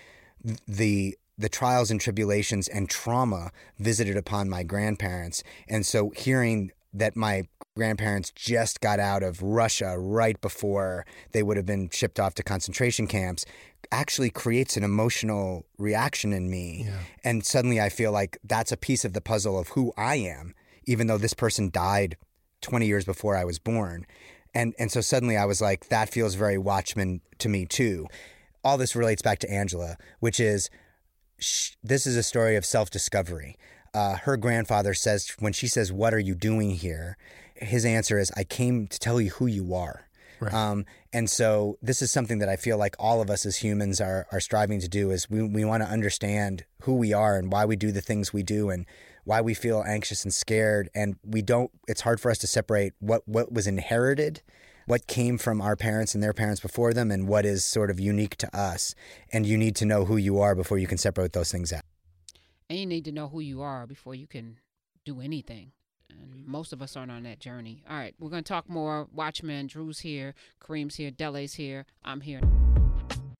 the 0.66 1.16
the 1.36 1.48
trials 1.48 1.90
and 1.90 2.00
tribulations 2.00 2.68
and 2.68 2.88
trauma 2.88 3.50
visited 3.78 4.16
upon 4.16 4.48
my 4.48 4.62
grandparents. 4.62 5.42
And 5.68 5.84
so 5.84 6.10
hearing 6.10 6.70
that 6.92 7.16
my 7.16 7.42
grandparents 7.76 8.30
just 8.30 8.80
got 8.80 9.00
out 9.00 9.22
of 9.22 9.42
Russia 9.42 9.98
right 9.98 10.40
before 10.40 11.04
they 11.32 11.42
would 11.42 11.56
have 11.56 11.66
been 11.66 11.90
shipped 11.90 12.20
off 12.20 12.34
to 12.34 12.42
concentration 12.42 13.06
camps 13.06 13.44
actually 13.90 14.30
creates 14.30 14.76
an 14.76 14.84
emotional 14.84 15.66
reaction 15.76 16.32
in 16.32 16.48
me. 16.48 16.84
And 17.24 17.44
suddenly 17.44 17.80
I 17.80 17.88
feel 17.88 18.12
like 18.12 18.38
that's 18.44 18.72
a 18.72 18.76
piece 18.76 19.04
of 19.04 19.12
the 19.12 19.20
puzzle 19.20 19.58
of 19.58 19.68
who 19.70 19.92
I 19.96 20.16
am, 20.16 20.54
even 20.84 21.08
though 21.08 21.18
this 21.18 21.34
person 21.34 21.68
died 21.68 22.16
20 22.62 22.86
years 22.86 23.04
before 23.04 23.36
I 23.36 23.44
was 23.44 23.58
born. 23.58 24.06
And 24.54 24.74
and 24.78 24.90
so 24.90 25.00
suddenly 25.00 25.36
I 25.36 25.44
was 25.44 25.60
like, 25.60 25.88
that 25.88 26.10
feels 26.10 26.34
very 26.34 26.58
Watchmen 26.58 27.20
to 27.38 27.48
me 27.48 27.66
too. 27.66 28.06
All 28.62 28.78
this 28.78 28.96
relates 28.96 29.22
back 29.22 29.38
to 29.40 29.50
Angela, 29.50 29.96
which 30.20 30.40
is 30.40 30.70
sh- 31.38 31.72
this 31.82 32.06
is 32.06 32.16
a 32.16 32.22
story 32.22 32.56
of 32.56 32.64
self 32.64 32.90
discovery. 32.90 33.56
Uh, 33.92 34.16
her 34.16 34.36
grandfather 34.36 34.92
says, 34.92 35.34
when 35.38 35.52
she 35.52 35.68
says, 35.68 35.92
What 35.92 36.12
are 36.14 36.18
you 36.18 36.34
doing 36.34 36.70
here? 36.70 37.16
His 37.56 37.84
answer 37.84 38.18
is, 38.18 38.32
I 38.36 38.44
came 38.44 38.88
to 38.88 38.98
tell 38.98 39.20
you 39.20 39.30
who 39.30 39.46
you 39.46 39.74
are. 39.74 40.08
Um, 40.52 40.84
and 41.12 41.30
so 41.30 41.78
this 41.80 42.02
is 42.02 42.10
something 42.10 42.38
that 42.40 42.48
I 42.48 42.56
feel 42.56 42.76
like 42.76 42.96
all 42.98 43.22
of 43.22 43.30
us 43.30 43.46
as 43.46 43.56
humans 43.56 44.00
are, 44.00 44.26
are 44.30 44.40
striving 44.40 44.80
to 44.80 44.88
do 44.88 45.10
is 45.10 45.30
we, 45.30 45.42
we 45.42 45.64
want 45.64 45.82
to 45.82 45.88
understand 45.88 46.64
who 46.82 46.96
we 46.96 47.12
are 47.12 47.36
and 47.36 47.50
why 47.50 47.64
we 47.64 47.76
do 47.76 47.92
the 47.92 48.02
things 48.02 48.32
we 48.32 48.42
do 48.42 48.68
and 48.68 48.84
why 49.24 49.40
we 49.40 49.54
feel 49.54 49.82
anxious 49.86 50.24
and 50.24 50.32
scared. 50.32 50.88
And 50.94 51.16
we 51.24 51.42
don't, 51.42 51.70
it's 51.88 52.02
hard 52.02 52.20
for 52.20 52.30
us 52.30 52.38
to 52.38 52.46
separate 52.46 52.92
what, 53.00 53.26
what 53.26 53.52
was 53.52 53.66
inherited 53.66 54.42
what 54.86 55.06
came 55.06 55.38
from 55.38 55.60
our 55.60 55.76
parents 55.76 56.14
and 56.14 56.22
their 56.22 56.32
parents 56.32 56.60
before 56.60 56.92
them 56.92 57.10
and 57.10 57.26
what 57.28 57.46
is 57.46 57.64
sort 57.64 57.90
of 57.90 57.98
unique 57.98 58.36
to 58.36 58.56
us. 58.56 58.94
And 59.32 59.46
you 59.46 59.56
need 59.56 59.76
to 59.76 59.84
know 59.84 60.04
who 60.04 60.16
you 60.16 60.40
are 60.40 60.54
before 60.54 60.78
you 60.78 60.86
can 60.86 60.98
separate 60.98 61.32
those 61.32 61.50
things 61.50 61.72
out. 61.72 61.84
And 62.68 62.78
you 62.78 62.86
need 62.86 63.04
to 63.06 63.12
know 63.12 63.28
who 63.28 63.40
you 63.40 63.62
are 63.62 63.86
before 63.86 64.14
you 64.14 64.26
can 64.26 64.58
do 65.04 65.20
anything. 65.20 65.72
And 66.10 66.46
most 66.46 66.72
of 66.72 66.80
us 66.80 66.96
aren't 66.96 67.10
on 67.10 67.24
that 67.24 67.40
journey. 67.40 67.82
All 67.88 67.96
right, 67.96 68.14
we're 68.18 68.30
going 68.30 68.44
to 68.44 68.48
talk 68.48 68.68
more. 68.68 69.08
Watchmen, 69.12 69.66
Drew's 69.66 70.00
here, 70.00 70.34
Kareem's 70.60 70.96
here, 70.96 71.10
Dele's 71.10 71.54
here. 71.54 71.86
I'm 72.04 72.20
here. 72.20 72.40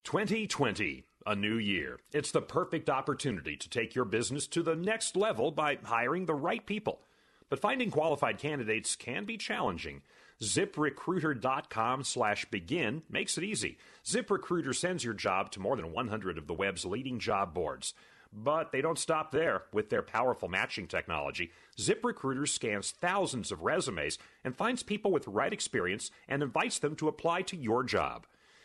2020, 0.05 1.05
a 1.27 1.35
new 1.35 1.57
year. 1.57 1.99
It's 2.13 2.31
the 2.31 2.43
perfect 2.43 2.91
opportunity 2.91 3.57
to 3.57 3.69
take 3.69 3.95
your 3.95 4.05
business 4.05 4.47
to 4.49 4.63
the 4.63 4.77
next 4.77 5.17
level 5.17 5.51
by 5.51 5.79
hiring 5.83 6.27
the 6.27 6.35
right 6.35 6.65
people. 6.65 7.01
But 7.49 7.61
finding 7.61 7.91
qualified 7.91 8.39
candidates 8.39 8.97
can 8.97 9.25
be 9.25 9.37
challenging. 9.37 10.03
ZipRecruiter.com 10.43 12.05
slash 12.05 12.45
begin 12.47 13.03
makes 13.09 13.39
it 13.39 13.45
easy. 13.45 13.79
ZipRecruiter 14.05 14.75
sends 14.75 15.05
your 15.05 15.15
job 15.15 15.51
to 15.53 15.61
more 15.61 15.77
than 15.77 15.93
100 15.93 16.39
of 16.39 16.47
the 16.47 16.55
web's 16.55 16.85
leading 16.85 17.19
job 17.19 17.55
boards. 17.55 17.95
But 18.33 18.73
they 18.73 18.81
don't 18.81 18.99
stop 18.99 19.31
there. 19.31 19.63
With 19.73 19.91
their 19.91 20.03
powerful 20.03 20.49
matching 20.49 20.89
technology, 20.89 21.53
ZipRecruiter 21.79 22.49
scans 22.49 22.91
thousands 22.91 23.53
of 23.53 23.63
resumes 23.63 24.19
and 24.43 24.57
finds 24.57 24.83
people 24.83 25.13
with 25.13 25.25
the 25.25 25.31
right 25.31 25.53
experience 25.53 26.11
and 26.29 26.43
invites 26.43 26.81
them 26.81 26.97
to 26.97 27.09
apply 27.09 27.43
to 27.43 27.57
your 27.57 27.85
job. 27.85 28.27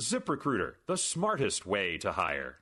ZipRecruiter, 0.00 0.74
the 0.86 0.96
smartest 0.96 1.66
way 1.66 1.98
to 1.98 2.12
hire. 2.12 2.56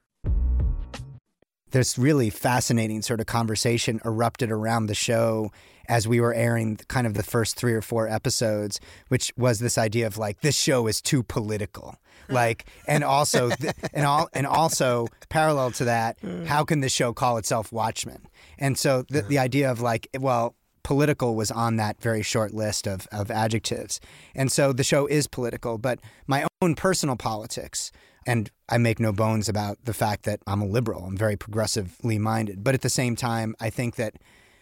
this 1.71 1.99
really 1.99 2.31
fascinating 2.31 3.03
sort 3.03 3.21
of 3.21 3.27
conversation 3.27 4.01
erupted 4.05 4.51
around 4.51 4.87
the 4.87 4.95
show 4.95 5.53
as 5.89 6.09
we 6.09 6.21
were 6.21 6.35
airing 6.35 6.77
kind 6.89 7.07
of 7.07 7.15
the 7.15 7.23
first 7.23 7.57
three 7.57 7.75
or 7.75 7.83
four 7.83 8.09
episodes, 8.09 8.81
which 9.09 9.33
was 9.37 9.59
this 9.59 9.79
idea 9.79 10.07
of 10.07 10.19
like 10.19 10.41
this 10.41 10.57
show 10.57 10.87
is 10.87 11.01
too 11.01 11.23
political, 11.23 11.97
mm. 12.29 12.35
like, 12.35 12.65
and 12.87 13.05
also, 13.05 13.51
th- 13.61 13.75
and 13.93 14.05
all, 14.07 14.29
and 14.33 14.47
also 14.47 15.07
parallel 15.29 15.71
to 15.73 15.85
that, 15.85 16.19
how 16.47 16.65
can 16.65 16.81
the 16.81 16.89
show 16.89 17.13
call 17.13 17.37
itself 17.37 17.71
Watchmen? 17.71 18.27
And 18.59 18.77
so 18.79 19.05
the 19.09 19.23
the 19.23 19.39
idea 19.39 19.71
of 19.71 19.81
like, 19.81 20.09
well. 20.19 20.55
Political 20.83 21.35
was 21.35 21.51
on 21.51 21.77
that 21.77 22.01
very 22.01 22.23
short 22.23 22.55
list 22.55 22.87
of, 22.87 23.07
of 23.13 23.31
adjectives. 23.31 24.01
And 24.35 24.51
so 24.51 24.73
the 24.73 24.85
show 24.85 25.07
is 25.07 25.27
political, 25.27 25.79
but 25.79 25.99
my 26.27 26.47
own 26.63 26.75
personal 26.75 27.17
politics 27.17 27.93
and 28.27 28.51
I 28.69 28.77
make 28.77 29.01
no 29.01 29.11
bones 29.11 29.49
about 29.49 29.79
the 29.85 29.95
fact 29.95 30.25
that 30.25 30.41
I'm 30.47 30.61
a 30.61 30.67
liberal. 30.67 31.05
I'm 31.05 31.17
very 31.17 31.37
progressively 31.37 32.19
minded. 32.19 32.63
But 32.63 32.75
at 32.75 32.83
the 32.83 32.91
same 32.91 33.17
time, 33.17 33.57
I 33.59 33.71
think 33.71 33.97
that 33.97 34.17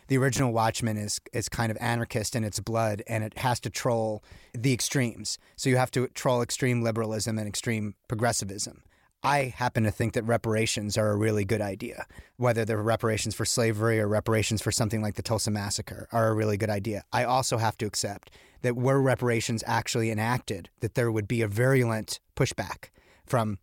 the 0.06 0.18
original 0.18 0.52
Watchmen 0.52 0.96
is 0.96 1.20
is 1.32 1.48
kind 1.48 1.72
of 1.72 1.78
anarchist 1.80 2.36
in 2.36 2.44
its 2.44 2.60
blood, 2.60 3.02
and 3.08 3.24
it 3.24 3.38
has 3.38 3.58
to 3.60 3.70
troll 3.70 4.22
the 4.54 4.72
extremes. 4.72 5.38
So 5.56 5.68
you 5.68 5.78
have 5.78 5.90
to 5.92 6.06
troll 6.08 6.42
extreme 6.42 6.80
liberalism 6.80 7.38
and 7.38 7.48
extreme 7.48 7.96
progressivism. 8.06 8.82
I 9.26 9.52
happen 9.56 9.82
to 9.82 9.90
think 9.90 10.12
that 10.12 10.22
reparations 10.22 10.96
are 10.96 11.10
a 11.10 11.16
really 11.16 11.44
good 11.44 11.60
idea. 11.60 12.06
Whether 12.36 12.64
they're 12.64 12.80
reparations 12.80 13.34
for 13.34 13.44
slavery 13.44 13.98
or 13.98 14.06
reparations 14.06 14.62
for 14.62 14.70
something 14.70 15.02
like 15.02 15.16
the 15.16 15.22
Tulsa 15.22 15.50
Massacre 15.50 16.06
are 16.12 16.28
a 16.28 16.32
really 16.32 16.56
good 16.56 16.70
idea. 16.70 17.02
I 17.12 17.24
also 17.24 17.58
have 17.58 17.76
to 17.78 17.86
accept 17.86 18.30
that 18.62 18.76
were 18.76 19.02
reparations 19.02 19.64
actually 19.66 20.12
enacted, 20.12 20.70
that 20.78 20.94
there 20.94 21.10
would 21.10 21.26
be 21.26 21.42
a 21.42 21.48
virulent 21.48 22.20
pushback 22.36 22.90
from 23.26 23.58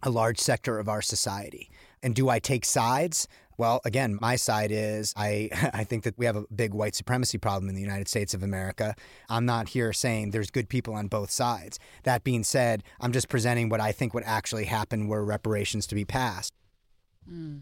a 0.00 0.10
large 0.10 0.38
sector 0.38 0.78
of 0.78 0.88
our 0.88 1.02
society. 1.02 1.72
And 2.04 2.14
do 2.14 2.28
I 2.28 2.38
take 2.38 2.64
sides? 2.64 3.26
Well, 3.60 3.82
again, 3.84 4.16
my 4.22 4.36
side 4.36 4.70
is 4.72 5.12
I, 5.18 5.50
I 5.74 5.84
think 5.84 6.04
that 6.04 6.16
we 6.16 6.24
have 6.24 6.34
a 6.34 6.46
big 6.54 6.72
white 6.72 6.94
supremacy 6.94 7.36
problem 7.36 7.68
in 7.68 7.74
the 7.74 7.82
United 7.82 8.08
States 8.08 8.32
of 8.32 8.42
America. 8.42 8.94
I'm 9.28 9.44
not 9.44 9.68
here 9.68 9.92
saying 9.92 10.30
there's 10.30 10.50
good 10.50 10.70
people 10.70 10.94
on 10.94 11.08
both 11.08 11.30
sides. 11.30 11.78
That 12.04 12.24
being 12.24 12.42
said, 12.42 12.82
I'm 13.02 13.12
just 13.12 13.28
presenting 13.28 13.68
what 13.68 13.78
I 13.78 13.92
think 13.92 14.14
would 14.14 14.24
actually 14.24 14.64
happen 14.64 15.08
were 15.08 15.22
reparations 15.22 15.86
to 15.88 15.94
be 15.94 16.06
passed. 16.06 16.54
Mm. 17.30 17.60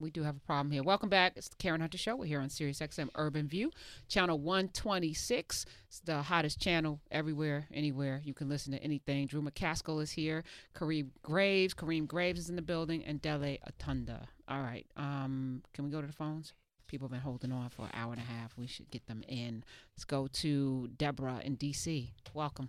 We 0.00 0.10
do 0.10 0.22
have 0.22 0.36
a 0.36 0.40
problem 0.40 0.70
here. 0.70 0.84
Welcome 0.84 1.08
back. 1.08 1.32
It's 1.34 1.48
the 1.48 1.56
Karen 1.56 1.80
Hunter 1.80 1.98
Show. 1.98 2.14
We're 2.14 2.26
here 2.26 2.40
on 2.40 2.50
Sirius 2.50 2.78
XM 2.78 3.08
Urban 3.16 3.48
View, 3.48 3.72
channel 4.06 4.38
126. 4.38 5.66
It's 5.88 6.00
the 6.00 6.22
hottest 6.22 6.60
channel 6.60 7.00
everywhere, 7.10 7.66
anywhere. 7.74 8.20
You 8.22 8.32
can 8.32 8.48
listen 8.48 8.72
to 8.74 8.78
anything. 8.82 9.26
Drew 9.26 9.42
McCaskill 9.42 10.00
is 10.00 10.12
here. 10.12 10.44
Kareem 10.76 11.08
Graves. 11.22 11.74
Kareem 11.74 12.06
Graves 12.06 12.38
is 12.38 12.48
in 12.48 12.54
the 12.54 12.62
building. 12.62 13.04
And 13.04 13.20
Dele 13.20 13.58
Atanda. 13.68 14.26
All 14.48 14.60
right. 14.60 14.86
Um, 14.96 15.64
can 15.74 15.84
we 15.84 15.90
go 15.90 16.00
to 16.00 16.06
the 16.06 16.12
phones? 16.12 16.52
People 16.86 17.06
have 17.06 17.12
been 17.12 17.20
holding 17.20 17.50
on 17.50 17.68
for 17.68 17.82
an 17.82 17.90
hour 17.92 18.12
and 18.12 18.22
a 18.22 18.24
half. 18.24 18.56
We 18.56 18.68
should 18.68 18.88
get 18.92 19.04
them 19.08 19.24
in. 19.26 19.64
Let's 19.96 20.04
go 20.04 20.28
to 20.28 20.90
Deborah 20.96 21.40
in 21.42 21.56
D.C. 21.56 22.12
Welcome. 22.34 22.68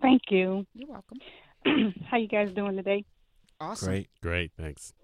Thank 0.00 0.22
you. 0.30 0.66
You're 0.72 0.88
welcome. 0.88 1.18
How 2.10 2.16
you 2.16 2.28
guys 2.28 2.52
doing 2.52 2.74
today? 2.74 3.04
Awesome. 3.60 3.88
Great. 3.88 4.08
Great, 4.22 4.52
thanks. 4.56 4.94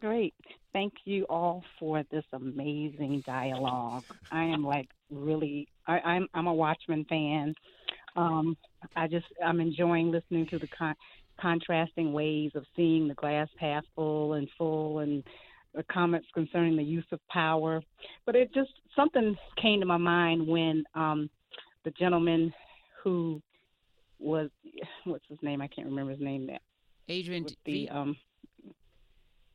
Great. 0.00 0.34
Thank 0.72 0.92
you 1.04 1.24
all 1.24 1.62
for 1.78 2.02
this 2.10 2.24
amazing 2.32 3.22
dialogue. 3.26 4.04
I 4.30 4.44
am 4.44 4.64
like 4.64 4.88
really 5.10 5.68
I, 5.86 5.98
I'm 6.00 6.28
I'm 6.34 6.46
a 6.46 6.54
Watchmen 6.54 7.04
fan. 7.08 7.54
Um, 8.16 8.56
I 8.94 9.06
just 9.06 9.26
I'm 9.44 9.60
enjoying 9.60 10.10
listening 10.10 10.46
to 10.48 10.58
the 10.58 10.68
con- 10.68 10.96
contrasting 11.40 12.12
ways 12.12 12.52
of 12.54 12.64
seeing 12.74 13.08
the 13.08 13.14
glass 13.14 13.48
half 13.58 13.84
full 13.94 14.34
and 14.34 14.48
full 14.56 15.00
and 15.00 15.22
the 15.74 15.84
comments 15.84 16.28
concerning 16.34 16.76
the 16.76 16.82
use 16.82 17.06
of 17.12 17.20
power. 17.28 17.82
But 18.24 18.36
it 18.36 18.52
just 18.54 18.70
something 18.94 19.36
came 19.60 19.80
to 19.80 19.86
my 19.86 19.98
mind 19.98 20.46
when 20.46 20.84
um 20.94 21.30
the 21.84 21.90
gentleman 21.92 22.52
who 23.04 23.40
was 24.18 24.50
what's 25.04 25.24
his 25.28 25.38
name? 25.42 25.60
I 25.60 25.68
can't 25.68 25.88
remember 25.88 26.12
his 26.12 26.20
name 26.20 26.46
now. 26.46 26.58
Adrian 27.08 27.46
the 27.64 27.88
um 27.90 28.16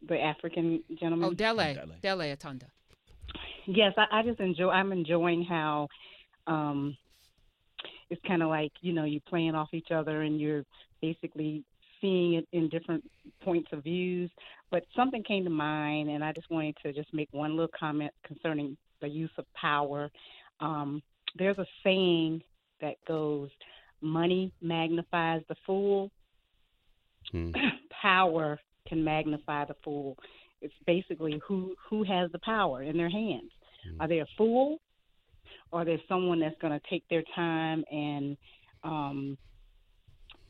the 0.07 0.19
African 0.19 0.83
gentleman. 0.99 1.29
Oh, 1.29 1.33
Dele. 1.33 1.73
Dele. 1.73 1.95
Dele 2.01 2.35
Atanda. 2.35 2.65
Yes, 3.67 3.93
I, 3.97 4.19
I 4.19 4.23
just 4.23 4.39
enjoy. 4.39 4.69
I'm 4.69 4.91
enjoying 4.91 5.43
how 5.43 5.87
um, 6.47 6.97
it's 8.09 8.21
kind 8.27 8.41
of 8.41 8.49
like 8.49 8.71
you 8.81 8.93
know 8.93 9.05
you're 9.05 9.21
playing 9.27 9.55
off 9.55 9.69
each 9.73 9.91
other 9.91 10.21
and 10.21 10.39
you're 10.39 10.63
basically 11.01 11.63
seeing 11.99 12.33
it 12.33 12.47
in 12.51 12.67
different 12.69 13.03
points 13.43 13.69
of 13.71 13.83
views. 13.83 14.29
But 14.71 14.83
something 14.95 15.23
came 15.23 15.43
to 15.43 15.49
mind, 15.49 16.09
and 16.09 16.23
I 16.23 16.31
just 16.31 16.49
wanted 16.49 16.75
to 16.83 16.93
just 16.93 17.13
make 17.13 17.29
one 17.31 17.51
little 17.51 17.71
comment 17.77 18.11
concerning 18.25 18.77
the 19.01 19.07
use 19.07 19.31
of 19.37 19.45
power. 19.53 20.09
Um, 20.59 21.01
there's 21.37 21.57
a 21.57 21.65
saying 21.83 22.41
that 22.81 22.95
goes, 23.07 23.49
"Money 24.01 24.51
magnifies 24.61 25.43
the 25.47 25.55
fool." 25.65 26.11
Hmm. 27.31 27.51
power 28.01 28.59
can 28.91 29.03
magnify 29.03 29.63
the 29.65 29.75
fool. 29.83 30.17
It's 30.61 30.73
basically 30.85 31.41
who 31.47 31.73
who 31.89 32.03
has 32.03 32.29
the 32.31 32.39
power 32.39 32.83
in 32.83 32.97
their 32.97 33.09
hands. 33.09 33.51
Are 33.99 34.07
they 34.07 34.19
a 34.19 34.25
fool, 34.37 34.79
or 35.71 35.81
are 35.81 35.85
they 35.85 36.01
someone 36.07 36.39
that's 36.41 36.59
going 36.61 36.77
to 36.77 36.89
take 36.89 37.03
their 37.09 37.23
time 37.33 37.83
and, 37.91 38.37
um, 38.83 39.37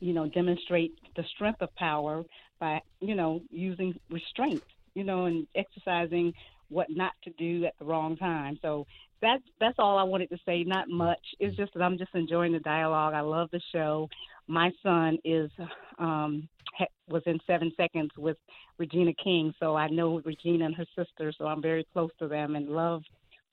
you 0.00 0.12
know, 0.12 0.28
demonstrate 0.28 0.92
the 1.16 1.24
strength 1.34 1.62
of 1.62 1.74
power 1.76 2.24
by 2.60 2.80
you 3.00 3.14
know 3.14 3.40
using 3.50 3.94
restraint, 4.10 4.64
you 4.94 5.04
know, 5.04 5.26
and 5.26 5.46
exercising 5.54 6.34
what 6.72 6.88
not 6.90 7.12
to 7.24 7.30
do 7.38 7.64
at 7.64 7.74
the 7.78 7.84
wrong 7.84 8.16
time. 8.16 8.58
So 8.62 8.86
that's 9.20 9.42
that's 9.60 9.76
all 9.78 9.98
I 9.98 10.02
wanted 10.02 10.30
to 10.30 10.38
say. 10.46 10.64
Not 10.64 10.88
much. 10.88 11.20
It's 11.38 11.56
just 11.56 11.74
that 11.74 11.82
I'm 11.82 11.98
just 11.98 12.14
enjoying 12.14 12.52
the 12.52 12.60
dialogue. 12.60 13.14
I 13.14 13.20
love 13.20 13.48
the 13.52 13.60
show. 13.72 14.08
My 14.48 14.70
son 14.82 15.18
is 15.24 15.50
um, 15.98 16.48
was 17.08 17.22
in 17.26 17.38
Seven 17.46 17.72
Seconds 17.76 18.10
with 18.16 18.36
Regina 18.78 19.12
King, 19.22 19.54
so 19.60 19.76
I 19.76 19.88
know 19.88 20.20
Regina 20.24 20.66
and 20.66 20.74
her 20.74 20.86
sister. 20.96 21.32
So 21.36 21.46
I'm 21.46 21.62
very 21.62 21.86
close 21.92 22.10
to 22.18 22.28
them 22.28 22.56
and 22.56 22.68
love, 22.68 23.02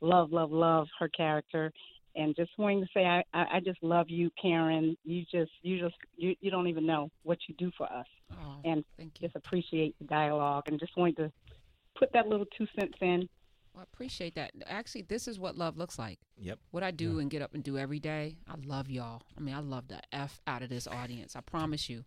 love, 0.02 0.32
love, 0.32 0.52
love 0.52 0.88
her 1.00 1.10
character. 1.10 1.72
And 2.16 2.36
just 2.36 2.52
wanting 2.58 2.82
to 2.82 2.88
say, 2.94 3.06
I, 3.06 3.24
I, 3.34 3.60
just 3.64 3.82
love 3.84 4.08
you, 4.10 4.32
Karen. 4.42 4.98
You 5.06 5.24
just, 5.32 5.52
you 5.62 5.80
just, 5.80 5.96
you, 6.18 6.36
you 6.42 6.50
don't 6.50 6.68
even 6.68 6.86
know 6.86 7.10
what 7.24 7.38
you 7.48 7.54
do 7.58 7.72
for 7.78 7.86
us, 7.86 8.08
Oh, 8.32 8.56
and 8.66 8.84
just 9.22 9.36
appreciate 9.36 9.96
the 10.00 10.06
dialogue. 10.06 10.64
And 10.68 10.80
just 10.80 10.98
wanted 10.98 11.18
to 11.18 11.32
put 12.00 12.12
that 12.14 12.28
little 12.28 12.46
two 12.58 12.66
cents 12.78 12.98
in. 13.02 13.28
I 13.78 13.84
appreciate 13.84 14.36
that. 14.36 14.52
Actually, 14.66 15.04
this 15.04 15.28
is 15.28 15.40
what 15.40 15.58
love 15.58 15.78
looks 15.78 16.00
like. 16.00 16.20
Yep. 16.38 16.60
What 16.72 16.84
I 16.84 16.92
do 16.92 17.20
and 17.20 17.30
get 17.30 17.42
up 17.42 17.54
and 17.54 17.64
do 17.64 17.78
every 17.78 18.00
day. 18.00 18.38
I 18.48 18.56
love 18.66 18.90
y'all. 18.90 19.22
I 19.38 19.42
mean, 19.42 19.56
I 19.56 19.60
love 19.60 19.88
the 19.88 20.02
F 20.12 20.42
out 20.48 20.64
of 20.64 20.70
this 20.70 20.88
audience. 20.88 21.36
I 21.36 21.42
promise 21.42 21.90
you. 21.90 22.04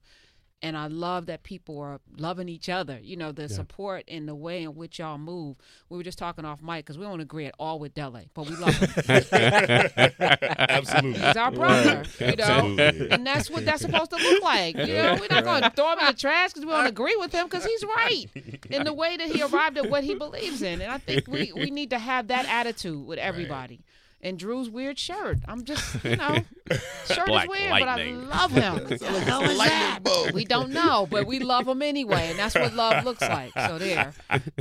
And 0.65 0.77
I 0.77 0.87
love 0.87 1.27
that 1.27 1.43
people 1.43 1.81
are 1.81 2.01
loving 2.17 2.49
each 2.49 2.69
other. 2.69 2.99
You 3.03 3.17
know, 3.17 3.33
the 3.33 3.49
support 3.49 4.05
and 4.07 4.29
the 4.29 4.35
way 4.35 4.63
in 4.63 4.77
which 4.77 5.01
y'all 5.01 5.19
move. 5.19 5.57
We 5.89 5.97
were 5.97 6.05
just 6.05 6.19
talking 6.19 6.45
off 6.45 6.63
mic 6.63 6.85
because 6.85 6.97
we 6.97 7.05
don't 7.05 7.21
agree 7.21 7.47
at 7.47 7.55
all 7.59 7.81
with 7.81 7.95
Dele, 7.95 8.29
but 8.33 8.49
we 8.49 8.55
love 8.55 8.75
him. 8.75 8.91
Absolutely. 10.69 11.21
He's 11.21 11.37
our 11.37 11.51
brother, 11.51 12.05
you 12.21 12.37
know. 12.37 12.45
Absolutely. 12.45 13.11
And 13.11 13.27
that's 13.27 13.51
what 13.51 13.65
that's 13.65 13.83
supposed 13.83 14.11
to 14.13 14.17
look 14.17 14.43
like. 14.43 14.77
You 14.77 14.87
know, 14.95 15.17
we're 15.21 15.27
not 15.35 15.43
going 15.43 15.63
to 15.63 15.71
throw 15.71 15.93
him 15.95 15.99
in 15.99 16.07
the 16.07 16.13
trash 16.13 16.53
because 16.53 16.65
we 16.65 16.71
don't 16.71 16.87
agree 16.87 17.17
with 17.19 17.33
him 17.33 17.47
because 17.47 17.65
he's 17.65 17.85
right 17.85 18.27
in 18.71 18.85
the 18.85 18.93
way 18.93 19.17
that 19.17 19.29
he 19.29 19.43
arrived 19.43 19.79
at 19.79 19.91
what 19.91 20.05
he 20.05 20.15
believes 20.15 20.63
in. 20.63 20.81
And 20.81 20.93
I 20.93 20.99
think 20.99 21.27
we, 21.27 21.53
we 21.53 21.71
need 21.71 21.91
to 21.91 21.99
have 21.99 22.29
that 22.29 22.47
attitude 22.47 23.05
with 23.05 23.19
everybody. 23.19 23.81
And 24.25 24.39
Drew's 24.39 24.71
weird 24.71 25.01
shirt. 25.01 25.39
I'm 25.49 25.65
just, 25.65 26.05
you 26.05 26.15
know, 26.15 26.39
shirt 27.07 27.27
Black 27.27 27.47
is 27.47 27.51
weird, 27.51 27.71
lightning. 27.73 28.21
but 28.21 28.33
I 28.33 28.39
love 28.43 28.53
him. 28.53 28.75
What 28.89 28.99
the 29.01 29.21
hell 29.21 29.43
is 29.43 29.59
that? 29.59 30.31
We 30.33 30.45
don't 30.45 30.71
know, 30.71 31.09
but 31.11 31.27
we 31.27 31.41
love 31.41 31.67
him 31.67 31.83
anyway, 31.83 32.29
and 32.31 32.39
that's 32.39 32.55
what 32.55 32.73
love 32.75 33.05
looks 33.05 33.21
like. 33.23 33.53
So 33.67 33.79
there, 33.79 34.13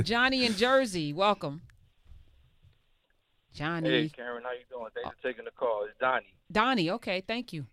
Johnny 0.02 0.44
in 0.44 0.54
Jersey, 0.54 1.12
welcome. 1.12 1.62
Johnny, 3.54 3.88
Hey, 3.88 4.08
Karen, 4.08 4.42
how 4.42 4.50
you 4.52 4.64
doing? 4.70 4.88
Thanks 4.94 5.16
for 5.20 5.28
taking 5.28 5.44
the 5.44 5.50
call. 5.52 5.84
It's 5.88 5.98
Donnie. 6.00 6.34
Donnie. 6.50 6.90
Okay, 6.90 7.22
thank 7.26 7.52
you. 7.52 7.66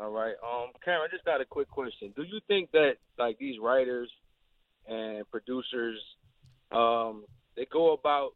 All 0.00 0.10
right. 0.10 0.34
Um, 0.42 0.70
Karen, 0.84 1.02
I 1.04 1.08
just 1.14 1.24
got 1.24 1.40
a 1.40 1.44
quick 1.44 1.68
question. 1.68 2.12
Do 2.16 2.22
you 2.22 2.40
think 2.48 2.70
that 2.72 2.92
like 3.18 3.38
these 3.38 3.56
writers 3.60 4.08
and 4.86 5.28
producers, 5.30 5.98
um, 6.70 7.24
they 7.56 7.66
go 7.70 7.92
about 7.92 8.30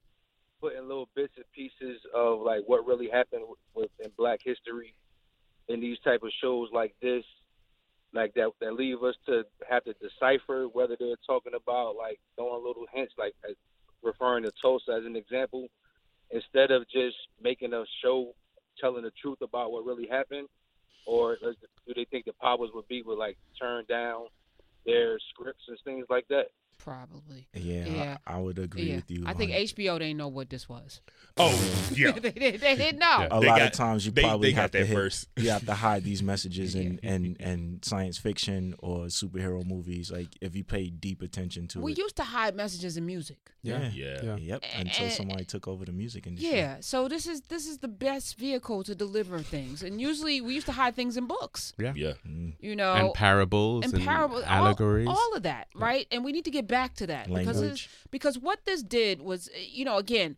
putting 0.66 0.88
little 0.88 1.08
bits 1.14 1.32
and 1.36 1.44
pieces 1.54 2.00
of 2.12 2.40
like 2.40 2.62
what 2.66 2.84
really 2.86 3.08
happened 3.08 3.44
with 3.74 3.90
in 4.04 4.10
Black 4.18 4.40
history 4.42 4.94
in 5.68 5.80
these 5.80 5.98
type 6.00 6.22
of 6.24 6.30
shows 6.42 6.68
like 6.72 6.94
this, 7.00 7.22
like 8.12 8.34
that 8.34 8.50
that 8.60 8.74
leave 8.74 9.02
us 9.04 9.14
to 9.26 9.44
have 9.68 9.84
to 9.84 9.94
decipher 9.94 10.64
whether 10.72 10.96
they're 10.98 11.14
talking 11.24 11.52
about 11.54 11.94
like 11.96 12.18
throwing 12.34 12.64
little 12.66 12.86
hints, 12.92 13.12
like 13.16 13.34
as 13.48 13.54
referring 14.02 14.42
to 14.42 14.52
Tulsa 14.60 14.92
as 14.98 15.04
an 15.04 15.14
example, 15.14 15.68
instead 16.32 16.72
of 16.72 16.82
just 16.88 17.16
making 17.40 17.72
a 17.72 17.84
show 18.02 18.32
telling 18.80 19.04
the 19.04 19.12
truth 19.22 19.38
about 19.42 19.70
what 19.70 19.84
really 19.84 20.08
happened, 20.08 20.48
or 21.06 21.36
do 21.40 21.94
they 21.94 22.06
think 22.06 22.24
the 22.24 22.32
powers 22.42 22.70
would 22.74 22.88
be 22.88 23.02
would 23.02 23.18
like 23.18 23.38
turn 23.60 23.84
down 23.88 24.26
their 24.84 25.18
scripts 25.30 25.62
and 25.68 25.78
things 25.84 26.06
like 26.10 26.26
that? 26.28 26.46
Probably. 26.86 27.48
Yeah, 27.52 27.84
Yeah. 27.84 28.16
I, 28.24 28.34
I 28.34 28.38
would 28.38 28.60
agree 28.60 28.90
Yeah. 28.90 28.96
with 28.96 29.10
you. 29.10 29.24
I 29.26 29.32
think 29.32 29.50
on- 29.50 29.58
HBO 29.58 29.98
didn't 29.98 30.18
know 30.18 30.28
what 30.28 30.48
this 30.50 30.68
was. 30.68 31.00
Oh, 31.36 31.50
yeah. 31.92 32.12
they, 32.12 32.30
didn't- 32.30 32.60
they 32.60 32.76
didn't 32.76 33.00
know. 33.00 33.26
a 33.28 33.40
They 33.40 33.48
lot 33.48 33.58
got- 33.58 33.62
of 33.62 33.72
times 33.72 34.06
you 34.06 34.12
they- 34.12 34.22
probably 34.22 34.50
they 34.50 34.54
got 34.54 34.62
have 34.62 34.70
to 34.70 34.78
that 34.78 34.86
hit- 34.86 34.94
first. 34.94 35.28
you 35.36 35.50
have 35.50 35.66
to 35.66 35.74
hide 35.74 36.04
these 36.04 36.22
messages 36.22 36.76
in, 36.76 36.98
in, 37.02 37.34
in 37.40 37.80
science 37.82 38.18
fiction 38.18 38.76
or 38.78 39.06
superhero 39.06 39.66
movies. 39.66 40.12
Like 40.12 40.28
if 40.40 40.54
you 40.54 40.62
pay 40.62 40.88
deep 40.90 41.22
attention 41.22 41.66
to 41.68 41.80
We 41.80 41.92
it. 41.92 41.98
used 41.98 42.14
to 42.16 42.22
hide 42.24 42.54
messages 42.54 42.96
in 42.96 43.04
music. 43.04 43.38
yeah. 43.62 43.90
Yeah. 43.92 44.20
Yeah. 44.22 44.36
Yep. 44.36 44.64
Until 44.78 45.06
Eh, 45.06 45.10
somebody 45.10 45.44
took 45.44 45.66
over 45.66 45.84
the 45.84 45.92
music 45.92 46.28
industry. 46.28 46.56
Yeah, 46.56 46.76
so 46.80 47.08
this 47.08 47.26
is 47.26 47.40
this 47.48 47.66
is 47.66 47.78
the 47.78 47.88
best 47.88 48.38
vehicle 48.38 48.84
to 48.84 48.94
deliver 48.94 49.40
things, 49.40 49.82
and 49.82 50.00
usually 50.00 50.40
we 50.40 50.54
used 50.54 50.66
to 50.66 50.72
hide 50.72 50.94
things 50.94 51.16
in 51.16 51.26
books. 51.26 51.72
Yeah. 51.78 51.92
Yeah. 51.96 52.12
Mm. 52.26 52.54
You 52.60 52.76
know, 52.76 52.92
and 52.94 53.14
parables 53.14 53.84
and 53.84 53.94
and, 53.94 54.04
parables, 54.04 54.44
all- 54.44 54.66
allegories. 54.68 55.08
all, 55.08 55.32
of 55.34 55.42
that, 55.42 55.66
right? 55.74 56.06
And 56.12 56.24
we 56.24 56.30
need 56.32 56.44
to 56.44 56.50
get 56.52 56.66
back 56.68 56.75
to 56.96 57.06
that 57.08 57.28
because 57.28 57.46
Language. 57.60 57.64
it's- 57.84 57.88
because 58.10 58.38
what 58.38 58.64
this 58.64 58.82
did 58.82 59.20
was, 59.22 59.48
you 59.68 59.84
know, 59.84 59.96
again, 59.98 60.36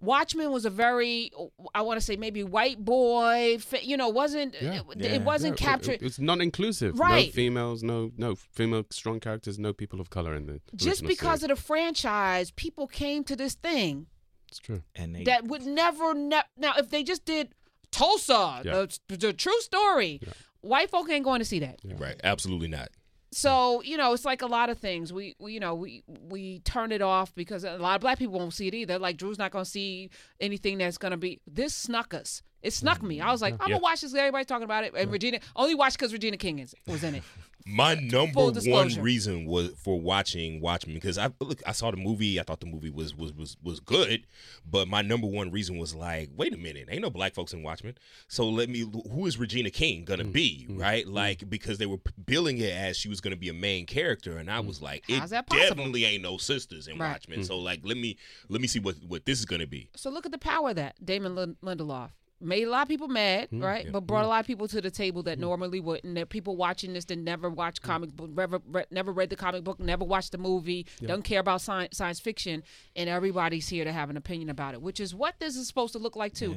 Watchmen 0.00 0.52
was 0.52 0.64
a 0.64 0.70
very, 0.70 1.32
I 1.74 1.82
want 1.82 1.98
to 1.98 2.04
say 2.06 2.16
maybe 2.16 2.44
white 2.44 2.84
boy, 2.84 3.58
you 3.82 3.96
know, 3.96 4.08
wasn't 4.08 4.54
Yeah. 4.60 4.78
it, 4.80 4.84
Yeah. 4.96 5.06
it 5.16 5.22
wasn't 5.22 5.60
Yeah, 5.60 5.66
it- 5.66 5.70
captured. 5.70 5.92
It, 5.94 6.02
it's 6.02 6.18
non-inclusive. 6.20 6.96
Right. 6.98 7.26
No 7.26 7.32
females. 7.32 7.82
No 7.82 8.12
no 8.16 8.36
female 8.36 8.84
strong 8.90 9.18
characters. 9.18 9.58
No 9.58 9.72
people 9.72 10.00
of 10.00 10.08
color 10.08 10.34
in 10.36 10.46
the. 10.46 10.60
just 10.76 11.02
because 11.04 11.40
series. 11.40 11.42
of 11.44 11.48
the 11.48 11.56
franchise, 11.56 12.52
people 12.52 12.86
came 12.86 13.24
to 13.24 13.34
this 13.34 13.54
thing 13.54 14.06
it's 14.48 14.58
true. 14.60 14.82
And 14.94 15.14
they 15.16 15.24
that 15.24 15.44
would 15.46 15.66
never, 15.66 16.14
ne- 16.14 16.42
now 16.56 16.74
if 16.78 16.88
they 16.90 17.02
just 17.02 17.24
did 17.24 17.54
Tulsa, 17.90 18.62
Yeah. 18.64 18.86
the, 19.08 19.16
the 19.16 19.32
true 19.32 19.60
story, 19.60 20.20
Yeah. 20.22 20.32
white 20.60 20.90
folk 20.90 21.10
ain't 21.10 21.24
going 21.24 21.40
to 21.40 21.44
see 21.44 21.58
that. 21.58 21.80
Right. 21.84 22.18
Absolutely 22.22 22.68
not. 22.68 22.88
So 23.30 23.82
you 23.82 23.96
know, 23.96 24.12
it's 24.14 24.24
like 24.24 24.42
a 24.42 24.46
lot 24.46 24.70
of 24.70 24.78
things. 24.78 25.12
We, 25.12 25.34
we 25.38 25.52
you 25.52 25.60
know 25.60 25.74
we 25.74 26.02
we 26.28 26.60
turn 26.60 26.92
it 26.92 27.02
off 27.02 27.34
because 27.34 27.64
a 27.64 27.76
lot 27.76 27.96
of 27.96 28.00
black 28.00 28.18
people 28.18 28.38
won't 28.38 28.54
see 28.54 28.68
it 28.68 28.74
either. 28.74 28.98
Like 28.98 29.16
Drew's 29.16 29.38
not 29.38 29.50
gonna 29.50 29.64
see 29.64 30.10
anything 30.40 30.78
that's 30.78 30.98
gonna 30.98 31.16
be. 31.18 31.40
This 31.46 31.74
snuck 31.74 32.14
us. 32.14 32.42
It 32.62 32.72
snuck 32.72 33.02
me. 33.02 33.20
I 33.20 33.30
was 33.30 33.40
like, 33.40 33.54
I'm 33.60 33.68
Yeah. 33.68 33.74
gonna 33.74 33.82
watch 33.82 34.00
this. 34.00 34.14
Everybody's 34.14 34.46
talking 34.46 34.64
about 34.64 34.82
it. 34.84 34.92
And 34.96 35.12
Regina 35.12 35.38
only 35.54 35.74
watched 35.74 35.98
because 35.98 36.12
Regina 36.12 36.36
King 36.36 36.58
is, 36.58 36.74
was 36.86 37.04
in 37.04 37.14
it. 37.16 37.22
My 37.70 37.94
number 37.94 38.50
one 38.50 38.88
reason 39.00 39.44
was 39.44 39.70
for 39.82 40.00
watching 40.00 40.60
Watchmen 40.60 40.94
because 40.94 41.18
I 41.18 41.30
look 41.40 41.60
I 41.66 41.72
saw 41.72 41.90
the 41.90 41.98
movie 41.98 42.40
I 42.40 42.42
thought 42.42 42.60
the 42.60 42.66
movie 42.66 42.88
was 42.90 43.14
was 43.14 43.32
was 43.34 43.56
was 43.62 43.78
good 43.80 44.26
but 44.68 44.88
my 44.88 45.02
number 45.02 45.26
one 45.26 45.50
reason 45.50 45.76
was 45.78 45.94
like 45.94 46.30
wait 46.34 46.54
a 46.54 46.56
minute 46.56 46.88
ain't 46.90 47.02
no 47.02 47.10
black 47.10 47.34
folks 47.34 47.52
in 47.52 47.62
Watchmen. 47.62 47.96
So 48.26 48.48
let 48.48 48.68
me 48.70 48.90
who 49.10 49.26
is 49.26 49.38
Regina 49.38 49.70
King 49.70 50.04
gonna 50.04 50.24
Mm. 50.24 50.32
be 50.32 50.66
mm, 50.68 50.80
right? 50.80 51.04
Mm. 51.06 51.12
like 51.12 51.48
because 51.50 51.78
they 51.78 51.86
were 51.86 51.98
billing 52.24 52.58
it 52.58 52.72
as 52.72 52.96
she 52.96 53.08
was 53.08 53.20
gonna 53.20 53.36
be 53.36 53.48
a 53.50 53.54
main 53.54 53.84
character 53.86 54.38
and 54.38 54.50
I 54.50 54.60
mm. 54.60 54.66
was 54.66 54.80
like 54.80 55.04
it 55.08 55.18
How's 55.18 55.30
that 55.30 55.46
possible? 55.46 55.68
definitely 55.68 56.04
ain't 56.06 56.22
no 56.22 56.38
sisters 56.38 56.88
in 56.88 56.98
Right. 56.98 57.10
Watchmen. 57.12 57.44
So 57.44 57.58
like 57.58 57.80
let 57.84 57.96
me 57.98 58.16
let 58.48 58.60
me 58.62 58.66
see 58.66 58.80
what 58.80 58.96
what 59.06 59.26
this 59.26 59.38
is 59.38 59.44
gonna 59.44 59.66
be. 59.66 59.90
So 59.94 60.10
look 60.10 60.24
at 60.26 60.32
the 60.32 60.38
power 60.38 60.70
of 60.70 60.76
that 60.76 61.04
Damon 61.04 61.56
Lindelof 61.62 62.10
made 62.40 62.64
a 62.64 62.70
lot 62.70 62.82
of 62.82 62.88
people 62.88 63.08
mad, 63.08 63.48
hmm. 63.50 63.62
right? 63.62 63.90
But 63.90 64.06
brought 64.06 64.20
hmm. 64.20 64.26
a 64.26 64.28
lot 64.28 64.40
of 64.40 64.46
people 64.46 64.68
to 64.68 64.80
the 64.80 64.90
table 64.90 65.22
that 65.24 65.36
hmm. 65.36 65.42
normally 65.42 65.80
wouldn't. 65.80 66.14
There 66.14 66.22
are 66.22 66.26
people 66.26 66.56
watching 66.56 66.92
this 66.92 67.04
that 67.06 67.18
never 67.18 67.50
watched 67.50 67.82
comic 67.82 68.14
book, 68.14 68.30
never 68.30 68.60
read, 68.66 68.86
never 68.90 69.12
read 69.12 69.30
the 69.30 69.36
comic 69.36 69.64
book, 69.64 69.80
never 69.80 70.04
watched 70.04 70.32
the 70.32 70.38
movie, 70.38 70.86
don't 71.04 71.22
care 71.22 71.40
about 71.40 71.60
science, 71.60 71.96
science 71.96 72.20
fiction, 72.20 72.62
and 72.96 73.08
everybody's 73.08 73.68
here 73.68 73.84
to 73.84 73.92
have 73.92 74.10
an 74.10 74.16
opinion 74.16 74.48
about 74.48 74.74
it, 74.74 74.82
which 74.82 75.00
is 75.00 75.14
what 75.14 75.34
this 75.38 75.56
is 75.56 75.66
supposed 75.66 75.92
to 75.92 75.98
look 75.98 76.16
like 76.16 76.34
too. 76.34 76.56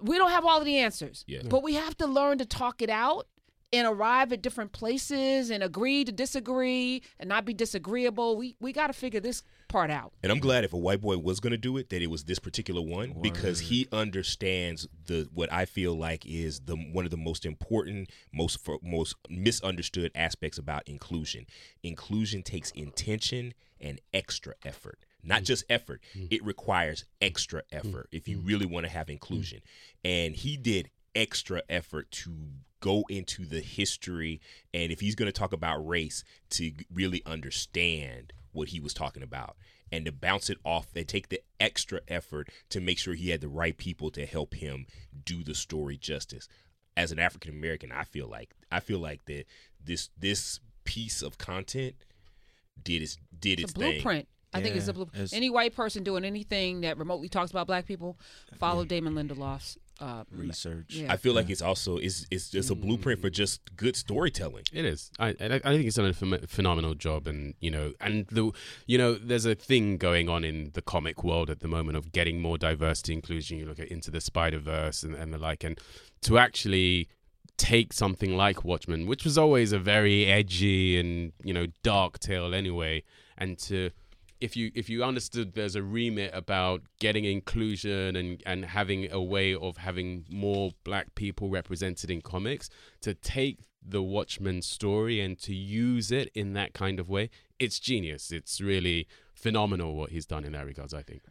We 0.00 0.18
don't 0.18 0.30
have 0.30 0.44
all 0.44 0.58
of 0.58 0.64
the 0.64 0.78
answers, 0.78 1.24
Yeah. 1.26 1.40
but 1.44 1.62
we 1.62 1.74
have 1.74 1.96
to 1.98 2.06
learn 2.06 2.38
to 2.38 2.44
talk 2.44 2.82
it 2.82 2.90
out 2.90 3.26
and 3.72 3.86
arrive 3.86 4.32
at 4.32 4.42
different 4.42 4.72
places 4.72 5.50
and 5.50 5.62
agree 5.62 6.04
to 6.04 6.12
disagree 6.12 7.02
and 7.18 7.28
not 7.28 7.44
be 7.44 7.54
disagreeable. 7.54 8.36
We 8.36 8.56
we 8.60 8.72
got 8.72 8.88
to 8.88 8.92
figure 8.92 9.20
this 9.20 9.42
part 9.68 9.90
out. 9.90 10.12
And 10.22 10.32
I'm 10.32 10.38
glad 10.38 10.64
if 10.64 10.72
a 10.72 10.78
white 10.78 11.00
boy 11.00 11.18
was 11.18 11.40
going 11.40 11.52
to 11.52 11.56
do 11.58 11.76
it, 11.76 11.90
that 11.90 12.02
it 12.02 12.08
was 12.08 12.24
this 12.24 12.38
particular 12.38 12.80
one 12.80 13.14
because 13.20 13.60
he 13.60 13.88
understands 13.92 14.86
the 15.06 15.28
what 15.32 15.52
I 15.52 15.64
feel 15.64 15.94
like 15.94 16.24
is 16.26 16.60
the 16.60 16.76
one 16.76 17.04
of 17.04 17.10
the 17.10 17.16
most 17.16 17.44
important, 17.44 18.10
most 18.32 18.58
most 18.82 19.16
misunderstood 19.28 20.10
aspects 20.14 20.58
about 20.58 20.86
inclusion. 20.86 21.46
Inclusion 21.82 22.42
takes 22.42 22.70
intention 22.72 23.54
and 23.80 24.00
extra 24.12 24.54
effort. 24.64 24.98
Not 25.22 25.42
mm. 25.42 25.46
just 25.46 25.64
effort, 25.68 26.02
mm. 26.16 26.28
it 26.30 26.44
requires 26.44 27.04
extra 27.20 27.62
effort 27.72 28.08
if 28.12 28.28
you 28.28 28.38
mm. 28.38 28.46
really 28.46 28.66
want 28.66 28.86
to 28.86 28.92
have 28.92 29.10
inclusion. 29.10 29.60
And 30.04 30.34
he 30.34 30.56
did 30.56 30.90
extra 31.14 31.62
effort 31.68 32.10
to 32.10 32.30
go 32.80 33.04
into 33.08 33.46
the 33.46 33.60
history 33.60 34.40
and 34.74 34.92
if 34.92 35.00
he's 35.00 35.14
going 35.14 35.26
to 35.26 35.32
talk 35.32 35.52
about 35.52 35.78
race 35.86 36.22
to 36.50 36.72
really 36.92 37.22
understand 37.24 38.32
what 38.56 38.70
he 38.70 38.80
was 38.80 38.92
talking 38.94 39.22
about 39.22 39.56
and 39.92 40.04
to 40.06 40.10
bounce 40.12 40.50
it 40.50 40.58
off 40.64 40.88
and 40.96 41.06
take 41.06 41.28
the 41.28 41.40
extra 41.60 42.00
effort 42.08 42.48
to 42.70 42.80
make 42.80 42.98
sure 42.98 43.14
he 43.14 43.30
had 43.30 43.40
the 43.40 43.48
right 43.48 43.76
people 43.76 44.10
to 44.10 44.26
help 44.26 44.54
him 44.54 44.86
do 45.24 45.44
the 45.44 45.54
story 45.54 45.96
justice. 45.96 46.48
As 46.96 47.12
an 47.12 47.18
african 47.18 47.50
american 47.52 47.92
i 47.92 48.04
feel 48.04 48.26
like 48.26 48.54
i 48.72 48.80
feel 48.80 48.98
like 48.98 49.24
that 49.26 49.44
this 49.84 50.08
this 50.18 50.60
piece 50.84 51.20
of 51.20 51.36
content 51.36 51.94
did 52.82 53.02
its 53.02 53.18
did 53.38 53.60
its, 53.60 53.70
It's 53.70 53.72
a 53.72 53.74
blueprint. 53.74 54.04
thing 54.04 54.26
I 54.54 54.62
think 54.62 54.76
it's 54.76 54.86
a 54.86 54.90
Yeah, 54.90 54.92
blueprint. 54.94 55.32
Any 55.34 55.50
white 55.50 55.74
person 55.74 56.02
doing 56.04 56.24
anything 56.24 56.80
that 56.80 56.96
remotely 56.96 57.28
talks 57.28 57.50
about 57.50 57.66
black 57.66 57.84
people, 57.84 58.16
follow 58.58 58.86
Damon 58.86 59.14
Lindelof's 59.14 59.76
uh, 60.00 60.24
Research. 60.30 60.94
Yeah. 60.96 61.12
i 61.12 61.16
feel 61.16 61.32
like 61.32 61.48
it's 61.48 61.62
also 61.62 61.96
it's 61.96 62.26
it's 62.30 62.50
just 62.50 62.70
a 62.70 62.74
blueprint 62.74 63.20
for 63.20 63.30
just 63.30 63.60
good 63.76 63.96
storytelling 63.96 64.64
It 64.72 64.84
is. 64.84 65.10
I 65.18 65.28
I 65.40 65.60
I 65.64 65.70
think 65.72 65.86
it's 65.86 65.96
done 65.96 66.06
a 66.06 66.46
phenomenal 66.46 66.94
job, 66.94 67.26
and 67.26 67.54
you 67.60 67.70
know, 67.70 67.92
and 68.00 68.26
the 68.26 68.52
you 68.86 68.98
know, 68.98 69.14
there's 69.14 69.46
a 69.46 69.54
thing 69.54 69.96
going 69.96 70.28
on 70.28 70.44
in 70.44 70.70
the 70.74 70.82
comic 70.82 71.24
world 71.24 71.48
at 71.50 71.60
the 71.60 71.68
moment 71.68 71.96
of 71.96 72.12
getting 72.12 72.40
more 72.40 72.58
diversity, 72.58 73.12
inclusion. 73.14 73.58
You 73.58 73.66
look 73.66 73.78
at 73.80 73.88
into 73.88 74.10
the 74.10 74.20
Spider 74.20 74.58
Verse 74.58 75.02
and, 75.02 75.14
and 75.14 75.32
the 75.32 75.38
like, 75.38 75.64
and 75.64 75.78
to 76.22 76.38
actually 76.38 77.08
take 77.56 77.92
something 77.92 78.36
like 78.36 78.64
Watchmen, 78.64 79.06
which 79.06 79.24
was 79.24 79.38
always 79.38 79.72
a 79.72 79.78
very 79.78 80.26
edgy 80.26 80.98
and 81.00 81.32
you 81.42 81.54
know 81.54 81.66
dark 81.82 82.18
tale 82.18 82.54
anyway, 82.54 83.02
and 83.38 83.58
to 83.60 83.90
if 84.40 84.56
you 84.56 84.70
if 84.74 84.88
you 84.88 85.02
understood 85.02 85.54
there's 85.54 85.74
a 85.74 85.82
remit 85.82 86.30
about 86.34 86.82
getting 86.98 87.24
inclusion 87.24 88.16
and 88.16 88.42
and 88.44 88.66
having 88.66 89.10
a 89.10 89.22
way 89.22 89.54
of 89.54 89.78
having 89.78 90.24
more 90.30 90.72
black 90.84 91.14
people 91.14 91.48
represented 91.48 92.10
in 92.10 92.20
comics 92.20 92.68
to 93.00 93.14
take 93.14 93.60
the 93.88 94.02
Watchmen 94.02 94.62
story 94.62 95.20
and 95.20 95.38
to 95.38 95.54
use 95.54 96.10
it 96.10 96.30
in 96.34 96.52
that 96.54 96.74
kind 96.74 96.98
of 96.98 97.08
way 97.08 97.30
it's 97.58 97.78
genius 97.78 98.30
it's 98.30 98.60
really 98.60 99.06
phenomenal 99.34 99.94
what 99.94 100.10
he's 100.10 100.26
done 100.26 100.44
in 100.44 100.52
that 100.52 100.66
regards 100.66 100.92
I 100.92 101.02
think 101.02 101.22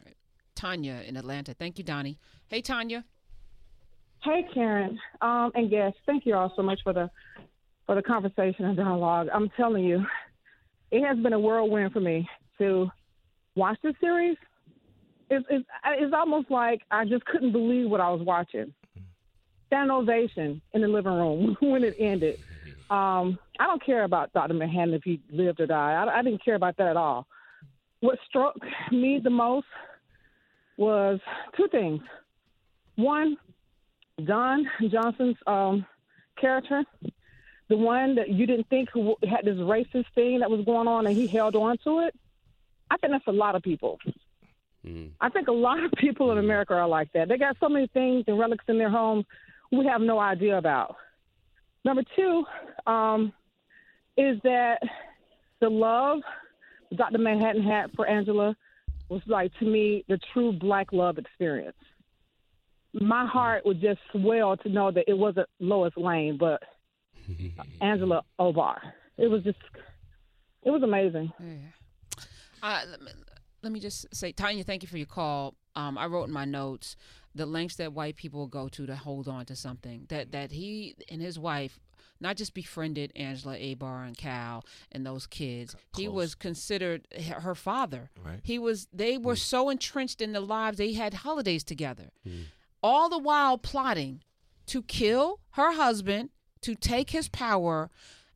Tanya 0.56 1.02
in 1.06 1.16
Atlanta. 1.16 1.54
Thank 1.54 1.78
you, 1.78 1.84
Donnie. 1.84 2.18
Hey, 2.48 2.62
Tanya. 2.62 3.04
Hey, 4.24 4.44
Karen, 4.52 4.98
um, 5.20 5.52
and 5.54 5.70
guests, 5.70 6.00
thank 6.06 6.26
you 6.26 6.34
all 6.34 6.52
so 6.56 6.62
much 6.62 6.80
for 6.82 6.92
the 6.92 7.08
for 7.84 7.94
the 7.94 8.02
conversation 8.02 8.64
and 8.64 8.76
dialogue. 8.76 9.28
I'm 9.32 9.48
telling 9.50 9.84
you, 9.84 10.04
it 10.90 11.06
has 11.06 11.16
been 11.18 11.32
a 11.34 11.38
whirlwind 11.38 11.92
for 11.92 12.00
me 12.00 12.26
to 12.58 12.90
watch 13.54 13.78
this 13.82 13.94
series. 14.00 14.36
It's, 15.28 15.64
almost 16.14 16.50
like 16.50 16.82
I 16.90 17.04
just 17.04 17.24
couldn't 17.24 17.52
believe 17.52 17.90
what 17.90 18.00
I 18.00 18.10
was 18.10 18.22
watching. 18.22 18.72
Stand 19.66 19.90
ovation 19.90 20.60
in 20.72 20.82
the 20.82 20.88
living 20.88 21.12
room 21.12 21.56
when 21.60 21.82
it 21.82 21.96
ended. 21.98 22.38
Um, 22.90 23.38
I 23.58 23.66
don't 23.66 23.84
care 23.84 24.04
about 24.04 24.32
Dr. 24.32 24.54
Manhattan 24.54 24.94
if 24.94 25.02
he 25.02 25.20
lived 25.30 25.60
or 25.60 25.66
died. 25.66 26.06
I, 26.06 26.18
I 26.18 26.22
didn't 26.22 26.44
care 26.44 26.54
about 26.54 26.76
that 26.76 26.86
at 26.86 26.96
all. 26.96 27.26
What 28.00 28.18
struck 28.28 28.54
me 28.92 29.18
the 29.22 29.30
most 29.30 29.66
was 30.76 31.18
two 31.56 31.66
things. 31.68 32.02
One, 32.96 33.36
Don 34.24 34.66
Johnson's 34.88 35.36
um, 35.46 35.86
character, 36.40 36.84
the 37.68 37.76
one 37.76 38.14
that 38.14 38.28
you 38.28 38.46
didn't 38.46 38.68
think 38.68 38.90
had 39.28 39.44
this 39.44 39.56
racist 39.56 40.06
thing 40.14 40.40
that 40.40 40.50
was 40.50 40.64
going 40.64 40.86
on, 40.86 41.06
and 41.06 41.16
he 41.16 41.26
held 41.26 41.56
on 41.56 41.78
to 41.84 42.00
it. 42.00 42.14
I 42.90 42.96
think 42.98 43.12
that's 43.12 43.26
a 43.26 43.32
lot 43.32 43.54
of 43.54 43.62
people. 43.62 43.98
Mm. 44.86 45.10
I 45.20 45.28
think 45.28 45.48
a 45.48 45.52
lot 45.52 45.82
of 45.82 45.90
people 45.92 46.32
in 46.32 46.38
America 46.38 46.74
are 46.74 46.88
like 46.88 47.12
that. 47.12 47.28
They 47.28 47.38
got 47.38 47.56
so 47.60 47.68
many 47.68 47.88
things 47.88 48.24
and 48.26 48.38
relics 48.38 48.64
in 48.68 48.78
their 48.78 48.90
homes 48.90 49.24
we 49.72 49.86
have 49.86 50.00
no 50.00 50.18
idea 50.18 50.58
about. 50.58 50.96
Number 51.84 52.02
two 52.14 52.44
um, 52.86 53.32
is 54.16 54.38
that 54.42 54.78
the 55.60 55.68
love 55.68 56.18
Dr. 56.96 57.18
Manhattan 57.18 57.62
had 57.62 57.90
for 57.96 58.06
Angela 58.06 58.56
was 59.08 59.22
like 59.26 59.52
to 59.58 59.64
me 59.64 60.04
the 60.08 60.18
true 60.32 60.52
black 60.52 60.92
love 60.92 61.18
experience. 61.18 61.76
My 62.92 63.26
heart 63.26 63.64
would 63.66 63.80
just 63.80 64.00
swell 64.12 64.56
to 64.58 64.68
know 64.68 64.90
that 64.90 65.04
it 65.06 65.16
wasn't 65.16 65.48
Lois 65.60 65.92
Lane, 65.96 66.38
but 66.38 66.62
Angela 67.80 68.22
Abar. 68.40 68.78
It 69.18 69.28
was 69.28 69.42
just, 69.42 69.58
it 70.62 70.70
was 70.70 70.82
amazing. 70.82 71.32
Yeah. 71.38 71.54
Uh, 72.62 72.82
let, 72.90 73.02
me, 73.02 73.10
let 73.62 73.72
me 73.72 73.80
just 73.80 74.14
say, 74.14 74.32
Tanya, 74.32 74.64
thank 74.64 74.82
you 74.82 74.88
for 74.88 74.98
your 74.98 75.06
call. 75.06 75.54
Um, 75.74 75.98
I 75.98 76.06
wrote 76.06 76.24
in 76.24 76.32
my 76.32 76.44
notes 76.44 76.96
the 77.34 77.46
lengths 77.46 77.76
that 77.76 77.92
white 77.92 78.16
people 78.16 78.46
go 78.46 78.68
to 78.68 78.86
to 78.86 78.96
hold 78.96 79.28
on 79.28 79.44
to 79.46 79.54
something 79.54 80.06
that 80.08 80.32
that 80.32 80.52
he 80.52 80.96
and 81.10 81.20
his 81.20 81.38
wife 81.38 81.78
not 82.20 82.36
just 82.36 82.54
befriended 82.54 83.12
Angela 83.14 83.56
Abar 83.56 84.06
and 84.06 84.16
Cal 84.16 84.64
and 84.92 85.04
those 85.04 85.26
kids. 85.26 85.76
He 85.96 86.08
was 86.08 86.34
considered 86.34 87.06
her 87.40 87.54
father. 87.54 88.10
Right. 88.24 88.40
He 88.42 88.58
was. 88.58 88.88
They 88.92 89.18
were 89.18 89.36
so 89.36 89.68
entrenched 89.68 90.20
in 90.20 90.32
the 90.32 90.40
lives. 90.40 90.78
They 90.78 90.92
had 90.94 91.14
holidays 91.14 91.64
together, 91.64 92.10
all 92.82 93.08
the 93.08 93.18
while 93.18 93.58
plotting 93.58 94.22
to 94.66 94.82
kill 94.82 95.40
her 95.50 95.72
husband, 95.72 96.30
to 96.62 96.74
take 96.74 97.10
his 97.10 97.28
power, 97.28 97.90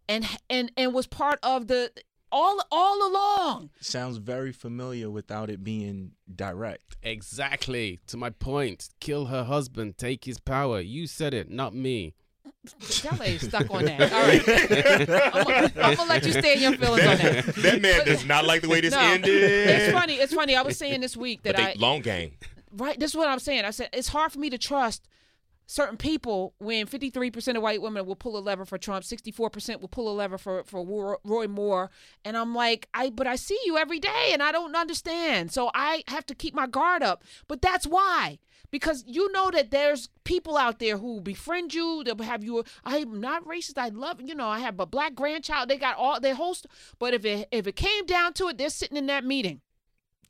and 0.09 0.27
and 0.49 0.71
and 0.77 0.93
was 0.93 1.07
part 1.07 1.39
of 1.43 1.67
the 1.69 1.91
all 2.33 2.61
all 2.71 3.09
along. 3.09 3.71
Sounds 3.81 4.19
very 4.19 4.53
familiar 4.53 5.11
without 5.11 5.51
it 5.51 5.63
being 5.65 6.13
direct. 6.35 6.97
exactly 7.03 7.99
to 8.07 8.17
my 8.17 8.31
point 8.31 8.89
kill 9.01 9.27
her 9.27 9.45
husband 9.45 9.97
take 9.99 10.25
his 10.25 10.39
power 10.39 10.81
you 10.81 11.07
said 11.07 11.35
it 11.35 11.51
not 11.51 11.75
me 11.75 12.15
Dele 13.03 13.35
is 13.37 13.47
stuck 13.47 13.71
on 13.71 13.85
that. 13.87 14.13
All 14.13 14.23
right, 14.23 15.77
I'm 15.77 15.97
gonna, 15.97 16.09
let 16.09 16.27
you 16.27 16.33
stay 16.33 16.55
in 16.55 16.61
your 16.61 16.73
feelings 16.77 17.07
on 17.07 17.17
that. 17.19 17.47
that, 17.47 17.55
that 17.57 17.83
man 17.83 18.05
does 18.05 18.27
not 18.27 18.45
like 18.45 18.61
the 18.63 18.69
way 18.69 18.81
this 18.81 18.93
No, 18.93 19.01
ended 19.01 19.43
it's 19.43 19.93
funny. 19.93 20.15
It's 20.15 20.35
funny. 20.35 20.57
I 20.57 20.63
was 20.63 20.77
saying 20.77 21.01
this 21.01 21.17
week 21.17 21.43
that 21.43 21.57
but 21.57 21.63
they 21.65 21.71
I 21.73 21.75
long 21.79 22.01
game 22.01 22.33
right. 22.77 22.99
This 22.99 23.13
is 23.13 23.17
what 23.17 23.29
I'm 23.29 23.39
saying. 23.39 23.65
I 23.65 23.71
said 23.71 23.89
it's 23.93 24.09
hard 24.09 24.33
for 24.33 24.39
me 24.39 24.51
to 24.51 24.59
trust 24.59 25.09
certain 25.71 25.97
people 25.97 26.53
when 26.59 26.85
53% 26.85 27.57
of 27.57 27.63
white 27.63 27.81
women 27.81 28.05
will 28.05 28.17
pull 28.17 28.37
a 28.37 28.41
lever 28.41 28.65
for 28.65 28.77
Trump, 28.77 29.05
64% 29.05 29.81
will 29.81 29.87
pull 29.87 30.11
a 30.11 30.13
lever 30.13 30.37
for 30.37 30.65
for 30.65 30.85
Roy- 31.23 31.47
Moore, 31.47 31.91
and 32.25 32.37
I'm 32.37 32.55
like, 32.57 32.89
I 32.93 33.11
but 33.11 33.29
I 33.29 33.37
see 33.37 33.59
you 33.65 33.79
every 33.79 34.01
day 34.01 34.31
and 34.33 34.43
I 34.43 34.51
don't 34.51 34.75
understand. 34.75 35.53
So 35.53 35.71
I 35.73 36.03
have 36.09 36.27
to 36.27 36.35
keep 36.35 36.55
my 36.55 36.67
guard 36.67 37.05
up. 37.05 37.23
But 37.47 37.63
that's 37.63 37.87
why. 37.87 38.41
Because 38.73 39.05
you 39.07 39.31
know 39.33 39.51
that 39.53 39.71
there's 39.71 40.09
people 40.25 40.57
out 40.57 40.81
there 40.81 40.99
who 40.99 41.21
befriend 41.21 41.73
you, 41.73 42.03
they'll 42.05 42.19
have 42.19 42.43
you. 42.45 42.65
I'm 42.85 43.21
not 43.21 43.45
racist. 43.45 43.79
I 43.79 43.89
love, 43.89 44.21
you 44.21 44.35
know, 44.35 44.47
I 44.49 44.61
have 44.61 44.79
a 44.79 44.87
black 44.87 45.15
grandchild. 45.15 45.69
They 45.69 45.77
got 45.77 45.97
all 45.97 46.21
their 46.21 46.35
host. 46.35 46.67
But 46.99 47.15
if 47.15 47.25
it 47.25 47.49
if 47.53 47.69
it 47.69 47.77
came 47.77 48.07
down 48.07 48.33
to 48.35 48.49
it, 48.49 48.59
they're 48.59 48.71
sitting 48.71 48.97
in 48.97 49.07
that 49.07 49.25
meeting, 49.25 49.61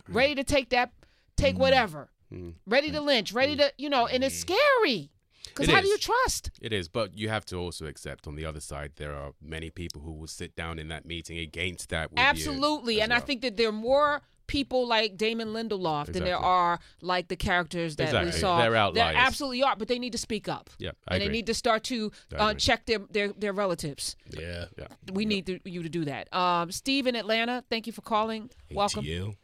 ready 0.06 0.34
to 0.34 0.44
take 0.44 0.68
that, 0.70 0.92
take 1.36 1.54
mm-hmm. 1.54 1.62
whatever, 1.62 2.10
Mm. 2.32 2.54
ready 2.64 2.92
to 2.92 3.00
lynch, 3.00 3.32
ready 3.32 3.56
mm-hmm. 3.56 3.62
to, 3.62 3.72
you 3.76 3.90
know, 3.90 4.06
and 4.06 4.22
it's 4.22 4.38
scary. 4.38 5.10
Because 5.50 5.68
It 5.68 5.74
how 5.74 5.80
do 5.80 5.88
you 5.88 5.98
trust? 5.98 6.50
It 6.60 6.72
is, 6.72 6.88
but 6.88 7.16
you 7.16 7.28
have 7.28 7.44
to 7.46 7.56
also 7.56 7.86
accept 7.86 8.26
on 8.26 8.34
the 8.34 8.44
other 8.44 8.60
side 8.60 8.92
there 8.96 9.14
are 9.14 9.32
many 9.42 9.70
people 9.70 10.02
who 10.02 10.12
will 10.12 10.26
sit 10.26 10.56
down 10.56 10.78
in 10.78 10.88
that 10.88 11.04
meeting 11.04 11.38
against 11.38 11.90
that. 11.90 12.10
With 12.10 12.18
Absolutely. 12.20 13.00
as 13.00 13.04
And 13.04 13.12
I 13.12 13.20
think 13.20 13.42
that 13.42 13.56
there 13.56 13.68
are 13.68 13.72
more 13.72 14.22
people 14.46 14.84
like 14.86 15.16
Damon 15.16 15.48
Lindelof 15.48 16.12
than 16.12 16.24
there 16.24 16.36
are 16.36 16.80
like 17.00 17.28
the 17.28 17.36
characters 17.36 17.94
that 17.96 18.24
we 18.24 18.32
saw. 18.32 18.58
They're 18.58 18.70
There 18.70 18.80
outliers. 18.80 19.16
absolutely 19.16 19.62
are, 19.62 19.76
but 19.76 19.86
they 19.86 19.98
need 20.00 20.10
to 20.10 20.18
speak 20.18 20.48
up. 20.48 20.70
Yeah, 20.78 20.90
I 21.06 21.14
and 21.14 21.22
they 21.22 21.28
need 21.28 21.46
to 21.46 21.54
start 21.54 21.84
to 21.84 22.10
uh, 22.36 22.54
check 22.54 22.86
their, 22.86 22.98
their, 23.10 23.28
their 23.28 23.52
relatives. 23.52 24.16
yeah 24.30 24.64
yeah. 24.76 24.88
We 25.12 25.24
need 25.24 25.46
to, 25.46 25.60
you 25.64 25.84
to 25.84 25.88
do 25.88 26.04
that. 26.06 26.32
Um, 26.34 26.72
Steve 26.72 27.06
in 27.06 27.14
Atlanta, 27.14 27.62
thank 27.70 27.86
you 27.86 27.92
for 27.92 28.02
calling. 28.02 28.50
Welcome. 28.72 29.04
ATL. 29.04 29.36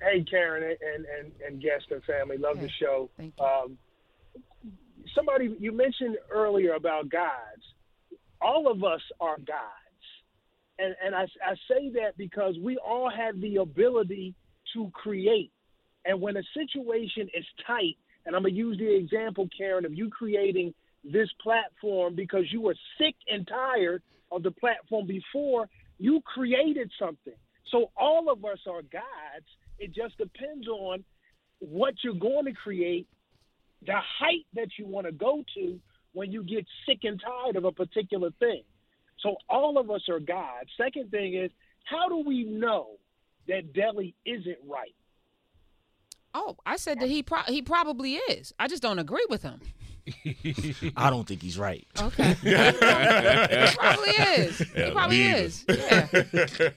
Hey, 0.00 0.24
Karen 0.24 0.62
and 0.62 1.04
and 1.04 1.32
and 1.46 1.62
guest 1.62 1.86
and 1.90 2.02
family, 2.04 2.38
love 2.38 2.58
the 2.60 2.70
show. 2.70 3.10
thank 3.18 3.34
you. 3.38 3.44
Um, 3.44 3.76
somebody 5.14 5.54
you 5.58 5.72
mentioned 5.72 6.16
earlier 6.30 6.74
about 6.74 7.10
gods. 7.10 7.62
All 8.40 8.70
of 8.70 8.82
us 8.84 9.00
are 9.20 9.36
gods, 9.36 10.06
and 10.78 10.94
and 11.04 11.14
I, 11.14 11.22
I 11.44 11.54
say 11.68 11.90
that 11.94 12.16
because 12.16 12.56
we 12.62 12.78
all 12.78 13.10
have 13.10 13.40
the 13.40 13.56
ability 13.56 14.34
to 14.74 14.90
create. 14.94 15.52
And 16.06 16.20
when 16.20 16.36
a 16.36 16.42
situation 16.54 17.28
is 17.34 17.44
tight, 17.66 17.96
and 18.24 18.34
I'm 18.34 18.42
gonna 18.42 18.54
use 18.54 18.78
the 18.78 18.96
example, 18.96 19.48
Karen, 19.56 19.84
of 19.84 19.92
you 19.92 20.08
creating 20.08 20.72
this 21.04 21.28
platform 21.42 22.14
because 22.14 22.44
you 22.50 22.60
were 22.62 22.76
sick 22.98 23.14
and 23.28 23.46
tired 23.46 24.02
of 24.32 24.42
the 24.42 24.50
platform 24.50 25.06
before, 25.06 25.68
you 25.98 26.20
created 26.24 26.90
something. 26.98 27.34
So 27.70 27.90
all 27.96 28.30
of 28.30 28.44
us 28.44 28.58
are 28.68 28.82
gods. 28.82 29.46
It 29.78 29.94
just 29.94 30.16
depends 30.18 30.68
on 30.68 31.04
what 31.60 31.94
you're 32.02 32.14
going 32.14 32.46
to 32.46 32.52
create, 32.52 33.06
the 33.86 33.94
height 33.94 34.46
that 34.54 34.68
you 34.78 34.86
want 34.86 35.06
to 35.06 35.12
go 35.12 35.42
to 35.54 35.80
when 36.12 36.30
you 36.32 36.42
get 36.42 36.66
sick 36.86 36.98
and 37.04 37.20
tired 37.20 37.56
of 37.56 37.64
a 37.64 37.72
particular 37.72 38.30
thing. 38.38 38.62
So 39.20 39.36
all 39.48 39.78
of 39.78 39.90
us 39.90 40.02
are 40.08 40.20
gods. 40.20 40.70
Second 40.76 41.10
thing 41.10 41.34
is, 41.34 41.50
how 41.84 42.08
do 42.08 42.22
we 42.26 42.44
know 42.44 42.98
that 43.48 43.72
Dele 43.72 44.14
isn't 44.24 44.58
right? 44.68 44.94
Oh, 46.32 46.56
I 46.64 46.76
said 46.76 47.00
that 47.00 47.08
he 47.08 47.22
pro- 47.22 47.42
he 47.42 47.60
probably 47.60 48.14
is. 48.14 48.52
I 48.58 48.68
just 48.68 48.82
don't 48.82 48.98
agree 48.98 49.26
with 49.28 49.42
him. 49.42 49.60
I 50.96 51.10
don't 51.10 51.26
think 51.26 51.42
he's 51.42 51.58
right. 51.58 51.86
Okay. 52.00 52.34
he 52.42 53.76
probably 53.76 54.10
is. 54.10 54.58
He 54.58 54.90
probably 54.90 55.16
me 55.18 55.30
is. 55.30 55.64
Yeah. 55.68 56.08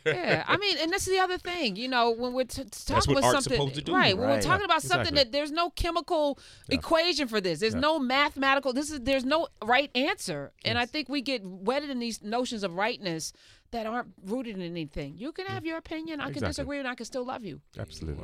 yeah. 0.06 0.44
I 0.48 0.58
mean, 0.58 0.78
and 0.80 0.92
this 0.92 1.08
is 1.08 1.14
the 1.14 1.20
other 1.20 1.38
thing. 1.38 1.76
You 1.76 1.88
know, 1.88 2.12
when 2.12 2.34
we're 2.34 2.44
t- 2.46 2.64
talking 2.86 3.14
what 3.16 3.20
about 3.24 3.36
art's 3.36 3.46
something, 3.46 3.54
supposed 3.60 3.76
to 3.76 3.82
do. 3.82 3.94
right? 3.96 4.18
When 4.18 4.28
we're 4.28 4.34
Right. 4.36 4.42
talking 4.44 4.66
about 4.66 4.82
something 4.82 5.14
that 5.16 5.32
there's 5.32 5.52
no 5.52 5.70
chemical 5.72 6.40
equation 6.70 7.28
for 7.28 7.40
this. 7.42 7.60
There's 7.60 7.76
no 7.76 8.00
mathematical. 8.00 8.74
This 8.74 8.92
is 8.92 9.02
there's 9.02 9.26
no 9.26 9.48
right 9.64 9.90
answer. 9.96 10.52
And 10.66 10.78
I 10.78 10.86
think 10.86 11.10
we 11.10 11.22
get 11.22 11.44
wedded 11.46 11.90
in 11.90 12.00
these 12.00 12.22
notions 12.22 12.64
of 12.64 12.74
rightness 12.76 13.34
that 13.72 13.86
aren't 13.88 14.10
rooted 14.26 14.56
in 14.56 14.62
anything. 14.62 15.16
You 15.18 15.32
can 15.32 15.46
have 15.48 15.66
your 15.66 15.78
opinion. 15.78 16.20
I 16.22 16.32
can 16.32 16.44
disagree, 16.44 16.78
and 16.80 16.88
I 16.88 16.96
can 16.96 17.06
still 17.06 17.26
love 17.26 17.44
you. 17.44 17.62
Absolutely. 17.78 18.24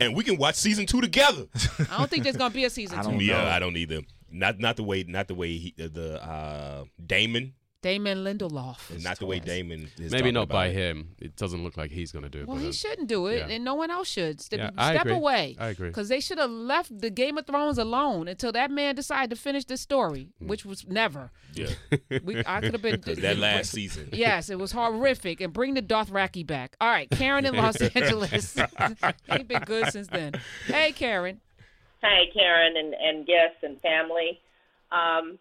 And 0.00 0.14
we 0.14 0.24
can 0.24 0.36
watch 0.36 0.56
season 0.56 0.86
two 0.86 1.00
together. 1.00 1.46
I 1.90 1.98
don't 1.98 2.10
think 2.10 2.24
there's 2.24 2.36
gonna 2.36 2.52
be 2.52 2.64
a 2.64 2.70
season 2.70 2.98
I 2.98 3.02
two. 3.02 3.10
don't 3.10 3.20
yeah, 3.20 3.44
know. 3.44 3.50
I 3.50 3.58
don't 3.58 3.76
either. 3.76 4.00
Not 4.30 4.58
not 4.58 4.76
the 4.76 4.82
way 4.82 5.04
not 5.06 5.28
the 5.28 5.34
way 5.34 5.56
he, 5.56 5.74
the 5.76 6.22
uh, 6.22 6.84
Damon 7.04 7.54
Damon 7.84 8.24
Lindelof. 8.24 8.88
and 8.90 9.04
not 9.04 9.18
the 9.18 9.26
way 9.26 9.38
Damon 9.40 9.90
is 9.98 10.10
Maybe 10.10 10.32
not 10.32 10.44
about 10.44 10.54
by 10.54 10.66
it. 10.68 10.72
him. 10.74 11.10
It 11.20 11.36
doesn't 11.36 11.62
look 11.62 11.76
like 11.76 11.90
he's 11.90 12.10
going 12.12 12.22
to 12.22 12.30
do 12.30 12.40
it. 12.40 12.48
Well, 12.48 12.56
he 12.56 12.72
shouldn't 12.72 13.08
do 13.08 13.26
it, 13.26 13.46
yeah. 13.46 13.54
and 13.56 13.62
no 13.64 13.74
one 13.74 13.90
else 13.90 14.08
should. 14.08 14.40
Step, 14.40 14.58
Yeah, 14.58 14.70
I 14.78 14.92
step 14.94 15.02
agree. 15.02 15.14
away. 15.16 15.56
I 15.60 15.68
agree. 15.68 15.88
Because 15.88 16.08
they 16.08 16.20
should 16.20 16.38
have 16.38 16.50
left 16.50 16.98
the 16.98 17.10
Game 17.10 17.36
of 17.36 17.46
Thrones 17.46 17.76
alone 17.76 18.26
until 18.26 18.52
that 18.52 18.70
man 18.70 18.94
decided 18.94 19.28
to 19.30 19.36
finish 19.36 19.66
the 19.66 19.76
story, 19.76 20.30
Hmm. 20.38 20.46
which 20.48 20.64
was 20.64 20.86
never. 20.88 21.30
Yeah, 21.52 21.68
We, 22.24 22.42
I 22.46 22.60
could 22.60 22.72
have 22.72 22.80
been. 22.82 23.00
'Cause 23.02 23.18
that 23.18 23.36
last 23.36 23.70
season. 23.70 24.08
Yes, 24.14 24.48
it 24.48 24.58
was 24.58 24.72
horrific. 24.72 25.42
And 25.42 25.52
bring 25.52 25.74
the 25.74 25.82
Dothraki 25.82 26.46
back. 26.46 26.76
All 26.80 26.88
right, 26.88 27.10
Karen 27.10 27.44
in 27.44 27.54
Los 27.54 27.76
Angeles. 27.94 28.56
Ain't 29.28 29.46
been 29.48 29.62
good 29.66 29.92
since 29.92 30.08
then. 30.08 30.32
Hey, 30.66 30.92
Karen. 30.92 31.40
Hi, 32.02 32.24
Karen 32.32 32.76
and, 32.78 32.94
and 32.94 33.26
guests 33.26 33.58
and 33.62 33.78
family. 33.82 34.40
Um, 34.90 35.38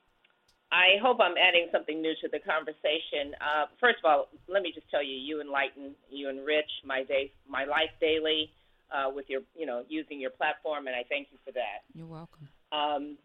I 0.74 0.98
hope 1.04 1.20
I'm 1.22 1.38
adding 1.38 1.68
something 1.72 2.02
new 2.02 2.14
to 2.22 2.28
the 2.28 2.40
conversation. 2.40 3.38
Uh, 3.40 3.66
first 3.80 4.00
of 4.04 4.06
all, 4.10 4.30
let 4.50 4.64
me 4.64 4.72
just 4.74 4.90
tell 4.90 5.04
you, 5.04 5.14
you 5.14 5.40
enlighten, 5.40 5.94
you 6.10 6.30
enrich 6.30 6.70
my 6.84 7.04
day, 7.04 7.32
my 7.48 7.64
life 7.64 7.94
daily 8.02 8.50
uh, 8.92 9.12
with 9.14 9.26
your, 9.30 9.42
you 9.56 9.68
know, 9.68 9.84
using 9.88 10.20
your 10.20 10.32
platform, 10.32 10.88
and 10.88 10.96
I 10.96 11.04
thank 11.08 11.28
you 11.32 11.38
for 11.46 11.52
that. 11.52 11.86
You're 11.94 12.08
welcome. 12.08 12.48
Um, 12.72 13.18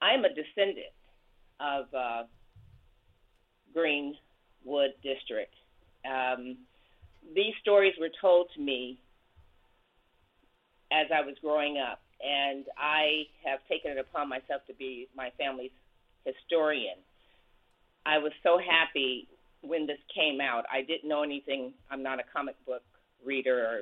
I'm 0.00 0.24
a 0.24 0.28
descendant 0.28 0.94
of 1.58 1.86
uh, 1.92 2.22
Greenwood 3.74 4.94
District. 5.02 5.52
Um, 6.06 6.58
these 7.34 7.54
stories 7.60 7.94
were 7.98 8.10
told 8.20 8.50
to 8.54 8.60
me 8.60 9.00
as 10.92 11.08
I 11.12 11.26
was 11.26 11.34
growing 11.42 11.78
up, 11.78 12.00
and 12.24 12.66
I 12.78 13.24
have 13.44 13.58
taken 13.68 13.90
it 13.90 13.98
upon 13.98 14.28
myself 14.28 14.62
to 14.68 14.74
be 14.74 15.08
my 15.16 15.32
family's 15.36 15.72
historian. 16.32 16.96
I 18.06 18.18
was 18.18 18.32
so 18.42 18.58
happy 18.58 19.28
when 19.62 19.86
this 19.86 19.98
came 20.14 20.40
out. 20.40 20.64
I 20.72 20.82
didn't 20.82 21.08
know 21.08 21.22
anything. 21.22 21.72
I'm 21.90 22.02
not 22.02 22.20
a 22.20 22.22
comic 22.34 22.54
book 22.66 22.82
reader 23.24 23.58
or 23.66 23.80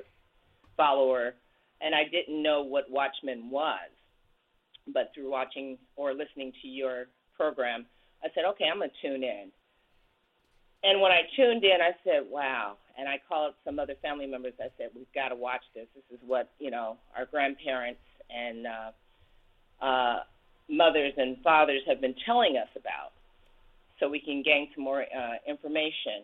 follower, 0.75 1.33
and 1.81 1.93
I 1.93 2.03
didn't 2.11 2.41
know 2.41 2.63
what 2.63 2.89
Watchmen 2.89 3.49
was. 3.49 3.89
But 4.93 5.11
through 5.13 5.29
watching 5.29 5.77
or 5.95 6.13
listening 6.13 6.53
to 6.61 6.67
your 6.67 7.07
program, 7.35 7.85
I 8.23 8.27
said, 8.33 8.45
okay, 8.51 8.65
I'm 8.71 8.79
going 8.79 8.89
to 8.89 9.07
tune 9.07 9.23
in. 9.23 9.51
And 10.83 11.01
when 11.01 11.11
I 11.11 11.21
tuned 11.35 11.63
in, 11.63 11.77
I 11.81 11.91
said, 12.03 12.23
wow. 12.29 12.77
And 12.97 13.07
I 13.07 13.19
called 13.27 13.53
some 13.65 13.79
other 13.79 13.95
family 14.01 14.27
members. 14.27 14.53
I 14.59 14.69
said, 14.77 14.89
we've 14.95 15.11
got 15.13 15.29
to 15.29 15.35
watch 15.35 15.63
this. 15.75 15.87
This 15.95 16.19
is 16.19 16.19
what, 16.25 16.49
you 16.59 16.71
know, 16.71 16.97
our 17.15 17.25
grandparents 17.25 17.99
and 18.29 18.65
uh, 18.65 19.85
uh, 19.85 20.19
mothers 20.69 21.13
and 21.17 21.37
fathers 21.43 21.81
have 21.87 22.01
been 22.01 22.15
telling 22.25 22.57
us 22.57 22.69
about 22.75 23.11
so 23.99 24.09
we 24.09 24.19
can 24.19 24.43
gain 24.43 24.69
some 24.75 24.83
more 24.83 25.01
uh, 25.01 25.35
information. 25.47 26.23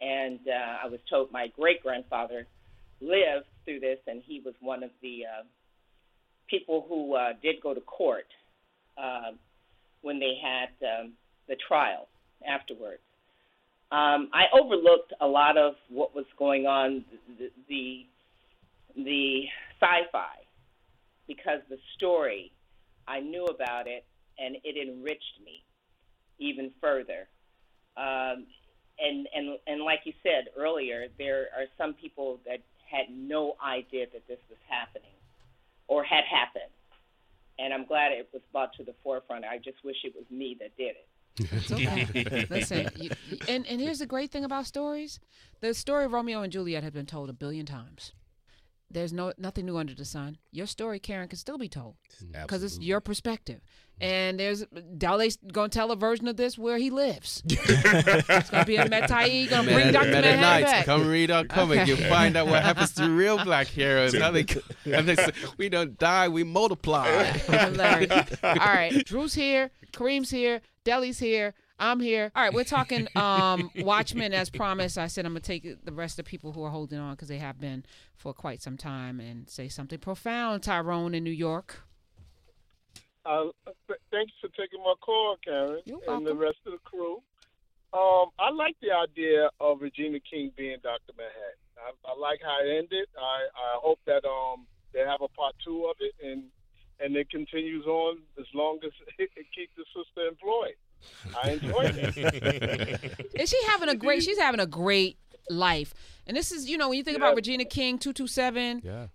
And 0.00 0.38
uh, 0.46 0.84
I 0.84 0.88
was 0.88 1.00
told 1.10 1.32
my 1.32 1.48
great 1.56 1.82
grandfather 1.82 2.46
lived 3.00 3.46
through 3.64 3.80
this, 3.80 3.98
and 4.06 4.22
he 4.24 4.40
was 4.44 4.54
one 4.60 4.82
of 4.82 4.90
the 5.02 5.22
uh, 5.26 5.44
people 6.48 6.86
who 6.88 7.14
uh, 7.14 7.32
did 7.42 7.56
go 7.62 7.74
to 7.74 7.80
court 7.80 8.26
uh, 8.96 9.32
when 10.02 10.18
they 10.20 10.34
had 10.40 10.68
um, 10.86 11.12
the 11.48 11.56
trial 11.66 12.06
afterwards. 12.48 13.00
Um, 13.90 14.28
I 14.32 14.44
overlooked 14.52 15.12
a 15.20 15.26
lot 15.26 15.56
of 15.56 15.74
what 15.88 16.14
was 16.14 16.26
going 16.38 16.66
on, 16.66 17.04
the 17.38 17.50
the, 17.68 18.04
the 18.96 19.44
sci-fi, 19.80 20.36
because 21.26 21.60
the 21.70 21.78
story 21.96 22.52
I 23.08 23.20
knew 23.20 23.44
about 23.46 23.86
it 23.86 24.04
and 24.38 24.56
it 24.64 24.76
enriched 24.76 25.40
me 25.44 25.64
even 26.38 26.70
further. 26.80 27.28
Um, 27.96 28.46
and 29.00 29.26
and 29.34 29.58
and 29.66 29.82
like 29.82 30.00
you 30.04 30.12
said 30.22 30.50
earlier, 30.56 31.06
there 31.18 31.46
are 31.56 31.66
some 31.76 31.94
people 31.94 32.40
that 32.46 32.60
had 32.90 33.06
no 33.10 33.56
idea 33.64 34.06
that 34.12 34.26
this 34.26 34.38
was 34.48 34.58
happening 34.68 35.10
or 35.86 36.04
had 36.04 36.24
happened. 36.24 36.72
And 37.58 37.74
I'm 37.74 37.86
glad 37.86 38.12
it 38.12 38.28
was 38.32 38.42
brought 38.52 38.72
to 38.74 38.84
the 38.84 38.94
forefront. 39.02 39.44
I 39.44 39.58
just 39.58 39.82
wish 39.84 39.96
it 40.04 40.14
was 40.14 40.24
me 40.30 40.56
that 40.60 40.76
did 40.76 40.94
it. 40.96 41.08
It's 41.52 41.72
okay. 41.72 42.46
Listen, 42.50 42.88
you, 42.96 43.10
and 43.48 43.66
and 43.66 43.80
here's 43.80 44.00
the 44.00 44.06
great 44.06 44.30
thing 44.30 44.44
about 44.44 44.66
stories: 44.66 45.20
the 45.60 45.74
story 45.74 46.04
of 46.04 46.12
Romeo 46.12 46.42
and 46.42 46.52
Juliet 46.52 46.82
had 46.82 46.92
been 46.92 47.06
told 47.06 47.30
a 47.30 47.32
billion 47.32 47.66
times. 47.66 48.12
There's 48.90 49.12
no 49.12 49.32
nothing 49.36 49.66
new 49.66 49.76
under 49.76 49.94
the 49.94 50.04
sun. 50.04 50.38
Your 50.50 50.66
story, 50.66 50.98
Karen, 50.98 51.28
can 51.28 51.38
still 51.38 51.58
be 51.58 51.68
told 51.68 51.96
mm. 52.24 52.42
because 52.42 52.62
it's 52.62 52.78
your 52.78 53.00
perspective. 53.00 53.60
And 54.00 54.38
there's 54.38 54.64
Dele's 54.96 55.36
gonna 55.52 55.68
tell 55.68 55.90
a 55.90 55.96
version 55.96 56.28
of 56.28 56.36
this 56.36 56.56
where 56.56 56.78
he 56.78 56.88
lives. 56.88 57.42
it's 57.46 58.50
gonna 58.50 58.64
be 58.64 58.76
a 58.76 58.88
Metai 58.88 59.50
gonna 59.50 59.70
bring 59.70 59.92
Dr. 59.92 60.06
Meta 60.06 60.22
Manhattan 60.22 60.40
Knights, 60.40 60.70
back. 60.70 60.84
come 60.86 61.08
read 61.08 61.30
our 61.30 61.44
comic. 61.44 61.80
Okay. 61.80 61.88
You'll 61.88 62.08
find 62.08 62.36
out 62.36 62.46
what 62.46 62.62
happens 62.62 62.92
to 62.94 63.10
real 63.10 63.42
black 63.42 63.66
heroes. 63.66 64.16
How 64.16 64.30
they, 64.30 64.46
and 64.84 65.08
they 65.08 65.16
say, 65.16 65.32
we 65.58 65.68
don't 65.68 65.98
die, 65.98 66.28
we 66.28 66.44
multiply. 66.44 67.08
All 67.48 68.54
right, 68.54 69.04
Drew's 69.04 69.34
here, 69.34 69.70
Kareem's 69.92 70.30
here, 70.30 70.60
Dele's 70.84 71.18
here. 71.18 71.54
I'm 71.78 72.00
here. 72.00 72.32
All 72.34 72.42
right, 72.42 72.52
we're 72.52 72.64
talking 72.64 73.06
um, 73.14 73.70
Watchmen 73.78 74.32
as 74.32 74.50
promised. 74.50 74.98
I 74.98 75.06
said 75.06 75.24
I'm 75.26 75.32
gonna 75.32 75.40
take 75.40 75.84
the 75.84 75.92
rest 75.92 76.18
of 76.18 76.24
the 76.24 76.28
people 76.28 76.52
who 76.52 76.64
are 76.64 76.70
holding 76.70 76.98
on 76.98 77.14
because 77.14 77.28
they 77.28 77.38
have 77.38 77.60
been 77.60 77.84
for 78.16 78.34
quite 78.34 78.62
some 78.62 78.76
time 78.76 79.20
and 79.20 79.48
say 79.48 79.68
something 79.68 79.98
profound. 79.98 80.62
Tyrone 80.62 81.14
in 81.14 81.22
New 81.22 81.30
York. 81.30 81.82
Uh, 83.24 83.44
th- 83.86 84.00
thanks 84.10 84.32
for 84.40 84.48
taking 84.48 84.80
my 84.80 84.94
call, 85.00 85.36
Karen, 85.44 85.82
You're 85.84 86.00
and 86.08 86.26
the 86.26 86.34
rest 86.34 86.58
of 86.66 86.72
the 86.72 86.78
crew. 86.78 87.22
Um, 87.92 88.30
I 88.38 88.50
like 88.50 88.76
the 88.80 88.92
idea 88.92 89.50
of 89.60 89.80
Regina 89.80 90.18
King 90.20 90.50
being 90.56 90.78
Dr. 90.82 91.12
Manhattan. 91.16 91.60
I, 91.78 92.10
I 92.10 92.18
like 92.18 92.40
how 92.42 92.58
it 92.64 92.70
ended. 92.70 93.06
I, 93.16 93.48
I 93.54 93.78
hope 93.80 94.00
that 94.06 94.24
um 94.26 94.66
they 94.92 95.00
have 95.00 95.20
a 95.20 95.28
part 95.28 95.54
two 95.64 95.86
of 95.86 95.96
it 96.00 96.14
and 96.24 96.44
and 97.00 97.14
it 97.16 97.30
continues 97.30 97.86
on 97.86 98.18
as 98.38 98.46
long 98.54 98.78
as 98.84 98.90
it, 99.18 99.30
it 99.36 99.46
keeps 99.54 99.72
the 99.76 99.84
sister 99.94 100.26
employed. 100.26 100.76
I 101.42 101.50
enjoyed 101.52 101.94
it. 101.96 103.30
Is 103.40 103.50
she 103.50 103.60
having 103.68 103.88
a 103.88 103.94
great? 103.94 104.22
She's 104.22 104.38
having 104.38 104.60
a 104.60 104.66
great 104.66 105.18
life. 105.50 105.94
And 106.26 106.36
this 106.36 106.52
is, 106.52 106.68
you 106.68 106.76
know, 106.76 106.88
when 106.90 106.98
you 106.98 107.04
think 107.04 107.16
about 107.16 107.34
Regina 107.36 107.64
King, 107.64 107.98
two 107.98 108.12
two 108.12 108.26
seven. 108.26 108.82
Yeah. 108.84 109.06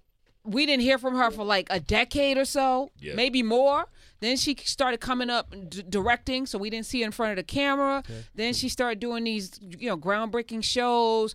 we 0.45 0.65
didn't 0.65 0.81
hear 0.81 0.97
from 0.97 1.15
her 1.15 1.31
for 1.31 1.45
like 1.45 1.67
a 1.69 1.79
decade 1.79 2.37
or 2.37 2.43
so, 2.45 2.89
Yeah. 2.99 3.13
maybe 3.15 3.41
more. 3.43 3.85
Then 4.19 4.35
she 4.35 4.55
started 4.63 4.99
coming 4.99 5.29
up 5.29 5.53
d- 5.69 5.83
directing, 5.87 6.45
so 6.45 6.57
we 6.57 6.69
didn't 6.69 6.85
see 6.85 6.99
her 7.01 7.05
in 7.05 7.11
front 7.11 7.31
of 7.31 7.37
the 7.37 7.43
camera. 7.43 8.03
Then 8.35 8.53
she 8.53 8.67
started 8.69 8.99
doing 8.99 9.23
these, 9.25 9.51
you 9.61 9.87
know, 9.87 9.97
groundbreaking 9.97 10.63
shows. 10.63 11.33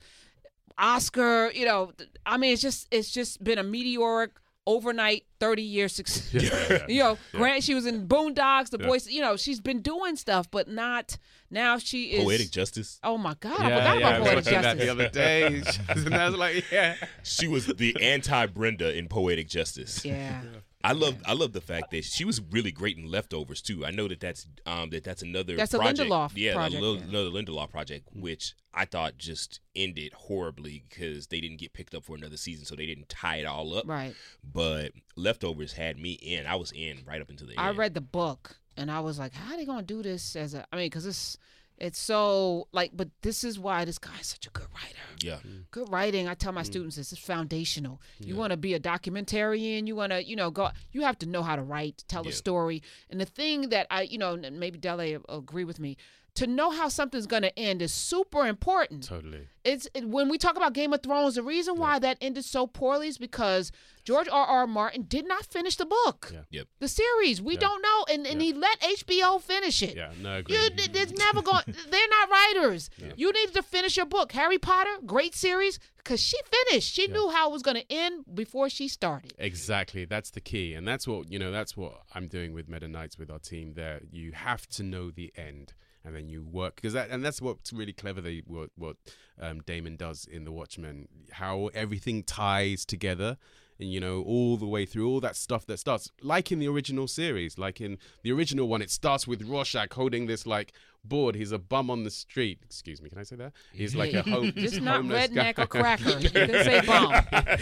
Oscar, 0.76 1.50
you 1.54 1.64
know, 1.64 1.92
I 2.26 2.36
mean, 2.36 2.52
it's 2.52 2.62
just 2.62 2.86
it's 2.90 3.10
just 3.10 3.42
been 3.42 3.58
a 3.58 3.62
meteoric 3.64 4.30
overnight 4.68 5.24
30 5.40 5.62
year 5.62 5.88
success. 5.88 6.32
you 6.88 7.00
know, 7.00 7.18
Grant, 7.32 7.64
she 7.64 7.74
was 7.74 7.86
in 7.86 8.06
Boondocks, 8.06 8.68
The 8.70 8.78
Yeah. 8.78 8.86
Boys, 8.86 9.08
you 9.08 9.22
know, 9.22 9.36
she's 9.36 9.60
been 9.60 9.80
doing 9.80 10.14
stuff, 10.16 10.50
but 10.50 10.68
not 10.68 11.16
now 11.50 11.78
she 11.78 12.04
is 12.12 12.24
Poetic 12.24 12.50
justice. 12.50 13.00
Oh 13.02 13.16
my 13.16 13.34
God, 13.40 13.52
I 13.52 13.70
forgot 13.70 13.98
yeah, 13.98 14.08
about 14.08 14.20
was 14.20 14.28
Poetic 14.28 14.44
watching 14.44 14.62
that 14.62 14.78
Justice. 14.78 14.84
the 14.84 14.90
other 14.90 15.08
day. 15.08 16.04
and 16.06 16.14
I 16.14 16.28
was 16.28 16.38
like, 16.38 16.70
yeah. 16.70 16.96
She 17.22 17.48
was 17.48 17.66
the 17.66 17.96
anti 18.00 18.46
Brenda 18.46 18.96
in 18.96 19.08
Poetic 19.08 19.48
Justice. 19.48 20.04
Yeah. 20.04 20.42
I 20.84 20.92
love 20.92 21.16
I 21.26 21.32
love 21.32 21.52
the 21.52 21.60
fact 21.60 21.90
that 21.90 22.04
she 22.04 22.24
was 22.24 22.40
really 22.40 22.70
great 22.70 22.96
in 22.96 23.10
Leftovers 23.10 23.60
too. 23.60 23.84
I 23.84 23.90
know 23.90 24.06
that 24.06 24.20
that's 24.20 24.46
um 24.64 24.90
that 24.90 25.02
that's 25.02 25.22
another 25.22 25.56
That's 25.56 25.74
a. 25.74 25.78
Lindelof 25.78 26.32
yeah, 26.36 26.54
project, 26.54 26.80
a 26.80 26.84
little, 26.84 26.96
yeah. 26.98 27.08
another 27.08 27.30
Lindelof 27.30 27.70
project, 27.70 28.08
which 28.14 28.54
I 28.72 28.84
thought 28.84 29.18
just 29.18 29.60
ended 29.74 30.12
horribly 30.12 30.84
because 30.88 31.26
they 31.28 31.40
didn't 31.40 31.58
get 31.58 31.72
picked 31.72 31.94
up 31.94 32.04
for 32.04 32.14
another 32.14 32.36
season, 32.36 32.64
so 32.64 32.76
they 32.76 32.86
didn't 32.86 33.08
tie 33.08 33.36
it 33.36 33.44
all 33.44 33.76
up. 33.76 33.88
Right. 33.88 34.14
But 34.44 34.92
Leftovers 35.16 35.72
had 35.72 35.98
me 35.98 36.12
in. 36.12 36.46
I 36.46 36.54
was 36.54 36.70
in 36.72 36.98
right 37.04 37.20
up 37.20 37.28
until 37.28 37.48
the 37.48 37.54
end. 37.54 37.60
I 37.60 37.70
end. 37.70 37.78
read 37.78 37.94
the 37.94 38.00
book 38.00 38.58
and 38.76 38.90
I 38.90 39.00
was 39.00 39.18
like, 39.18 39.34
how 39.34 39.54
are 39.54 39.56
they 39.56 39.64
gonna 39.64 39.82
do 39.82 40.02
this 40.02 40.36
as 40.36 40.54
a? 40.54 40.64
I 40.72 40.76
mean, 40.76 40.86
because 40.86 41.06
it's 41.06 41.36
It's 41.80 41.98
so 41.98 42.68
like, 42.72 42.92
but 42.94 43.08
this 43.22 43.44
is 43.44 43.58
why 43.58 43.84
this 43.84 43.98
guy's 43.98 44.26
such 44.26 44.46
a 44.46 44.50
good 44.50 44.66
writer. 44.74 44.96
Yeah. 45.22 45.38
Good 45.70 45.90
writing, 45.90 46.28
I 46.28 46.34
tell 46.34 46.52
my 46.52 46.62
mm. 46.62 46.66
students, 46.66 46.96
this 46.96 47.12
is 47.12 47.18
foundational. 47.18 48.00
You 48.18 48.36
want 48.36 48.50
to 48.50 48.56
be 48.56 48.74
a 48.74 48.80
documentarian, 48.80 49.86
you 49.86 49.96
want 49.96 50.12
to, 50.12 50.24
you 50.24 50.36
know, 50.36 50.50
go. 50.50 50.70
You 50.92 51.02
have 51.02 51.18
to 51.20 51.26
know 51.26 51.42
how 51.42 51.56
to 51.56 51.62
write, 51.62 52.04
tell 52.08 52.26
a 52.26 52.32
story. 52.32 52.82
And 53.10 53.20
the 53.20 53.24
thing 53.24 53.68
that 53.70 53.86
I, 53.90 54.02
you 54.02 54.18
know, 54.18 54.34
and 54.34 54.58
maybe 54.60 54.78
Dele 54.78 55.18
will 55.18 55.38
agree 55.38 55.64
with 55.64 55.78
me, 55.78 55.96
to 56.38 56.46
know 56.46 56.70
how 56.70 56.88
something's 56.88 57.26
going 57.26 57.42
to 57.42 57.56
end 57.58 57.82
is 57.82 57.92
super 57.92 58.46
important. 58.46 59.04
Totally. 59.04 59.48
It's 59.64 59.86
it, 59.94 60.08
when 60.08 60.28
we 60.28 60.38
talk 60.38 60.56
about 60.56 60.72
Game 60.72 60.92
of 60.92 61.02
Thrones, 61.02 61.34
the 61.34 61.42
reason 61.42 61.76
why 61.76 61.98
that 61.98 62.16
ended 62.20 62.44
so 62.44 62.66
poorly 62.66 63.08
is 63.08 63.18
because 63.18 63.70
George 64.04 64.28
R. 64.28 64.46
R. 64.46 64.66
Martin 64.66 65.02
did 65.02 65.26
not 65.28 65.44
finish 65.44 65.76
the 65.76 65.84
book, 65.84 66.30
Yeah. 66.32 66.40
Yep. 66.50 66.68
the 66.78 66.88
series. 66.88 67.42
We 67.42 67.54
Yeah. 67.54 67.60
don't 67.60 67.82
know, 67.82 68.04
and, 68.14 68.26
and 68.26 68.40
he 68.40 68.52
let 68.54 68.80
HBO 68.80 69.38
finish 69.42 69.82
it. 69.82 69.96
Yeah, 69.96 70.12
no, 70.22 70.38
agree. 70.38 70.56
You, 70.56 70.70
there's 70.90 71.12
never 71.12 71.42
going. 71.42 71.64
They're 71.90 72.08
not 72.20 72.30
writers. 72.30 72.88
You 73.16 73.30
needed 73.32 73.54
to 73.54 73.62
finish 73.62 73.96
your 73.96 74.06
book, 74.06 74.32
Harry 74.32 74.58
Potter, 74.58 74.94
great 75.04 75.34
series, 75.34 75.78
because 75.98 76.20
she 76.20 76.38
finished. 76.68 76.94
She 76.94 77.06
knew 77.08 77.28
how 77.28 77.50
it 77.50 77.52
was 77.52 77.62
going 77.62 77.76
to 77.76 77.92
end 77.92 78.24
before 78.32 78.70
she 78.70 78.88
started. 78.88 79.34
Exactly. 79.38 80.06
That's 80.06 80.30
the 80.30 80.40
key. 80.40 80.72
And 80.72 80.88
that's 80.88 81.06
what, 81.06 81.30
you 81.30 81.38
know, 81.38 81.50
that's 81.50 81.76
what 81.76 82.00
I'm 82.14 82.28
doing 82.28 82.54
with 82.54 82.68
Meta 82.68 82.88
Knights 82.88 83.18
with 83.18 83.30
our 83.30 83.38
team 83.40 83.74
there. 83.74 84.00
You 84.10 84.32
have 84.32 84.66
to 84.68 84.82
know 84.82 85.10
the 85.10 85.30
end 85.36 85.74
and 86.08 86.16
then 86.16 86.28
you 86.28 86.42
work 86.42 86.76
because 86.76 86.94
that 86.94 87.10
and 87.10 87.22
that's 87.24 87.40
what's 87.42 87.72
really 87.72 87.92
clever 87.92 88.20
they 88.22 88.42
what 88.46 88.70
what 88.76 88.96
um, 89.40 89.60
Damon 89.66 89.94
does 89.96 90.24
in 90.24 90.44
The 90.44 90.50
Watchmen 90.52 91.06
how 91.32 91.66
everything 91.74 92.22
ties 92.24 92.84
together 92.86 93.36
and 93.78 93.92
you 93.92 94.00
know 94.00 94.22
all 94.22 94.56
the 94.56 94.66
way 94.66 94.84
through 94.86 95.06
all 95.08 95.20
that 95.20 95.36
stuff 95.36 95.66
that 95.66 95.78
starts 95.78 96.10
like 96.22 96.50
in 96.50 96.58
the 96.58 96.66
original 96.66 97.06
series 97.06 97.58
like 97.58 97.80
in 97.80 97.98
the 98.24 98.32
original 98.32 98.66
one 98.66 98.82
it 98.82 98.90
starts 98.90 99.26
with 99.28 99.42
Rorschach 99.42 99.92
holding 99.92 100.26
this 100.26 100.46
like 100.46 100.72
board 101.04 101.36
he's 101.36 101.52
a 101.52 101.58
bum 101.58 101.88
on 101.90 102.02
the 102.02 102.10
street 102.10 102.58
excuse 102.64 103.00
me 103.00 103.08
can 103.08 103.18
I 103.18 103.22
say 103.22 103.36
that 103.36 103.52
he's 103.72 103.94
like 103.94 104.14
a 104.14 104.22
home 104.34 104.52
Just 104.56 104.80
not 104.88 104.96
homeless 104.96 105.28
guy. 105.28 105.52
redneck 105.52 105.58
or 105.62 105.66
cracker. 105.66 106.18
You 106.18 106.30
can 106.30 106.50
say 106.50 106.80
bum. 106.84 107.12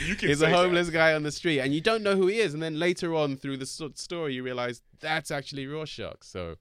You 0.06 0.14
can 0.14 0.28
He's 0.30 0.38
say 0.40 0.46
a 0.46 0.50
that. 0.50 0.56
homeless 0.56 0.88
guy 0.90 1.12
on 1.14 1.22
the 1.22 1.30
street, 1.32 1.60
and 1.60 1.74
you 1.74 1.80
don't 1.82 2.02
know 2.02 2.16
who 2.16 2.28
he 2.28 2.38
is. 2.38 2.54
And 2.54 2.62
then 2.62 2.78
later 2.78 3.14
on 3.14 3.36
through 3.36 3.58
the 3.58 3.66
so- 3.66 3.90
story, 3.94 4.34
you 4.34 4.42
realize 4.42 4.80
that's 5.00 5.30
actually 5.30 5.66
Rorschach. 5.66 6.22
So, 6.22 6.56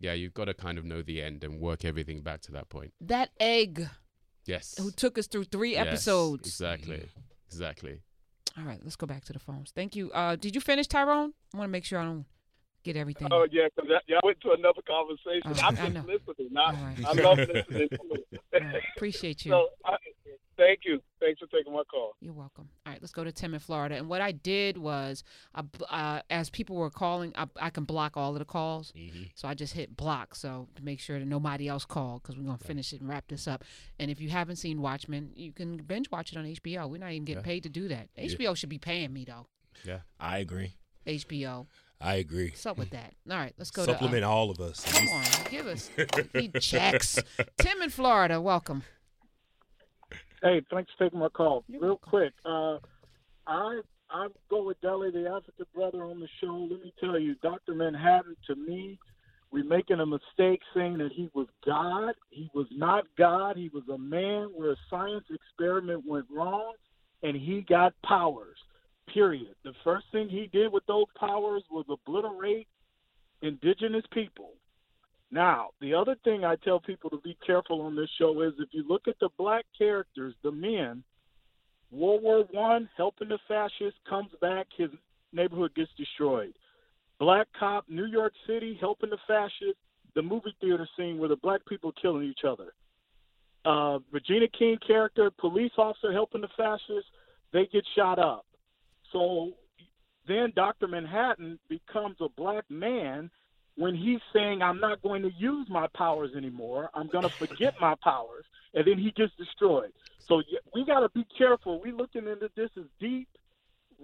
yeah, 0.00 0.12
you've 0.14 0.34
got 0.34 0.46
to 0.46 0.54
kind 0.54 0.78
of 0.78 0.84
know 0.84 1.02
the 1.02 1.22
end 1.22 1.44
and 1.44 1.60
work 1.60 1.84
everything 1.84 2.22
back 2.22 2.40
to 2.42 2.52
that 2.52 2.68
point. 2.68 2.92
That 3.00 3.30
egg 3.38 3.88
Yes. 4.46 4.74
who 4.78 4.90
took 4.90 5.18
us 5.18 5.26
through 5.28 5.44
three 5.44 5.72
Yes, 5.72 5.86
episodes. 5.86 6.48
Exactly. 6.48 7.08
Exactly. 7.46 8.00
All 8.58 8.64
right, 8.64 8.80
let's 8.82 8.96
go 8.96 9.06
back 9.06 9.24
to 9.26 9.32
the 9.32 9.38
phones. 9.38 9.70
Thank 9.70 9.94
you. 9.94 10.10
Uh, 10.12 10.34
did 10.36 10.54
you 10.54 10.60
finish, 10.60 10.86
Tyrone? 10.88 11.32
I 11.54 11.56
want 11.58 11.68
to 11.68 11.72
make 11.72 11.84
sure 11.84 12.00
I 12.00 12.04
don't 12.04 12.24
get 12.82 12.96
everything. 12.96 13.28
Oh 13.30 13.46
yeah, 13.50 13.68
because 13.76 13.90
y'all 14.08 14.20
went 14.24 14.40
to 14.40 14.52
another 14.52 14.80
conversation. 14.88 15.42
Oh, 15.44 15.66
I'm 15.66 15.76
just 15.76 15.92
know. 15.94 16.04
listening. 16.26 16.56
I, 16.56 16.64
All 16.64 16.72
right. 16.72 17.04
I 17.06 17.12
love 17.22 17.38
listening. 17.38 17.64
To 17.68 17.82
it. 17.84 18.00
All 18.54 18.60
right, 18.60 18.82
Appreciate 18.96 19.44
you. 19.44 19.52
So, 19.52 19.68
I, 19.84 19.96
thank 20.60 20.80
you. 20.84 21.00
Thanks 21.18 21.40
for 21.40 21.46
taking 21.46 21.72
my 21.72 21.82
call. 21.90 22.12
You're 22.20 22.32
welcome. 22.32 22.68
All 22.86 22.92
right, 22.92 23.00
let's 23.02 23.12
go 23.12 23.24
to 23.24 23.32
Tim 23.32 23.54
in 23.54 23.60
Florida. 23.60 23.96
And 23.96 24.08
what 24.08 24.20
I 24.20 24.32
did 24.32 24.76
was, 24.78 25.24
I 25.54 25.62
uh, 25.90 26.20
as 26.30 26.50
people 26.50 26.76
were 26.76 26.90
calling, 26.90 27.32
I, 27.36 27.46
I 27.60 27.70
can 27.70 27.84
block 27.84 28.16
all 28.16 28.32
of 28.32 28.38
the 28.38 28.44
calls. 28.44 28.92
So 29.34 29.48
I 29.48 29.54
just 29.54 29.72
hit 29.74 29.96
block, 29.96 30.34
so 30.34 30.68
to 30.76 30.84
make 30.84 31.00
sure 31.00 31.18
that 31.18 31.24
nobody 31.26 31.66
else 31.68 31.84
called, 31.84 32.22
because 32.22 32.36
we're 32.36 32.44
gonna 32.44 32.58
finish 32.58 32.92
it 32.92 33.00
and 33.00 33.08
wrap 33.08 33.26
this 33.28 33.48
up. 33.48 33.64
And 33.98 34.10
if 34.10 34.20
you 34.20 34.28
haven't 34.28 34.56
seen 34.56 34.80
Watchmen, 34.82 35.30
you 35.34 35.52
can 35.52 35.78
binge 35.78 36.10
watch 36.10 36.32
it 36.32 36.38
on 36.38 36.44
HBO. 36.44 36.88
We're 36.88 36.98
not 36.98 37.12
even 37.12 37.24
getting 37.24 37.42
Yeah. 37.42 37.46
paid 37.46 37.62
to 37.64 37.68
do 37.68 37.88
that. 37.88 38.08
Yeah. 38.16 38.24
HBO 38.26 38.54
should 38.56 38.68
be 38.68 38.78
paying 38.78 39.12
me 39.12 39.24
though. 39.24 39.46
Yeah. 39.84 40.00
I 40.18 40.38
agree. 40.38 40.74
HBO. 41.06 41.66
I 42.02 42.14
agree. 42.14 42.48
What's 42.50 42.64
up 42.64 42.78
with 42.78 42.90
that? 42.90 43.12
All 43.30 43.36
right, 43.36 43.52
let's 43.58 43.70
go 43.70 43.84
Supplement 43.84 44.22
to. 44.22 44.26
uh, 44.26 44.30
all 44.30 44.50
of 44.50 44.58
us. 44.60 44.84
Come 44.90 45.08
on, 45.08 45.24
give 45.50 45.66
us 45.66 45.90
we 45.96 46.40
need 46.40 46.54
checks. 46.60 47.18
Tim 47.58 47.82
in 47.82 47.90
Florida, 47.90 48.40
welcome. 48.40 48.84
Hey, 50.42 50.62
thanks 50.70 50.90
for 50.96 51.04
taking 51.04 51.18
my 51.18 51.28
call. 51.28 51.64
Real 51.68 51.98
quick, 51.98 52.32
uh, 52.46 52.78
I 53.46 53.80
I 54.10 54.28
go 54.48 54.64
with 54.64 54.80
Dele, 54.80 55.10
the 55.10 55.26
African 55.28 55.66
brother 55.74 56.02
on 56.04 56.18
the 56.18 56.28
show. 56.40 56.68
Let 56.70 56.82
me 56.82 56.92
tell 56.98 57.18
you, 57.18 57.34
Doctor 57.42 57.74
Manhattan. 57.74 58.36
To 58.46 58.56
me, 58.56 58.98
we're 59.52 59.64
making 59.64 60.00
a 60.00 60.06
mistake 60.06 60.60
saying 60.74 60.98
that 60.98 61.12
he 61.14 61.28
was 61.34 61.46
God. 61.66 62.14
He 62.30 62.50
was 62.54 62.66
not 62.70 63.04
God. 63.18 63.56
He 63.56 63.70
was 63.72 63.84
a 63.92 63.98
man 63.98 64.50
where 64.54 64.72
a 64.72 64.76
science 64.88 65.24
experiment 65.30 66.04
went 66.06 66.26
wrong, 66.34 66.72
and 67.22 67.36
he 67.36 67.64
got 67.68 67.92
powers. 68.04 68.56
Period. 69.12 69.54
The 69.64 69.72
first 69.84 70.06
thing 70.12 70.28
he 70.28 70.48
did 70.52 70.72
with 70.72 70.86
those 70.86 71.06
powers 71.18 71.64
was 71.70 71.84
obliterate 71.90 72.68
indigenous 73.42 74.04
people. 74.12 74.52
Now, 75.30 75.68
the 75.80 75.94
other 75.94 76.16
thing 76.24 76.44
I 76.44 76.56
tell 76.56 76.80
people 76.80 77.08
to 77.10 77.18
be 77.18 77.36
careful 77.46 77.82
on 77.82 77.94
this 77.94 78.10
show 78.18 78.42
is 78.42 78.52
if 78.58 78.70
you 78.72 78.84
look 78.88 79.06
at 79.06 79.18
the 79.20 79.28
black 79.38 79.64
characters, 79.76 80.34
the 80.42 80.50
men, 80.50 81.04
World 81.92 82.22
War 82.22 82.44
One, 82.50 82.88
helping 82.96 83.28
the 83.28 83.38
fascists, 83.46 83.98
comes 84.08 84.30
back, 84.40 84.66
his 84.76 84.90
neighborhood 85.32 85.74
gets 85.74 85.90
destroyed. 85.96 86.54
Black 87.18 87.46
cop, 87.58 87.84
New 87.88 88.06
York 88.06 88.32
City, 88.46 88.76
helping 88.80 89.10
the 89.10 89.18
fascists, 89.26 89.80
the 90.14 90.22
movie 90.22 90.54
theater 90.60 90.88
scene 90.96 91.18
where 91.18 91.28
the 91.28 91.36
black 91.36 91.60
people 91.66 91.92
killing 92.00 92.24
each 92.24 92.44
other. 92.46 92.72
Uh, 93.64 93.98
Regina 94.10 94.46
King 94.58 94.78
character, 94.84 95.30
police 95.38 95.72
officer 95.76 96.12
helping 96.12 96.40
the 96.40 96.48
fascists, 96.56 97.10
they 97.52 97.66
get 97.72 97.84
shot 97.94 98.18
up. 98.18 98.46
So 99.12 99.52
then 100.26 100.52
Dr. 100.56 100.88
Manhattan 100.88 101.58
becomes 101.68 102.16
a 102.20 102.28
black 102.36 102.64
man 102.70 103.30
when 103.80 103.94
he's 103.94 104.20
saying, 104.34 104.60
I'm 104.60 104.78
not 104.78 105.00
going 105.00 105.22
to 105.22 105.30
use 105.38 105.66
my 105.70 105.86
powers 105.96 106.32
anymore. 106.36 106.90
I'm 106.92 107.08
going 107.08 107.24
to 107.24 107.34
forget 107.38 107.72
my 107.80 107.94
powers. 108.04 108.44
And 108.74 108.86
then 108.86 108.98
he 108.98 109.10
gets 109.10 109.32
destroyed. 109.38 109.90
So 110.28 110.42
we 110.74 110.84
got 110.84 111.00
to 111.00 111.08
be 111.14 111.24
careful. 111.38 111.80
We 111.82 111.90
looking 111.90 112.28
into 112.28 112.50
this 112.54 112.68
as 112.76 112.84
deep. 113.00 113.26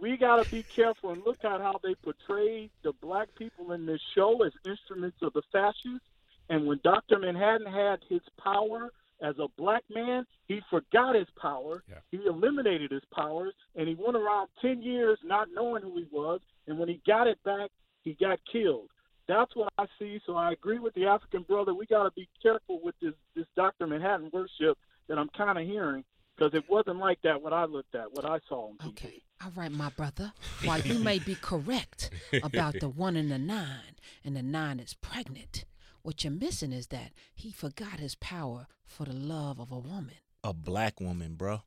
We 0.01 0.17
got 0.17 0.43
to 0.43 0.51
be 0.51 0.65
careful 0.75 1.11
and 1.11 1.23
look 1.27 1.45
at 1.45 1.61
how 1.61 1.79
they 1.85 1.95
portray 2.03 2.71
the 2.85 2.95
black 3.03 3.29
people 3.37 3.73
in 3.73 3.85
this 3.85 4.01
show 4.15 4.43
as 4.47 4.53
instruments 4.65 5.19
of 5.21 5.35
the 5.35 5.43
fascists. 5.53 6.09
And 6.49 6.67
when 6.67 6.81
Dr. 6.83 7.19
Manhattan 7.19 7.67
had 7.67 7.99
his 8.09 8.23
power 8.43 8.91
as 9.21 9.35
a 9.39 9.49
black 9.59 9.85
man, 9.95 10.25
he 10.49 10.61
forgot 10.71 11.17
his 11.17 11.29
power. 11.39 11.83
He 12.11 12.21
eliminated 12.27 12.93
his 12.93 13.05
powers, 13.15 13.53
and 13.75 13.87
he 13.87 13.95
went 13.95 14.17
around 14.17 14.49
10 14.63 14.81
years 14.81 15.19
not 15.23 15.49
knowing 15.53 15.83
who 15.83 15.99
he 15.99 16.07
was. 16.11 16.41
And 16.67 16.79
when 16.79 16.89
he 16.89 17.03
got 17.07 17.27
it 17.27 17.43
back, 17.45 17.71
he 18.01 18.15
got 18.19 18.39
killed. 18.51 18.89
That's 19.29 19.55
what 19.57 19.73
I 19.79 19.87
see. 19.99 20.21
So 20.25 20.37
I 20.37 20.53
agree 20.53 20.79
with 20.79 20.95
the 20.95 21.07
African 21.07 21.43
brother. 21.43 21.75
We 21.75 21.87
got 21.87 22.05
to 22.05 22.11
be 22.13 22.29
careful 22.43 22.81
with 22.83 22.95
this, 23.01 23.15
this 23.35 23.47
Dr. 23.57 23.87
Manhattan 23.87 24.31
worship 24.33 24.79
that 25.09 25.19
I'm 25.19 25.29
kind 25.37 25.59
of 25.59 25.67
hearing 25.67 26.05
because 26.37 26.55
it 26.55 26.65
wasn't 26.69 26.99
like 26.99 27.21
that 27.23 27.43
what 27.43 27.53
I 27.53 27.65
looked 27.65 27.95
at, 27.95 28.13
what 28.13 28.25
I 28.25 28.39
saw 28.49 28.69
on 28.69 28.79
TV. 28.79 28.89
Okay. 28.89 29.23
All 29.45 29.53
right, 29.55 29.71
my 29.71 29.91
brother. 29.91 30.33
While 30.65 30.81
you 30.81 30.99
may 30.99 31.19
be 31.19 31.35
correct 31.35 32.11
about 32.43 32.81
the 32.81 32.89
one 32.89 33.17
and 33.17 33.31
the 33.31 33.39
nine, 33.39 33.97
and 34.25 34.37
the 34.37 34.43
nine 34.43 34.81
is 34.81 34.95
pregnant, 34.95 35.65
what 36.03 36.25
you're 36.25 36.33
missing 36.33 36.73
is 36.73 36.87
that 36.89 37.11
he 37.35 37.51
forgot 37.51 38.01
his 38.01 38.15
power 38.15 38.67
for 38.85 39.05
the 39.05 39.13
love 39.13 39.59
of 39.59 39.73
a 39.73 39.79
woman. 39.79 40.15
A 40.43 40.55
black 40.55 41.01
woman, 41.01 41.35
bro. 41.35 41.63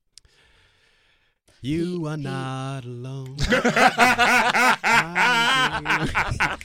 You 1.61 2.07
are 2.07 2.15
not 2.15 2.85
alone. 2.85 3.35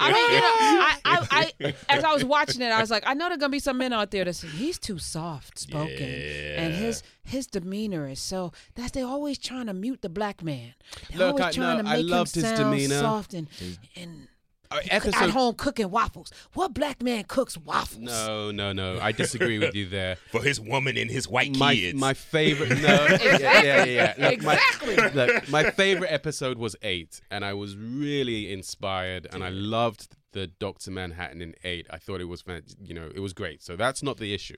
I 0.00 0.12
mean, 0.12 0.30
you 0.32 0.40
know, 0.40 0.46
I, 0.46 0.98
I, 1.04 1.52
I, 1.68 1.74
as 1.88 2.04
I 2.04 2.12
was 2.12 2.24
watching 2.24 2.60
it, 2.62 2.70
I 2.70 2.80
was 2.80 2.90
like, 2.90 3.04
I 3.06 3.14
know 3.14 3.28
there 3.28 3.38
gonna 3.38 3.50
be 3.50 3.58
some 3.58 3.78
men 3.78 3.92
out 3.92 4.10
there 4.10 4.24
that 4.24 4.34
say 4.34 4.48
he's 4.48 4.78
too 4.78 4.98
soft 4.98 5.58
spoken, 5.58 6.02
and 6.04 6.74
his 6.74 7.02
his 7.24 7.46
demeanor 7.46 8.08
is 8.08 8.20
so 8.20 8.52
that's 8.74 8.92
they 8.92 9.02
always 9.02 9.38
trying 9.38 9.66
to 9.66 9.74
mute 9.74 10.02
the 10.02 10.08
black 10.08 10.42
man. 10.42 10.74
They're 11.10 11.18
Look, 11.18 11.40
always 11.40 11.44
I- 11.44 11.52
trying 11.60 11.76
no, 11.78 11.82
to 11.84 11.88
I 11.88 11.96
make 12.02 12.06
loved 12.10 12.36
him 12.36 12.42
his 12.42 12.50
sound 12.56 12.70
demeanor. 12.72 13.00
soft 13.00 13.34
and 13.34 13.48
and 13.96 14.28
Uh, 14.70 14.80
at 14.90 15.30
home 15.30 15.54
cooking 15.54 15.90
waffles. 15.90 16.30
What 16.52 16.74
black 16.74 17.02
man 17.02 17.24
cooks 17.24 17.56
waffles? 17.56 18.02
No, 18.04 18.50
no, 18.50 18.72
no. 18.72 18.98
I 19.00 19.12
disagree 19.12 19.58
with 19.58 19.74
you 19.74 19.88
there. 19.88 20.16
For 20.30 20.42
his 20.42 20.60
woman 20.60 20.96
and 20.96 21.10
his 21.10 21.26
white 21.26 21.56
my, 21.56 21.74
kids. 21.74 21.98
My 21.98 22.14
favorite. 22.14 22.80
No. 22.80 23.06
yeah, 23.22 23.62
yeah, 23.62 23.84
yeah. 23.84 24.14
Look, 24.18 24.32
Exactly. 24.34 24.96
My, 24.96 25.08
look, 25.12 25.48
my 25.48 25.70
favorite 25.70 26.12
episode 26.12 26.58
was 26.58 26.76
eight, 26.82 27.20
and 27.30 27.44
I 27.44 27.54
was 27.54 27.76
really 27.76 28.52
inspired, 28.52 29.26
and 29.32 29.42
I 29.42 29.48
loved 29.48 30.16
the 30.32 30.46
Doctor 30.46 30.90
Manhattan 30.90 31.40
in 31.40 31.54
eight. 31.64 31.86
I 31.90 31.98
thought 31.98 32.20
it 32.20 32.26
was, 32.26 32.44
you 32.82 32.94
know, 32.94 33.10
it 33.14 33.20
was 33.20 33.32
great. 33.32 33.62
So 33.62 33.76
that's 33.76 34.02
not 34.02 34.18
the 34.18 34.34
issue. 34.34 34.56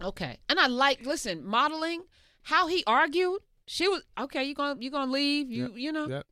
Okay. 0.00 0.38
And 0.48 0.60
I 0.60 0.66
like 0.66 1.04
listen, 1.04 1.44
modeling 1.44 2.02
how 2.42 2.66
he 2.66 2.84
argued. 2.86 3.40
She 3.66 3.88
was 3.88 4.02
okay, 4.18 4.44
you 4.44 4.54
going 4.54 4.78
to 4.78 4.84
you 4.84 4.90
going 4.90 5.06
to 5.06 5.12
leave, 5.12 5.50
you 5.50 5.72
you 5.74 5.92
know. 5.92 6.08
Yep. 6.08 6.26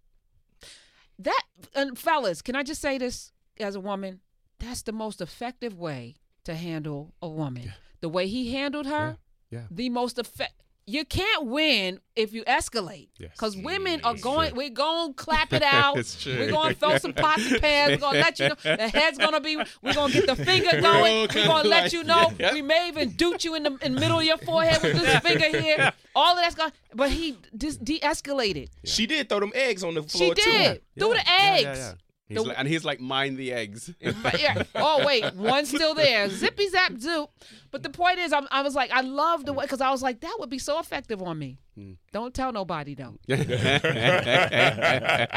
That 1.18 1.42
and 1.74 1.98
fellas, 1.98 2.42
can 2.42 2.54
I 2.56 2.62
just 2.62 2.80
say 2.80 2.98
this 2.98 3.32
as 3.58 3.74
a 3.74 3.80
woman? 3.80 4.20
That's 4.58 4.82
the 4.82 4.92
most 4.92 5.20
effective 5.20 5.78
way 5.78 6.16
to 6.44 6.54
handle 6.54 7.14
a 7.22 7.28
woman. 7.28 7.72
The 8.00 8.08
way 8.08 8.26
he 8.28 8.52
handled 8.52 8.86
her, 8.86 9.16
Yeah. 9.50 9.64
the 9.70 9.88
most 9.90 10.18
effect 10.18 10.54
you 10.88 11.04
can't 11.04 11.46
win 11.46 11.98
if 12.14 12.32
you 12.32 12.44
escalate. 12.44 13.08
Yes. 13.18 13.32
Because 13.32 13.56
women 13.56 14.00
are 14.04 14.14
going, 14.14 14.54
we're 14.54 14.70
going 14.70 15.08
to 15.14 15.14
clap 15.14 15.52
it 15.52 15.62
out. 15.62 15.98
It's 15.98 16.22
true. 16.22 16.38
We're 16.38 16.50
going 16.52 16.74
to 16.74 16.78
throw 16.78 16.96
some 16.98 17.12
pots 17.12 17.50
and 17.50 17.60
pans. 17.60 17.90
We're 17.90 17.96
going 17.98 18.14
to 18.14 18.20
let 18.20 18.38
you 18.38 18.48
know. 18.50 18.54
The 18.62 18.88
head's 18.88 19.18
going 19.18 19.32
to 19.32 19.40
be, 19.40 19.56
we're 19.56 19.94
going 19.94 20.12
to 20.12 20.20
get 20.20 20.26
the 20.28 20.36
finger 20.44 20.68
We're 20.74 20.80
going. 20.82 21.28
We're 21.34 21.46
going 21.46 21.62
to 21.64 21.68
let 21.68 21.82
like- 21.84 21.92
you 21.92 22.04
know. 22.04 22.32
yeah. 22.38 22.52
We 22.52 22.62
may 22.62 22.86
even 22.88 23.10
doot 23.10 23.44
you 23.44 23.56
in 23.56 23.64
the, 23.64 23.76
in 23.82 23.94
the 23.94 24.00
middle 24.00 24.18
of 24.20 24.24
your 24.24 24.38
forehead 24.38 24.80
with 24.82 24.92
this 25.02 25.18
finger 25.22 25.58
here. 25.60 25.92
All 26.14 26.36
of 26.36 26.42
that's 26.42 26.54
going 26.54 26.70
But 26.94 27.10
he 27.10 27.36
dis- 27.56 27.76
de 27.78 27.98
escalated. 28.00 28.68
She 28.84 29.06
did 29.06 29.28
throw 29.28 29.40
them 29.40 29.52
eggs 29.54 29.82
on 29.82 29.94
the 29.94 30.02
floor 30.04 30.34
She 30.36 30.42
did. 30.42 30.82
Threw 30.98 31.14
the 31.14 31.28
eggs. 31.28 31.94
He's 32.28 32.38
The- 32.38 32.48
like, 32.48 32.58
and 32.58 32.66
he's 32.66 32.84
like, 32.84 33.00
mind 33.00 33.36
the 33.36 33.52
eggs. 33.52 33.92
Yeah. 34.38 34.64
Oh 34.74 35.06
wait, 35.06 35.34
one's 35.34 35.68
still 35.68 35.94
there. 35.94 36.28
Zippy 36.28 36.68
zap 36.68 36.98
zoop. 36.98 37.30
But 37.70 37.82
the 37.82 37.90
point 37.90 38.18
is, 38.18 38.32
I'm, 38.32 38.48
I 38.50 38.62
was 38.62 38.74
like, 38.74 38.90
I 38.90 39.00
love 39.02 39.44
the 39.44 39.52
way 39.52 39.64
because 39.64 39.80
I 39.80 39.90
was 39.90 40.02
like, 40.02 40.20
that 40.20 40.36
would 40.40 40.50
be 40.50 40.58
so 40.58 40.78
effective 40.80 41.22
on 41.22 41.38
me. 41.38 41.58
Hmm. 41.76 41.92
Don't 42.12 42.34
tell 42.34 42.52
nobody 42.52 42.94
though. 42.94 43.16
All 43.30 43.36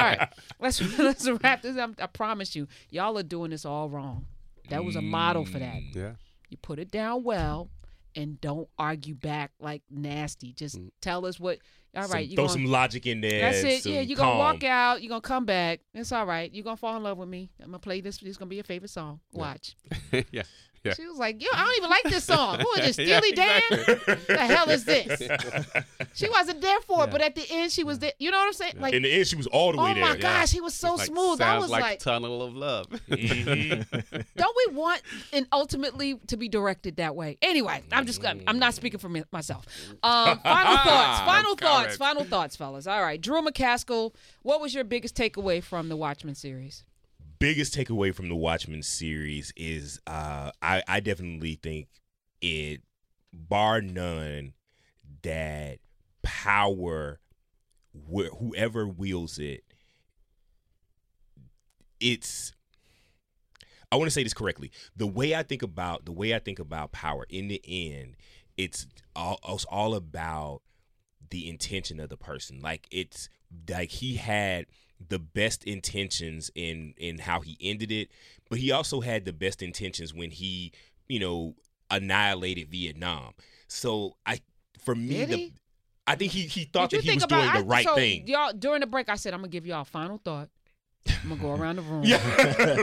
right, 0.04 0.30
let's 0.60 0.82
let's 1.00 1.30
wrap 1.44 1.62
this 1.62 1.78
up. 1.78 1.92
I 2.00 2.08
promise 2.08 2.56
you, 2.56 2.68
y'all 2.90 3.18
are 3.18 3.24
doing 3.24 3.52
this 3.52 3.66
all 3.66 3.90
wrong. 3.90 4.26
That 4.70 4.84
was 4.84 4.96
a 4.96 5.02
model 5.02 5.46
for 5.46 5.60
that. 5.60 5.76
Mm, 5.76 5.96
yeah. 5.96 6.12
You 6.50 6.58
put 6.58 6.80
it 6.80 6.92
down 6.92 7.24
well, 7.24 7.70
and 8.16 8.40
don't 8.42 8.70
argue 8.78 9.16
back 9.16 9.52
like 9.60 9.84
nasty. 9.90 10.54
Just 10.54 10.80
mm. 10.80 10.90
tell 11.02 11.26
us 11.26 11.40
what. 11.40 11.60
All 11.96 12.04
Some- 12.04 12.12
right, 12.12 12.28
you 12.28 12.36
throw 12.36 12.46
gonna- 12.46 12.54
some 12.54 12.66
logic 12.66 13.08
in 13.08 13.22
there. 13.22 13.52
That's 13.52 13.64
it. 13.64 13.90
Yeah, 13.90 14.02
you're 14.02 14.16
gonna 14.16 14.30
calm. 14.32 14.38
walk 14.38 14.64
out. 14.64 15.02
You're 15.02 15.10
gonna 15.10 15.22
come 15.22 15.46
back. 15.46 15.80
It's 15.94 16.12
all 16.12 16.26
right. 16.26 16.54
You're 16.54 16.64
gonna 16.64 16.78
fall 16.78 16.96
in 16.98 17.04
love 17.04 17.18
with 17.18 17.30
me. 17.30 17.50
I'm 17.60 17.68
gonna 17.68 17.80
play 17.80 18.02
this. 18.02 18.22
It's 18.22 18.38
gonna 18.38 18.50
be 18.50 18.56
your 18.58 18.64
favorite 18.64 18.92
song. 18.92 19.20
Watch. 19.32 19.76
yeah. 20.32 20.44
Yeah. 20.84 20.94
She 20.94 21.06
was 21.08 21.18
like, 21.18 21.42
"Yo, 21.42 21.48
I 21.54 21.66
don't 21.66 21.78
even 21.78 21.90
like 21.90 22.04
this 22.04 22.24
song. 22.24 22.60
Who 22.60 22.82
is 22.82 22.96
this? 22.96 23.08
Yeah, 23.10 23.20
Steely 23.20 23.36
Dan? 23.36 23.62
exactly. 23.72 24.36
the 24.36 24.38
hell 24.38 24.70
is 24.70 24.86
this?" 24.86 25.22
She 26.14 26.30
wasn't 26.30 26.62
there 26.62 26.80
for 26.82 27.06
it, 27.06 27.12
but 27.12 27.22
at 27.22 27.36
the 27.36 27.46
end, 27.50 27.72
she 27.72 27.84
was 27.84 28.00
there. 28.00 28.12
You 28.20 28.32
know 28.32 28.38
what 28.40 28.48
I'm 28.48 28.54
saying? 28.54 28.74
Like, 28.80 28.94
in 28.94 29.04
the 29.04 29.12
end, 29.12 29.28
she 29.28 29.36
was 29.36 29.48
all 29.48 29.72
the 29.72 29.78
way 29.78 29.92
oh 29.92 29.94
there. 29.94 30.04
Oh 30.04 30.08
my 30.10 30.18
gosh, 30.18 30.52
he 30.52 30.60
was 30.60 30.74
so 30.74 30.96
like, 30.96 31.08
smooth. 31.08 31.42
I 31.42 31.58
was 31.58 31.70
like, 31.70 31.82
like, 31.82 32.00
Tunnel 32.00 32.42
of 32.42 32.56
Love. 32.56 32.88
Mm-hmm. 33.20 34.20
don't 34.36 34.58
we 34.68 34.76
want 34.76 35.02
and 35.34 35.46
ultimately 35.52 36.20
to 36.28 36.38
be 36.38 36.48
directed 36.48 36.98
that 36.98 37.16
way? 37.16 37.38
Anyway, 37.42 37.84
I'm 37.92 38.06
just 38.06 38.26
I'm, 38.26 38.42
I'm 38.48 38.60
not 38.60 38.74
speaking 38.74 39.00
for 39.00 39.10
me, 39.10 39.24
myself. 39.32 39.66
Um, 40.04 40.40
final 40.40 40.78
thoughts. 40.78 41.20
Final 41.22 41.56
thoughts. 41.56 41.98
Final 41.98 42.24
thoughts, 42.24 42.56
fellas. 42.56 42.88
All 42.88 43.02
right, 43.02 43.20
Drew 43.20 43.42
McCaskill. 43.42 44.14
What 44.42 44.62
was 44.62 44.74
your 44.74 44.84
biggest 44.84 45.16
takeaway 45.16 45.64
from 45.64 45.90
the 45.90 45.96
Watchmen 45.96 46.36
series? 46.36 46.84
Biggest 47.40 47.74
takeaway 47.74 48.14
from 48.14 48.30
the 48.30 48.36
Watchmen 48.36 48.84
series 48.84 49.52
is 49.56 50.00
uh, 50.06 50.52
I, 50.62 50.84
I 50.88 51.00
definitely 51.00 51.56
think 51.56 51.88
it, 52.42 52.82
bar 53.34 53.82
none, 53.82 54.54
that 55.24 55.80
power, 56.22 57.20
wh- 57.94 58.38
whoever 58.40 58.88
wields 58.88 59.40
it, 59.40 59.64
it's. 62.00 62.54
I 63.92 63.96
want 63.96 64.06
to 64.06 64.12
say 64.12 64.22
this 64.22 64.36
correctly. 64.36 64.72
The 64.96 65.08
way 65.08 65.34
I 65.34 65.42
think 65.42 65.64
about 65.64 66.06
the 66.06 66.12
way 66.12 66.36
I 66.36 66.40
think 66.40 66.60
about 66.60 66.92
power 66.92 67.26
in 67.28 67.48
the 67.48 67.62
end, 67.66 68.18
it's 68.56 68.86
all 69.16 69.40
it's 69.48 69.66
all 69.66 69.96
about 69.96 70.62
the 71.32 71.50
intention 71.50 72.00
of 72.00 72.10
the 72.10 72.18
person. 72.18 72.60
Like 72.62 72.88
it's 72.92 73.30
like 73.68 73.90
he 73.90 74.18
had 74.18 74.68
the 75.08 75.20
best 75.20 75.64
intentions 75.64 76.52
in 76.56 76.94
in 76.98 77.20
how 77.20 77.42
he 77.42 77.58
ended 77.62 77.92
it, 77.92 78.10
but 78.50 78.60
he 78.60 78.72
also 78.72 79.02
had 79.02 79.26
the 79.26 79.34
best 79.34 79.62
intentions 79.62 80.14
when 80.14 80.32
he, 80.32 80.72
you 81.08 81.20
know, 81.20 81.56
annihilated 81.90 82.70
Vietnam. 82.70 83.34
So 83.68 84.16
I 84.26 84.40
for 84.84 84.96
me 84.96 85.10
Did 85.10 85.30
the 85.30 85.36
he? 85.38 85.54
I 86.08 86.16
think 86.16 86.32
he 86.32 86.42
he 86.44 86.64
thought 86.66 86.92
you 86.92 86.98
that 87.00 87.04
he 87.06 87.16
was 87.16 87.24
think 87.24 87.30
doing 87.30 87.44
about- 87.44 87.54
the 87.54 87.60
I- 87.66 87.68
right 87.68 87.86
so 87.86 87.96
thing. 87.96 88.28
Y'all 88.28 88.52
during 88.54 88.82
the 88.82 88.88
break, 88.88 89.10
I 89.10 89.16
said 89.16 89.34
I'm 89.34 89.40
gonna 89.42 89.50
give 89.50 89.66
y'all 89.66 89.82
a 89.82 89.86
final 89.86 90.18
thought. 90.24 90.50
I'm 91.24 91.30
gonna 91.30 91.42
go 91.42 91.56
around 91.56 91.78
the 91.78 91.82
room. 91.84 92.04
Yeah. 92.06 92.20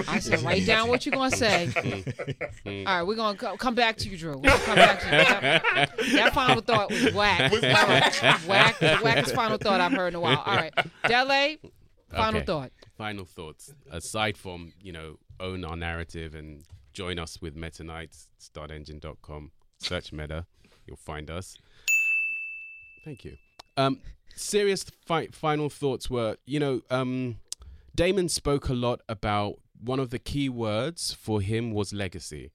I 0.08 0.18
said, 0.20 0.40
write 0.42 0.64
down 0.66 0.88
what 0.88 1.04
you're 1.04 1.14
gonna 1.14 1.36
say. 1.36 1.70
All 2.66 2.84
right, 2.84 3.02
we're 3.02 3.14
gonna 3.14 3.36
co- 3.36 3.56
come 3.56 3.74
back 3.74 3.96
to 3.98 4.08
you, 4.08 4.16
Drew. 4.16 4.36
We're 4.38 4.48
gonna 4.48 4.58
come 4.64 4.74
back 4.76 5.00
to 5.00 5.06
you. 5.06 5.10
That, 5.12 5.90
that 6.12 6.34
final 6.34 6.62
thought 6.62 6.90
was 6.90 7.12
whack. 7.12 7.52
Was 7.52 7.62
All 7.62 7.70
right. 7.70 8.22
whack, 8.48 8.78
the 8.78 8.86
wackest 9.02 9.34
final 9.34 9.58
thought 9.58 9.80
I've 9.82 9.92
heard 9.92 10.08
in 10.08 10.14
a 10.14 10.20
while. 10.20 10.42
All 10.46 10.56
right, 10.56 10.72
Dele, 11.06 11.58
final 12.10 12.36
Okay. 12.40 12.46
thought. 12.46 12.72
Final 12.96 13.24
thoughts. 13.24 13.72
Aside 13.90 14.36
from, 14.36 14.72
you 14.80 14.92
know, 14.92 15.18
own 15.40 15.64
our 15.64 15.76
narrative 15.76 16.34
and 16.34 16.64
join 16.92 17.18
us 17.18 17.40
with 17.42 17.54
Meta 17.56 17.84
Knights, 17.84 18.28
startengine.com. 18.40 19.50
Search 19.78 20.12
Meta, 20.12 20.46
you'll 20.86 20.96
find 20.96 21.30
us. 21.30 21.58
Thank 23.04 23.24
you. 23.24 23.36
Um, 23.76 24.00
serious 24.34 24.84
fi- 25.04 25.28
final 25.28 25.68
thoughts 25.68 26.08
were, 26.08 26.36
you 26.46 26.58
know, 26.58 26.80
um, 26.90 27.36
Damon 27.94 28.28
spoke 28.28 28.68
a 28.68 28.74
lot 28.74 29.00
about 29.08 29.56
one 29.80 30.00
of 30.00 30.10
the 30.10 30.18
key 30.18 30.48
words 30.48 31.12
for 31.12 31.40
him 31.40 31.70
was 31.72 31.92
legacy. 31.92 32.50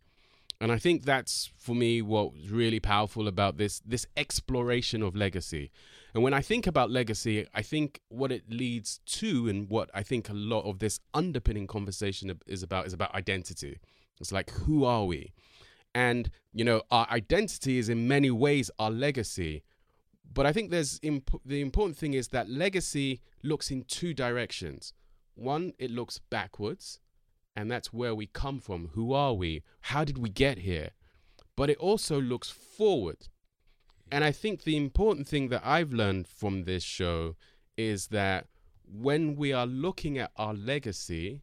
And 0.60 0.72
I 0.72 0.78
think 0.78 1.04
that's 1.06 1.52
for 1.58 1.74
me 1.76 2.02
what 2.02 2.34
was 2.34 2.50
really 2.50 2.80
powerful 2.80 3.28
about 3.28 3.58
this 3.58 3.80
this 3.80 4.06
exploration 4.16 5.02
of 5.02 5.16
legacy. 5.16 5.72
And 6.14 6.24
when 6.24 6.34
I 6.34 6.42
think 6.42 6.68
about 6.68 6.92
legacy, 6.92 7.48
I 7.54 7.62
think 7.62 8.02
what 8.10 8.32
it 8.32 8.44
leads 8.50 9.00
to 9.06 9.48
and 9.48 9.70
what 9.70 9.90
I 9.94 10.04
think 10.04 10.30
a 10.30 10.34
lot 10.34 10.62
of 10.70 10.80
this 10.80 11.00
underpinning 11.14 11.68
conversation 11.68 12.38
is 12.48 12.64
about 12.64 12.86
is 12.86 12.94
about 12.94 13.16
identity. 13.16 13.80
It's 14.20 14.32
like 14.32 14.52
who 14.52 14.84
are 14.84 15.06
we? 15.06 15.32
And 15.96 16.30
you 16.54 16.66
know, 16.66 16.82
our 16.92 17.08
identity 17.10 17.78
is 17.78 17.90
in 17.90 18.08
many 18.08 18.30
ways 18.32 18.70
our 18.78 18.92
legacy. 18.92 19.64
But 20.34 20.46
I 20.46 20.54
think 20.54 20.70
there's 20.70 21.00
imp- 21.02 21.42
the 21.46 21.62
important 21.62 21.98
thing 21.98 22.14
is 22.14 22.30
that 22.30 22.50
legacy 22.50 23.22
looks 23.44 23.72
in 23.72 23.84
two 23.84 24.14
directions. 24.14 24.94
One, 25.36 25.74
it 25.78 25.92
looks 25.92 26.20
backwards, 26.30 27.00
and 27.56 27.70
that's 27.70 27.92
where 27.92 28.16
we 28.16 28.28
come 28.28 28.60
from. 28.60 28.90
Who 28.94 29.14
are 29.14 29.34
we? 29.34 29.64
How 29.82 30.04
did 30.04 30.18
we 30.18 30.30
get 30.30 30.60
here? 30.60 30.92
But 31.56 31.70
it 31.70 31.78
also 31.78 32.20
looks 32.20 32.50
forward. 32.50 33.28
And 34.12 34.24
I 34.26 34.32
think 34.32 34.64
the 34.64 34.76
important 34.76 35.28
thing 35.28 35.48
that 35.50 35.62
I've 35.64 35.94
learned 35.94 36.28
from 36.28 36.64
this 36.66 36.84
show 36.84 37.36
is 37.78 38.08
that 38.08 38.48
when 38.86 39.36
we 39.38 39.54
are 39.54 39.66
looking 39.66 40.18
at 40.18 40.32
our 40.36 40.54
legacy, 40.54 41.42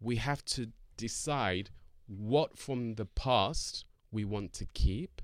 we 0.00 0.16
have 0.16 0.44
to 0.44 0.70
decide 0.98 1.70
what 2.06 2.58
from 2.58 2.96
the 2.96 3.06
past 3.06 3.86
we 4.12 4.24
want 4.24 4.52
to 4.54 4.66
keep 4.74 5.22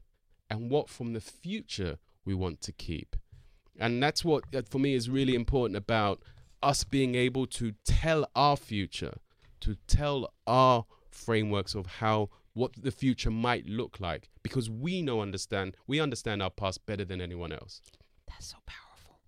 and 0.48 0.70
what 0.70 0.88
from 0.88 1.12
the 1.12 1.20
future 1.20 1.98
we 2.24 2.34
want 2.34 2.62
to 2.62 2.72
keep. 2.72 3.14
And 3.78 4.02
that's 4.02 4.24
what, 4.24 4.44
for 4.70 4.78
me, 4.78 4.94
is 4.94 5.10
really 5.10 5.34
important 5.34 5.76
about 5.76 6.22
us 6.62 6.82
being 6.82 7.14
able 7.14 7.46
to 7.46 7.72
tell 7.84 8.30
our 8.34 8.56
future, 8.56 9.18
to 9.60 9.76
tell 9.86 10.32
our 10.46 10.86
frameworks 11.10 11.74
of 11.74 11.86
how 11.86 12.30
what 12.54 12.72
the 12.82 12.90
future 12.90 13.30
might 13.30 13.66
look 13.66 14.00
like, 14.00 14.30
because 14.50 14.70
we 14.70 15.02
know 15.02 15.20
understand 15.20 15.74
we 15.86 16.00
understand 16.00 16.42
our 16.42 16.50
past 16.50 16.84
better 16.86 17.04
than 17.04 17.20
anyone 17.20 17.52
else. 17.52 17.80
That's 18.28 18.46
so 18.46 18.56
powerful. 18.66 19.18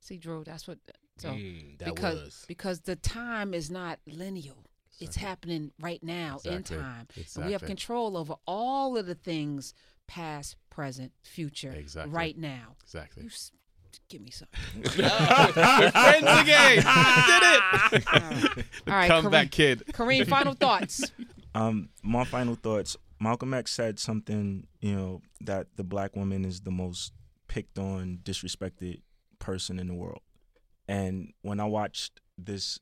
See, 0.00 0.16
Drew, 0.18 0.44
that's 0.44 0.66
what. 0.68 0.78
So 1.18 1.30
Mm, 1.30 1.78
that 1.78 1.94
because 1.94 2.14
was. 2.22 2.44
because 2.48 2.80
the 2.80 2.96
time 2.96 3.54
is 3.54 3.70
not 3.70 3.98
lineal. 4.06 4.64
It's 4.98 5.16
happening 5.16 5.72
right 5.80 6.02
now 6.02 6.36
Exactly. 6.36 6.56
in 6.76 6.82
time, 6.82 7.06
and 7.36 7.46
we 7.46 7.52
have 7.52 7.62
control 7.62 8.16
over 8.16 8.34
all 8.46 8.96
of 8.96 9.04
the 9.06 9.14
things, 9.14 9.74
past, 10.06 10.56
present, 10.70 11.12
future, 11.22 11.70
Exactly. 11.72 12.12
right 12.12 12.36
now. 12.38 12.76
Exactly. 12.82 13.24
You 13.24 13.28
s- 13.28 13.52
give 14.08 14.22
me 14.22 14.30
some. 14.30 14.48
We're 14.74 15.90
friends 15.90 16.40
again. 16.40 16.76
Did 16.76 17.42
it. 17.52 17.62
All 18.86 18.94
right, 18.94 19.08
Come 19.08 19.26
Kareem- 19.26 19.30
back, 19.30 19.50
kid. 19.50 19.82
Kareem, 19.92 20.26
final 20.28 20.54
thoughts. 20.54 21.12
Um, 21.54 21.88
my 22.02 22.24
final 22.24 22.54
thoughts. 22.54 22.98
Malcolm 23.18 23.54
X 23.54 23.72
said 23.72 23.98
something, 23.98 24.66
you 24.80 24.94
know, 24.94 25.22
that 25.40 25.68
the 25.76 25.84
black 25.84 26.14
woman 26.16 26.44
is 26.44 26.60
the 26.60 26.70
most 26.70 27.12
picked 27.48 27.78
on, 27.78 28.18
disrespected 28.22 29.00
person 29.38 29.78
in 29.78 29.86
the 29.86 29.94
world. 29.94 30.20
And 30.88 31.32
when 31.42 31.60
I 31.60 31.64
watched 31.64 32.20
this 32.38 32.78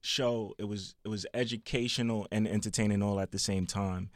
show, 0.00 0.54
it 0.58 0.64
was 0.64 0.94
it 1.04 1.08
was 1.08 1.26
educational 1.34 2.26
and 2.30 2.46
entertaining 2.48 3.02
all 3.02 3.20
at 3.20 3.32
the 3.32 3.38
same 3.38 3.66
time. 3.66 4.10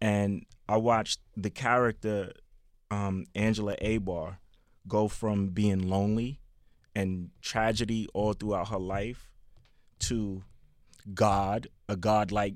And 0.00 0.46
I 0.68 0.76
watched 0.76 1.20
the 1.36 1.50
character 1.50 2.32
um, 2.90 3.26
Angela 3.34 3.76
Abar 3.82 4.38
go 4.88 5.08
from 5.08 5.48
being 5.48 5.88
lonely 5.88 6.40
and 6.94 7.30
tragedy 7.42 8.08
all 8.14 8.32
throughout 8.32 8.68
her 8.68 8.78
life 8.78 9.30
to 10.00 10.42
God, 11.14 11.68
a 11.88 11.96
God-like 11.96 12.54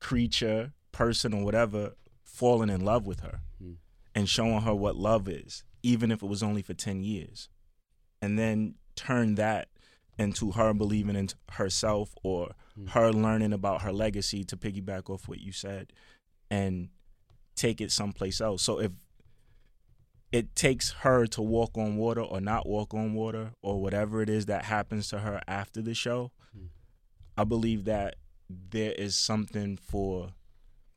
creature, 0.00 0.72
person, 0.94 1.34
or 1.34 1.44
whatever, 1.44 1.92
falling 2.22 2.70
in 2.70 2.80
love 2.80 3.06
with 3.06 3.20
her 3.20 3.40
hmm. 3.62 3.74
and 4.14 4.28
showing 4.28 4.62
her 4.62 4.74
what 4.74 4.96
love 4.96 5.28
is, 5.28 5.62
even 5.82 6.10
if 6.10 6.22
it 6.22 6.26
was 6.26 6.42
only 6.42 6.62
for 6.62 6.72
10 6.72 7.02
years. 7.02 7.50
And 8.22 8.38
then 8.38 8.76
turn 8.96 9.34
that 9.34 9.68
into 10.18 10.52
her 10.52 10.72
believing 10.72 11.16
in 11.16 11.28
herself 11.50 12.14
or 12.22 12.54
hmm. 12.74 12.86
her 12.86 13.12
learning 13.12 13.52
about 13.52 13.82
her 13.82 13.92
legacy 13.92 14.44
to 14.44 14.56
piggyback 14.56 15.10
off 15.10 15.28
what 15.28 15.40
you 15.40 15.52
said 15.52 15.92
and 16.50 16.88
take 17.54 17.80
it 17.80 17.90
someplace 17.92 18.40
else. 18.40 18.62
So 18.62 18.80
if 18.80 18.92
it 20.32 20.56
takes 20.56 20.90
her 21.02 21.26
to 21.28 21.40
walk 21.40 21.78
on 21.78 21.96
water 21.96 22.20
or 22.20 22.40
not 22.40 22.66
walk 22.66 22.92
on 22.92 23.14
water 23.14 23.52
or 23.62 23.80
whatever 23.80 24.20
it 24.20 24.28
is 24.28 24.46
that 24.46 24.64
happens 24.64 25.08
to 25.08 25.20
her 25.20 25.40
after 25.46 25.80
the 25.80 25.94
show. 25.94 26.32
Hmm. 26.52 26.66
I 27.36 27.44
believe 27.44 27.84
that 27.84 28.16
there 28.50 28.92
is 28.92 29.14
something 29.14 29.76
for 29.76 30.30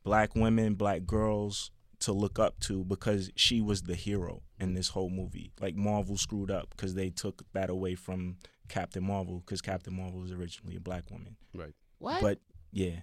black 0.08 0.34
women, 0.34 0.74
black 0.74 1.04
girls 1.04 1.70
to 2.00 2.12
look 2.12 2.38
up 2.38 2.58
to 2.60 2.84
because 2.84 3.30
she 3.36 3.60
was 3.60 3.82
the 3.82 3.94
hero 3.94 4.42
in 4.60 4.74
this 4.74 4.88
whole 4.88 5.10
movie. 5.10 5.52
Like 5.60 5.74
Marvel 5.74 6.16
screwed 6.16 6.50
up 6.50 6.70
because 6.70 6.94
they 6.94 7.10
took 7.10 7.42
that 7.52 7.70
away 7.70 7.94
from 7.94 8.36
Captain 8.68 9.04
Marvel 9.04 9.40
because 9.40 9.60
Captain 9.60 9.94
Marvel 9.94 10.20
was 10.20 10.32
originally 10.32 10.76
a 10.76 10.80
black 10.80 11.10
woman. 11.10 11.36
Right. 11.54 11.74
What? 11.98 12.22
But 12.22 12.38
yeah. 12.72 13.00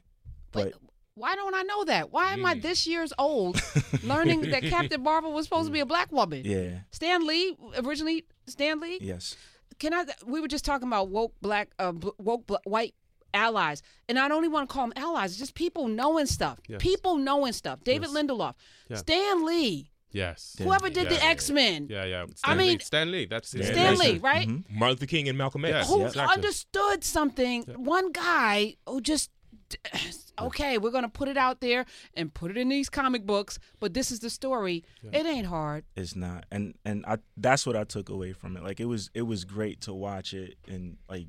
But 0.52 0.74
Why 1.16 1.36
don't 1.36 1.54
I 1.54 1.64
know 1.64 1.84
that? 1.86 2.12
Why 2.12 2.34
am 2.34 2.46
I 2.46 2.56
this 2.56 2.88
years 2.88 3.12
old 3.20 3.62
learning 4.04 4.42
that 4.52 4.64
Captain 4.76 5.04
Marvel 5.04 5.34
was 5.34 5.46
supposed 5.46 5.68
to 5.68 5.74
be 5.74 5.82
a 5.82 5.86
black 5.86 6.12
woman? 6.12 6.42
yeah. 6.46 6.80
Stan 6.92 7.28
Lee 7.28 7.56
originally 7.84 8.26
Stan 8.48 8.80
Lee. 8.80 8.98
Yes. 9.02 9.36
Can 9.78 9.94
I? 9.94 10.06
We 10.26 10.40
were 10.40 10.48
just 10.48 10.64
talking 10.64 10.88
about 10.88 11.10
woke 11.10 11.34
black, 11.42 11.70
uh, 11.80 11.92
woke 12.18 12.48
bl- 12.48 12.56
white 12.64 12.96
allies, 13.36 13.84
and 14.10 14.18
I 14.18 14.28
don't 14.28 14.44
even 14.44 14.54
want 14.54 14.70
to 14.70 14.74
call 14.74 14.88
them 14.88 14.94
allies. 14.96 15.32
It's 15.32 15.40
just 15.40 15.54
people 15.54 15.88
knowing 15.88 16.26
stuff. 16.26 16.60
Yes. 16.68 16.82
People 16.82 17.18
knowing 17.18 17.54
stuff. 17.54 17.84
David 17.84 18.10
Yes. 18.12 18.18
Lindelof, 18.18 18.54
Yeah. 18.90 18.98
Stan 18.98 19.46
Lee, 19.46 19.92
Yes. 20.12 20.56
whoever 20.60 20.90
did 20.90 21.10
the 21.10 21.16
Yeah. 21.16 21.26
X 21.26 21.50
Men. 21.52 21.88
Yeah, 21.90 22.06
yeah. 22.06 22.24
I 22.24 22.34
Stan 22.36 22.58
mean, 22.58 22.68
Lee. 22.68 22.80
Stan 22.80 23.12
Lee. 23.12 23.26
That's 23.26 23.52
his 23.52 23.68
Stan 23.68 23.98
Lee, 23.98 24.14
name. 24.14 24.22
right? 24.22 24.48
Mm-hmm. 24.48 24.80
Martin 24.80 24.96
Luther 24.96 25.06
King 25.08 25.28
and 25.30 25.38
Malcolm 25.38 25.66
X. 25.66 25.74
Yes, 25.74 25.90
Who 25.90 26.06
exactly. 26.06 26.34
understood 26.34 27.04
something? 27.04 27.64
One 27.76 28.12
guy 28.12 28.76
who 28.88 29.02
just. 29.02 29.30
Okay, 30.38 30.78
we're 30.78 30.92
gonna 30.92 31.08
put 31.08 31.30
it 31.30 31.38
out 31.38 31.62
there 31.62 31.86
and 32.14 32.34
put 32.34 32.52
it 32.52 32.58
in 32.58 32.68
these 32.68 32.90
comic 32.90 33.26
books, 33.26 33.58
but 33.80 33.94
this 33.94 34.12
is 34.12 34.20
the 34.20 34.30
story. 34.30 34.84
It 35.14 35.26
ain't 35.26 35.48
hard. 35.48 35.86
It's 35.96 36.14
not. 36.14 36.46
And 36.52 36.76
and 36.84 37.06
I 37.06 37.20
that's 37.38 37.66
what 37.66 37.78
I 37.78 37.86
took 37.86 38.10
away 38.10 38.34
from 38.34 38.58
it. 38.58 38.64
Like 38.64 38.82
it 38.82 38.86
was 38.86 39.10
it 39.14 39.22
was 39.22 39.46
great 39.46 39.80
to 39.82 39.94
watch 39.94 40.34
it 40.34 40.58
and 40.68 40.98
like 41.10 41.28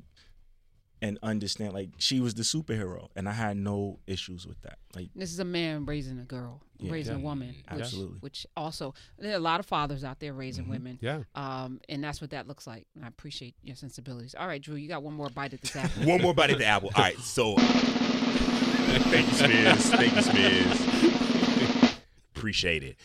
and 1.01 1.19
understand 1.21 1.73
like 1.73 1.89
she 1.97 2.19
was 2.19 2.33
the 2.33 2.41
superhero 2.43 3.09
and 3.15 3.29
I 3.29 3.33
had 3.33 3.55
no 3.57 3.99
issues 4.07 4.47
with 4.47 4.59
that. 4.63 4.79
Like 4.95 5.09
This 5.15 5.31
is 5.31 5.39
a 5.39 5.45
man 5.45 5.85
raising 5.85 6.17
a 6.19 6.23
girl, 6.23 6.61
Yeah. 6.79 6.91
raising 6.91 7.15
a 7.15 7.19
woman. 7.19 7.49
Which, 7.49 7.81
Absolutely. 7.81 8.17
Which 8.19 8.47
also, 8.55 8.93
there 9.19 9.33
are 9.33 9.35
a 9.35 9.39
lot 9.39 9.59
of 9.59 9.65
fathers 9.67 10.03
out 10.03 10.19
there 10.19 10.33
raising 10.33 10.65
Mhm. 10.65 10.69
women. 10.69 10.99
Yeah. 11.01 11.23
Um, 11.35 11.81
and 11.87 12.03
that's 12.03 12.19
what 12.19 12.31
that 12.31 12.47
looks 12.47 12.65
like. 12.65 12.87
And 12.95 13.05
I 13.05 13.09
appreciate 13.09 13.53
your 13.63 13.75
sensibilities. 13.75 14.33
All 14.33 14.47
right, 14.47 14.61
Drew, 14.61 14.75
you 14.75 14.87
got 14.87 15.03
one 15.03 15.13
more 15.13 15.29
bite 15.29 15.53
at 15.53 15.61
this 15.61 15.75
apple. 15.75 16.05
One 16.05 16.21
more 16.21 16.33
bite 16.33 16.49
at 16.49 16.57
the 16.57 16.65
apple. 16.65 16.89
All 16.95 17.03
right, 17.03 17.17
so 17.19 17.55
thank 17.57 19.27
you, 19.27 19.33
Smiz. 19.33 19.77
Thank 19.95 20.15
you, 20.15 20.21
Smiz. 20.21 21.97
Appreciate 22.35 22.83
it. 22.83 22.97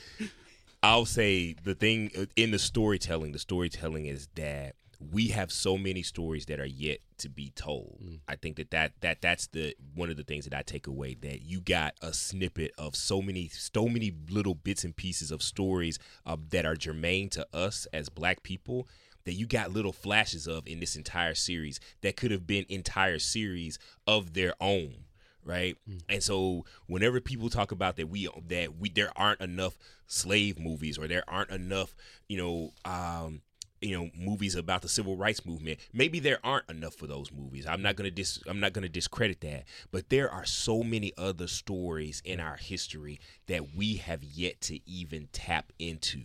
I'll 0.82 1.04
say 1.06 1.54
the 1.62 1.74
thing 1.74 2.10
uh, 2.18 2.26
in 2.36 2.50
the 2.50 2.58
storytelling, 2.58 3.32
the 3.32 3.38
storytelling 3.38 4.06
is 4.06 4.28
that 4.34 4.74
we 5.10 5.28
have 5.28 5.50
so 5.50 5.76
many 5.76 6.02
stories 6.02 6.46
that 6.46 6.60
are 6.60 6.66
yet 6.66 7.00
to 7.18 7.28
be 7.28 7.50
told. 7.54 8.00
I 8.28 8.36
think 8.36 8.56
that, 8.56 8.70
that 8.70 8.92
that 9.00 9.22
that's 9.22 9.46
the 9.48 9.74
one 9.94 10.10
of 10.10 10.16
the 10.16 10.22
things 10.22 10.44
that 10.44 10.54
I 10.54 10.62
take 10.62 10.86
away 10.86 11.14
that 11.22 11.42
you 11.42 11.60
got 11.60 11.94
a 12.02 12.12
snippet 12.12 12.72
of 12.78 12.94
so 12.94 13.22
many 13.22 13.48
so 13.48 13.88
many 13.88 14.12
little 14.30 14.54
bits 14.54 14.84
and 14.84 14.94
pieces 14.94 15.30
of 15.30 15.42
stories 15.42 15.98
uh, 16.26 16.36
that 16.50 16.66
are 16.66 16.76
germane 16.76 17.28
to 17.30 17.46
us 17.52 17.86
as 17.92 18.08
black 18.08 18.42
people 18.42 18.88
that 19.24 19.34
you 19.34 19.46
got 19.46 19.72
little 19.72 19.92
flashes 19.92 20.46
of 20.48 20.66
in 20.66 20.80
this 20.80 20.96
entire 20.96 21.34
series 21.34 21.78
that 22.00 22.16
could 22.16 22.30
have 22.30 22.46
been 22.46 22.66
entire 22.68 23.18
series 23.18 23.78
of 24.06 24.34
their 24.34 24.54
own 24.60 25.04
right? 25.44 25.76
And 26.08 26.22
so 26.22 26.64
whenever 26.86 27.20
people 27.20 27.50
talk 27.50 27.72
about 27.72 27.96
that 27.96 28.08
we 28.08 28.28
that 28.48 28.78
we 28.78 28.88
there 28.88 29.10
aren't 29.16 29.40
enough 29.40 29.76
slave 30.06 30.58
movies 30.58 30.98
or 30.98 31.08
there 31.08 31.24
aren't 31.26 31.50
enough 31.50 31.94
you 32.28 32.36
know 32.36 32.70
um 32.84 33.42
you 33.82 33.96
know 33.96 34.10
movies 34.16 34.54
about 34.54 34.82
the 34.82 34.88
civil 34.88 35.16
rights 35.16 35.44
movement 35.44 35.78
maybe 35.92 36.20
there 36.20 36.38
aren't 36.44 36.68
enough 36.70 36.94
for 36.94 37.06
those 37.06 37.30
movies. 37.32 37.66
I'm 37.66 37.82
not 37.82 37.96
going 37.96 38.08
to 38.08 38.14
dis 38.14 38.40
i'm 38.48 38.60
not 38.60 38.72
going 38.72 38.82
to 38.82 38.88
discredit 38.88 39.40
that. 39.40 39.64
But 39.90 40.08
there 40.08 40.30
are 40.30 40.44
so 40.44 40.82
many 40.82 41.12
other 41.18 41.46
stories 41.46 42.22
in 42.24 42.40
our 42.40 42.56
history 42.56 43.20
that 43.46 43.74
we 43.74 43.96
have 43.96 44.22
yet 44.22 44.60
to 44.62 44.78
even 44.88 45.28
tap 45.32 45.72
into. 45.78 46.20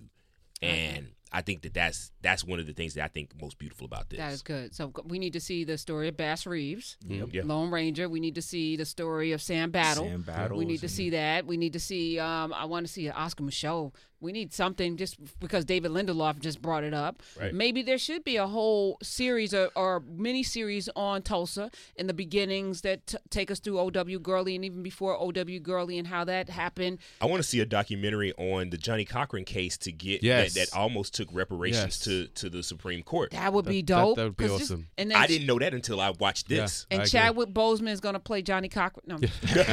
And 0.62 1.10
i 1.38 1.42
think 1.42 1.62
that 1.62 1.74
that's 1.74 2.12
that's 2.22 2.44
one 2.44 2.60
of 2.60 2.66
the 2.66 2.74
things 2.74 2.94
that 2.96 3.04
i 3.04 3.08
think 3.08 3.30
most 3.42 3.58
beautiful 3.58 3.86
about 3.86 4.10
this 4.10 4.18
That 4.20 4.34
is 4.34 4.42
good. 4.42 4.74
So 4.76 4.92
we 5.06 5.20
need 5.20 5.34
to 5.34 5.40
see 5.40 5.64
the 5.64 5.78
story 5.78 6.08
of 6.08 6.18
Bass 6.18 6.46
Reeves, 6.46 6.98
Yep. 7.08 7.30
Yeah. 7.32 7.42
Lone 7.46 7.70
Ranger. 7.72 8.10
We 8.10 8.20
need 8.20 8.36
to 8.36 8.42
see 8.42 8.76
the 8.76 8.86
story 8.86 9.32
of 9.32 9.42
Sam 9.42 9.72
Battle. 9.72 10.06
Sam 10.06 10.22
Battle. 10.24 10.58
we 10.58 10.66
need 10.66 10.82
to 10.82 10.90
see 10.90 11.10
that. 11.12 11.46
We 11.46 11.58
need 11.58 11.74
to 11.74 11.80
see. 11.80 12.20
Um, 12.20 12.54
I 12.54 12.66
want 12.66 12.86
to 12.88 12.92
see 12.92 13.10
Oscar 13.10 13.44
Micheaux. 13.44 13.94
We 14.20 14.32
need 14.32 14.52
something 14.52 14.98
just 14.98 15.16
because 15.40 15.64
David 15.64 15.92
Lindelof 15.92 16.40
just 16.40 16.60
brought 16.60 16.84
it 16.84 16.94
up. 16.94 17.22
Right. 17.40 17.54
Maybe 17.54 17.84
there 17.84 18.00
should 18.00 18.24
be 18.24 18.38
a 18.38 18.48
whole 18.48 18.98
series 19.04 19.54
or, 19.54 19.70
or 19.76 20.00
mini 20.00 20.42
series 20.42 20.90
on 20.96 21.22
Tulsa 21.22 21.70
in 21.96 22.08
the 22.08 22.16
beginnings 22.16 22.82
that 22.82 23.06
t- 23.06 23.18
take 23.30 23.52
us 23.52 23.60
through 23.60 23.78
O.W. 23.78 24.18
Gurley 24.20 24.56
and 24.56 24.66
even 24.66 24.82
before 24.82 25.16
O.W. 25.22 25.60
Gurley 25.60 26.00
and 26.00 26.08
how 26.08 26.24
that 26.24 26.50
happened. 26.50 26.98
I 27.22 27.28
want 27.28 27.44
to 27.44 27.48
see 27.48 27.60
a 27.60 27.66
documentary 27.66 28.34
on 28.40 28.72
the 28.72 28.78
Johnnie 28.78 29.06
Cochran 29.06 29.46
case 29.46 29.78
to 29.80 29.92
get 29.92 30.24
Yes. 30.24 30.56
that, 30.56 30.72
that 30.72 30.76
almost 30.78 31.14
took 31.14 31.27
reparations 31.32 31.84
Yes. 31.86 32.00
to, 32.00 32.28
to 32.28 32.50
the 32.50 32.64
Supreme 32.64 33.04
Court. 33.04 33.32
That 33.32 33.54
would 33.54 33.66
be 33.66 33.82
That- 33.82 33.88
that- 33.96 34.02
dope. 34.02 34.16
that 34.18 34.24
would 34.24 34.38
be 34.38 34.48
'cause 34.48 34.60
just- 34.60 34.72
awesome. 34.72 34.88
and 34.98 35.12
then 35.12 35.18
I 35.18 35.28
didn't 35.28 35.48
know 35.48 35.60
that 35.60 35.74
until 35.74 36.00
I 36.02 36.12
watched 36.12 36.48
this. 36.50 36.86
And 36.92 37.02
I. 37.02 37.06
Chadwick 37.06 37.50
Boseman 37.50 37.90
is 37.90 38.00
going 38.00 38.14
to 38.14 38.20
play 38.20 38.42
Johnnie 38.42 38.70
Cochran. 38.70 39.04
No, 39.08 39.18
he 39.28 39.28
played 39.28 39.66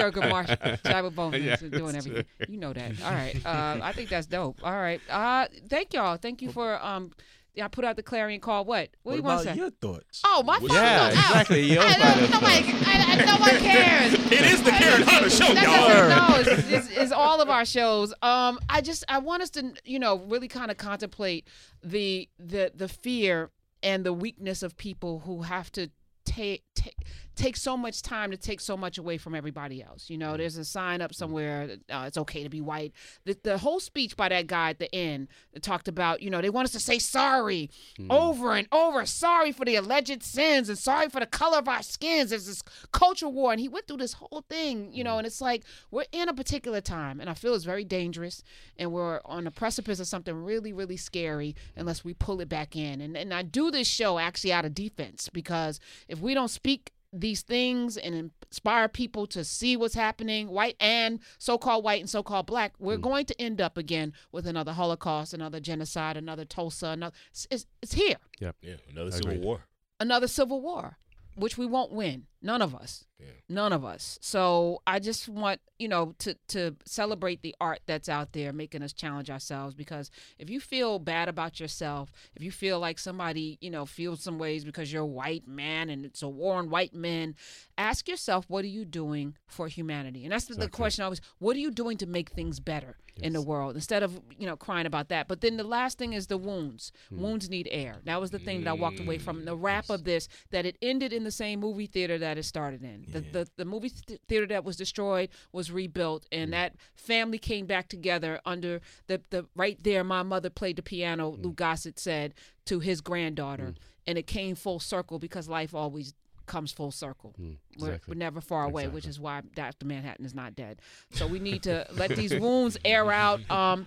Thurgood 0.00 0.28
Marshall. 0.30 0.56
Chadwick 0.84 1.14
Boseman 1.14 1.44
Yes. 1.50 1.62
is 1.62 1.70
doing 1.70 1.96
everything. 1.96 2.24
You 2.48 2.58
know 2.58 2.72
that. 2.72 2.92
All 3.02 3.12
right. 3.12 3.36
Uh, 3.44 3.78
I 3.82 3.92
think 3.92 4.10
that's 4.10 4.26
dope. 4.26 4.58
All 4.62 4.72
right. 4.72 5.00
Uh, 5.08 5.46
thank 5.68 5.92
y'all. 5.92 6.16
Thank 6.16 6.42
you 6.42 6.52
for 6.52 6.82
um. 6.84 7.12
Yeah, 7.60 7.66
I 7.66 7.68
put 7.68 7.84
out 7.84 7.96
the 7.96 8.02
clarion 8.02 8.40
call. 8.40 8.64
What? 8.64 8.88
What, 9.02 9.10
what 9.10 9.12
do 9.12 9.16
you 9.18 9.22
want 9.22 9.38
to 9.42 9.52
say? 9.52 9.56
your 9.56 9.70
thoughts? 9.70 10.22
Oh, 10.24 10.42
my 10.42 10.58
phone 10.58 10.68
Yeah, 10.70 11.08
goes 11.10 11.18
out. 11.18 11.30
exactly. 11.30 11.60
Your 11.72 11.82
I, 11.82 11.92
final 11.94 12.28
nobody, 12.28 12.72
I, 12.86 13.04
I, 13.20 13.24
no 13.26 13.36
one 13.36 13.50
cares. 13.70 14.14
It 14.14 14.32
is 14.32 14.62
the 14.62 14.70
Karen 14.70 15.02
Hunter 15.02 15.30
show, 15.30 15.52
That 15.52 15.62
y'all. 15.62 15.88
doesn't- 15.88 16.48
no, 16.48 16.52
it's, 16.54 16.70
it's, 16.88 16.96
it's 16.98 17.12
all 17.12 17.42
of 17.42 17.50
our 17.50 17.64
shows. 17.66 18.14
Um, 18.22 18.58
I 18.70 18.80
just 18.80 19.04
I 19.08 19.18
want 19.18 19.42
us 19.42 19.50
to 19.50 19.74
you 19.84 19.98
know 19.98 20.20
really 20.20 20.48
kind 20.48 20.70
of 20.70 20.78
contemplate 20.78 21.46
the 21.82 22.28
the 22.38 22.72
the 22.74 22.88
fear 22.88 23.50
and 23.82 24.04
the 24.04 24.12
weakness 24.14 24.62
of 24.62 24.76
people 24.76 25.20
who 25.20 25.42
have 25.42 25.70
to 25.72 25.90
take 26.24 26.64
take 26.74 26.96
take 27.40 27.56
so 27.56 27.76
much 27.76 28.02
time 28.02 28.30
to 28.30 28.36
take 28.36 28.60
so 28.60 28.76
much 28.76 28.98
away 28.98 29.16
from 29.18 29.34
everybody 29.34 29.82
else. 29.82 30.10
You 30.10 30.18
know, 30.18 30.28
mm-hmm. 30.28 30.38
there's 30.38 30.56
a 30.56 30.64
sign 30.64 31.00
up 31.00 31.10
mm-hmm. 31.10 31.18
somewhere 31.18 31.76
uh, 31.88 32.04
it's 32.06 32.18
okay 32.18 32.42
to 32.42 32.48
be 32.48 32.60
white. 32.60 32.92
The, 33.24 33.36
the 33.42 33.58
whole 33.58 33.80
speech 33.80 34.16
by 34.16 34.28
that 34.28 34.46
guy 34.46 34.70
at 34.70 34.78
the 34.78 34.94
end 34.94 35.28
talked 35.62 35.88
about, 35.88 36.22
you 36.22 36.30
know, 36.30 36.40
they 36.40 36.50
want 36.50 36.66
us 36.66 36.72
to 36.72 36.80
say 36.80 36.98
sorry 36.98 37.70
mm-hmm. 37.98 38.10
over 38.10 38.52
and 38.52 38.68
over, 38.72 39.06
sorry 39.06 39.52
for 39.52 39.64
the 39.64 39.76
alleged 39.76 40.22
sins 40.22 40.68
and 40.68 40.78
sorry 40.78 41.08
for 41.08 41.20
the 41.20 41.26
color 41.26 41.58
of 41.58 41.68
our 41.68 41.82
skins. 41.82 42.30
There's 42.30 42.46
this 42.46 42.62
culture 42.92 43.28
war, 43.28 43.52
and 43.52 43.60
he 43.60 43.68
went 43.68 43.86
through 43.86 43.98
this 43.98 44.14
whole 44.14 44.44
thing, 44.48 44.92
you 44.92 45.02
know, 45.02 45.18
and 45.18 45.26
it's 45.26 45.40
like 45.40 45.64
we're 45.90 46.04
in 46.12 46.28
a 46.28 46.34
particular 46.34 46.80
time, 46.80 47.20
and 47.20 47.30
I 47.30 47.34
feel 47.34 47.54
it's 47.54 47.64
very 47.64 47.84
dangerous, 47.84 48.42
and 48.76 48.92
we're 48.92 49.20
on 49.24 49.44
the 49.44 49.50
precipice 49.50 50.00
of 50.00 50.06
something 50.06 50.34
really, 50.34 50.72
really 50.72 50.96
scary 50.96 51.54
unless 51.76 52.04
we 52.04 52.14
pull 52.14 52.40
it 52.40 52.48
back 52.48 52.76
in. 52.76 53.00
And 53.00 53.16
and 53.16 53.32
I 53.32 53.42
do 53.42 53.70
this 53.70 53.88
show 53.88 54.18
actually 54.18 54.52
out 54.52 54.64
of 54.64 54.74
defense 54.74 55.28
because 55.32 55.80
if 56.08 56.20
we 56.20 56.34
don't 56.34 56.48
speak 56.48 56.92
these 57.12 57.42
things 57.42 57.96
and 57.96 58.14
inspire 58.50 58.88
people 58.88 59.26
to 59.28 59.44
see 59.44 59.76
what's 59.76 59.94
happening, 59.94 60.48
white 60.48 60.76
and 60.80 61.20
so-called 61.38 61.84
white 61.84 62.00
and 62.00 62.10
so-called 62.10 62.46
black, 62.46 62.74
we're 62.78 62.96
hmm. 62.96 63.02
going 63.02 63.26
to 63.26 63.40
end 63.40 63.60
up 63.60 63.76
again 63.76 64.12
with 64.32 64.46
another 64.46 64.72
Holocaust, 64.72 65.34
another 65.34 65.60
genocide, 65.60 66.16
another 66.16 66.44
Tulsa, 66.44 66.88
another. 66.88 67.14
It's, 67.30 67.46
it's, 67.50 67.66
it's 67.82 67.94
here, 67.94 68.16
Yep. 68.40 68.56
Yeah, 68.62 68.74
another 68.90 69.10
I 69.12 69.16
civil 69.16 69.38
war. 69.38 69.64
another 69.98 70.28
civil 70.28 70.60
war, 70.60 70.98
which 71.40 71.58
we 71.58 71.66
won't 71.66 71.92
win. 71.92 72.26
None 72.42 72.62
of 72.62 72.74
us. 72.74 73.04
Yeah. 73.18 73.26
None 73.50 73.72
of 73.72 73.84
us. 73.84 74.18
So 74.22 74.80
I 74.86 74.98
just 74.98 75.28
want 75.28 75.60
you 75.78 75.88
know 75.88 76.14
to 76.20 76.34
to 76.48 76.76
celebrate 76.86 77.42
the 77.42 77.54
art 77.60 77.80
that's 77.86 78.08
out 78.08 78.32
there, 78.32 78.52
making 78.52 78.82
us 78.82 78.92
challenge 78.94 79.28
ourselves. 79.30 79.74
Because 79.74 80.10
if 80.38 80.48
you 80.48 80.58
feel 80.60 80.98
bad 80.98 81.28
about 81.28 81.60
yourself, 81.60 82.12
if 82.34 82.42
you 82.42 82.50
feel 82.50 82.78
like 82.80 82.98
somebody 82.98 83.58
you 83.60 83.70
know 83.70 83.84
feels 83.84 84.22
some 84.22 84.38
ways 84.38 84.64
because 84.64 84.90
you're 84.92 85.02
a 85.02 85.06
white 85.06 85.46
man 85.46 85.90
and 85.90 86.06
it's 86.06 86.22
a 86.22 86.28
war 86.28 86.56
on 86.56 86.70
white 86.70 86.94
men, 86.94 87.34
ask 87.76 88.08
yourself 88.08 88.46
what 88.48 88.64
are 88.64 88.68
you 88.68 88.84
doing 88.86 89.36
for 89.46 89.68
humanity? 89.68 90.24
And 90.24 90.32
that's 90.32 90.46
the- 90.46 90.54
the 90.54 90.68
question 90.68 91.04
always: 91.04 91.20
What 91.38 91.56
are 91.56 91.60
you 91.60 91.70
doing 91.70 91.98
to 91.98 92.06
make 92.06 92.30
things 92.30 92.58
better 92.60 92.96
in 93.20 93.32
the 93.32 93.42
world 93.42 93.74
instead 93.74 94.02
of 94.02 94.20
you 94.38 94.46
know 94.46 94.56
crying 94.56 94.86
about 94.86 95.08
that? 95.08 95.28
But 95.28 95.40
then 95.40 95.56
the 95.56 95.64
last 95.64 95.98
thing 95.98 96.12
is 96.12 96.26
the 96.26 96.36
wounds. 96.36 96.92
Hmm. 97.08 97.22
Wounds 97.22 97.50
need 97.50 97.68
air. 97.70 97.96
That 98.04 98.20
was 98.20 98.30
the 98.30 98.38
thing 98.38 98.64
that 98.64 98.70
I 98.70 98.72
walked 98.74 99.00
away 99.00 99.18
from 99.18 99.44
the 99.44 99.56
wrap 99.56 99.90
of 99.90 100.04
this. 100.04 100.28
That 100.50 100.66
it 100.66 100.76
ended 100.82 101.12
in 101.12 101.24
the 101.24 101.30
same 101.30 101.60
movie 101.60 101.86
theater 101.86 102.18
that 102.18 102.38
it 102.38 102.44
started 102.44 102.82
in. 102.82 103.06
The, 103.08 103.20
the 103.20 103.48
the 103.56 103.64
movie 103.64 103.90
th- 103.90 104.20
theater 104.28 104.46
that 104.46 104.64
was 104.64 104.76
destroyed 104.76 105.30
was 105.52 105.70
rebuilt, 105.70 106.26
and 106.32 106.46
hmm. 106.46 106.52
that 106.52 106.76
family 106.94 107.38
came 107.38 107.66
back 107.66 107.88
together 107.88 108.40
under 108.44 108.80
the 109.06 109.20
the 109.30 109.46
right 109.54 109.78
there. 109.82 110.04
My 110.04 110.22
mother 110.22 110.50
played 110.50 110.76
the 110.76 110.82
piano. 110.82 111.32
Hmm. 111.32 111.42
Lou 111.42 111.52
Gossett 111.52 111.98
said 111.98 112.34
to 112.66 112.80
his 112.80 113.00
granddaughter, 113.00 113.74
and 114.06 114.18
it 114.18 114.26
came 114.26 114.54
full 114.54 114.80
circle 114.80 115.18
because 115.18 115.48
life 115.48 115.74
always 115.74 116.14
comes 116.50 116.72
full 116.72 116.90
circle. 116.90 117.34
Mm, 117.40 117.56
We're, 117.78 117.86
exactly. 117.88 118.12
we're 118.12 118.18
never 118.18 118.40
far 118.40 118.64
away, 118.64 118.88
which 118.88 119.06
is 119.06 119.20
why 119.20 119.40
Dr. 119.54 119.86
Manhattan 119.86 120.26
is 120.26 120.34
not 120.34 120.56
dead. 120.56 120.80
So 121.12 121.26
we 121.26 121.38
need 121.38 121.62
to 121.62 121.86
let 121.94 122.10
these 122.10 122.34
wounds 122.34 122.76
air 122.84 123.10
out. 123.10 123.40
Um, 123.50 123.86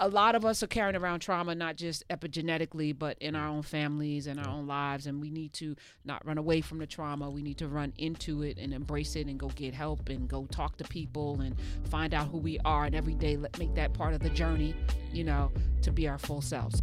a 0.00 0.08
lot 0.08 0.34
of 0.36 0.44
us 0.44 0.62
are 0.62 0.68
carrying 0.68 0.94
around 0.94 1.20
trauma, 1.20 1.54
not 1.54 1.76
just 1.76 2.06
epigenetically, 2.08 2.96
but 2.96 3.18
in 3.18 3.34
our 3.34 3.48
own 3.48 3.62
families 3.62 4.26
and 4.28 4.38
our 4.38 4.48
own 4.48 4.66
lives. 4.66 5.06
And 5.06 5.20
we 5.20 5.30
need 5.30 5.52
to 5.54 5.74
not 6.04 6.24
run 6.24 6.38
away 6.38 6.60
from 6.60 6.78
the 6.78 6.86
trauma. 6.86 7.28
We 7.30 7.42
need 7.42 7.58
to 7.58 7.68
run 7.68 7.92
into 7.98 8.42
it 8.42 8.58
and 8.58 8.72
embrace 8.72 9.16
it 9.16 9.26
and 9.26 9.38
go 9.38 9.48
get 9.48 9.74
help 9.74 10.08
and 10.08 10.28
go 10.28 10.46
talk 10.46 10.76
to 10.76 10.84
people 10.84 11.40
and 11.40 11.56
find 11.90 12.14
out 12.14 12.28
who 12.28 12.38
we 12.38 12.60
are. 12.64 12.84
And 12.84 12.94
every 12.94 13.14
day, 13.14 13.36
let 13.36 13.58
make 13.58 13.74
that 13.74 13.92
part 13.92 14.14
of 14.14 14.20
the 14.20 14.30
journey, 14.30 14.74
you 15.12 15.24
know, 15.24 15.50
to 15.82 15.90
be 15.90 16.06
our 16.06 16.18
full 16.18 16.42
selves. 16.42 16.80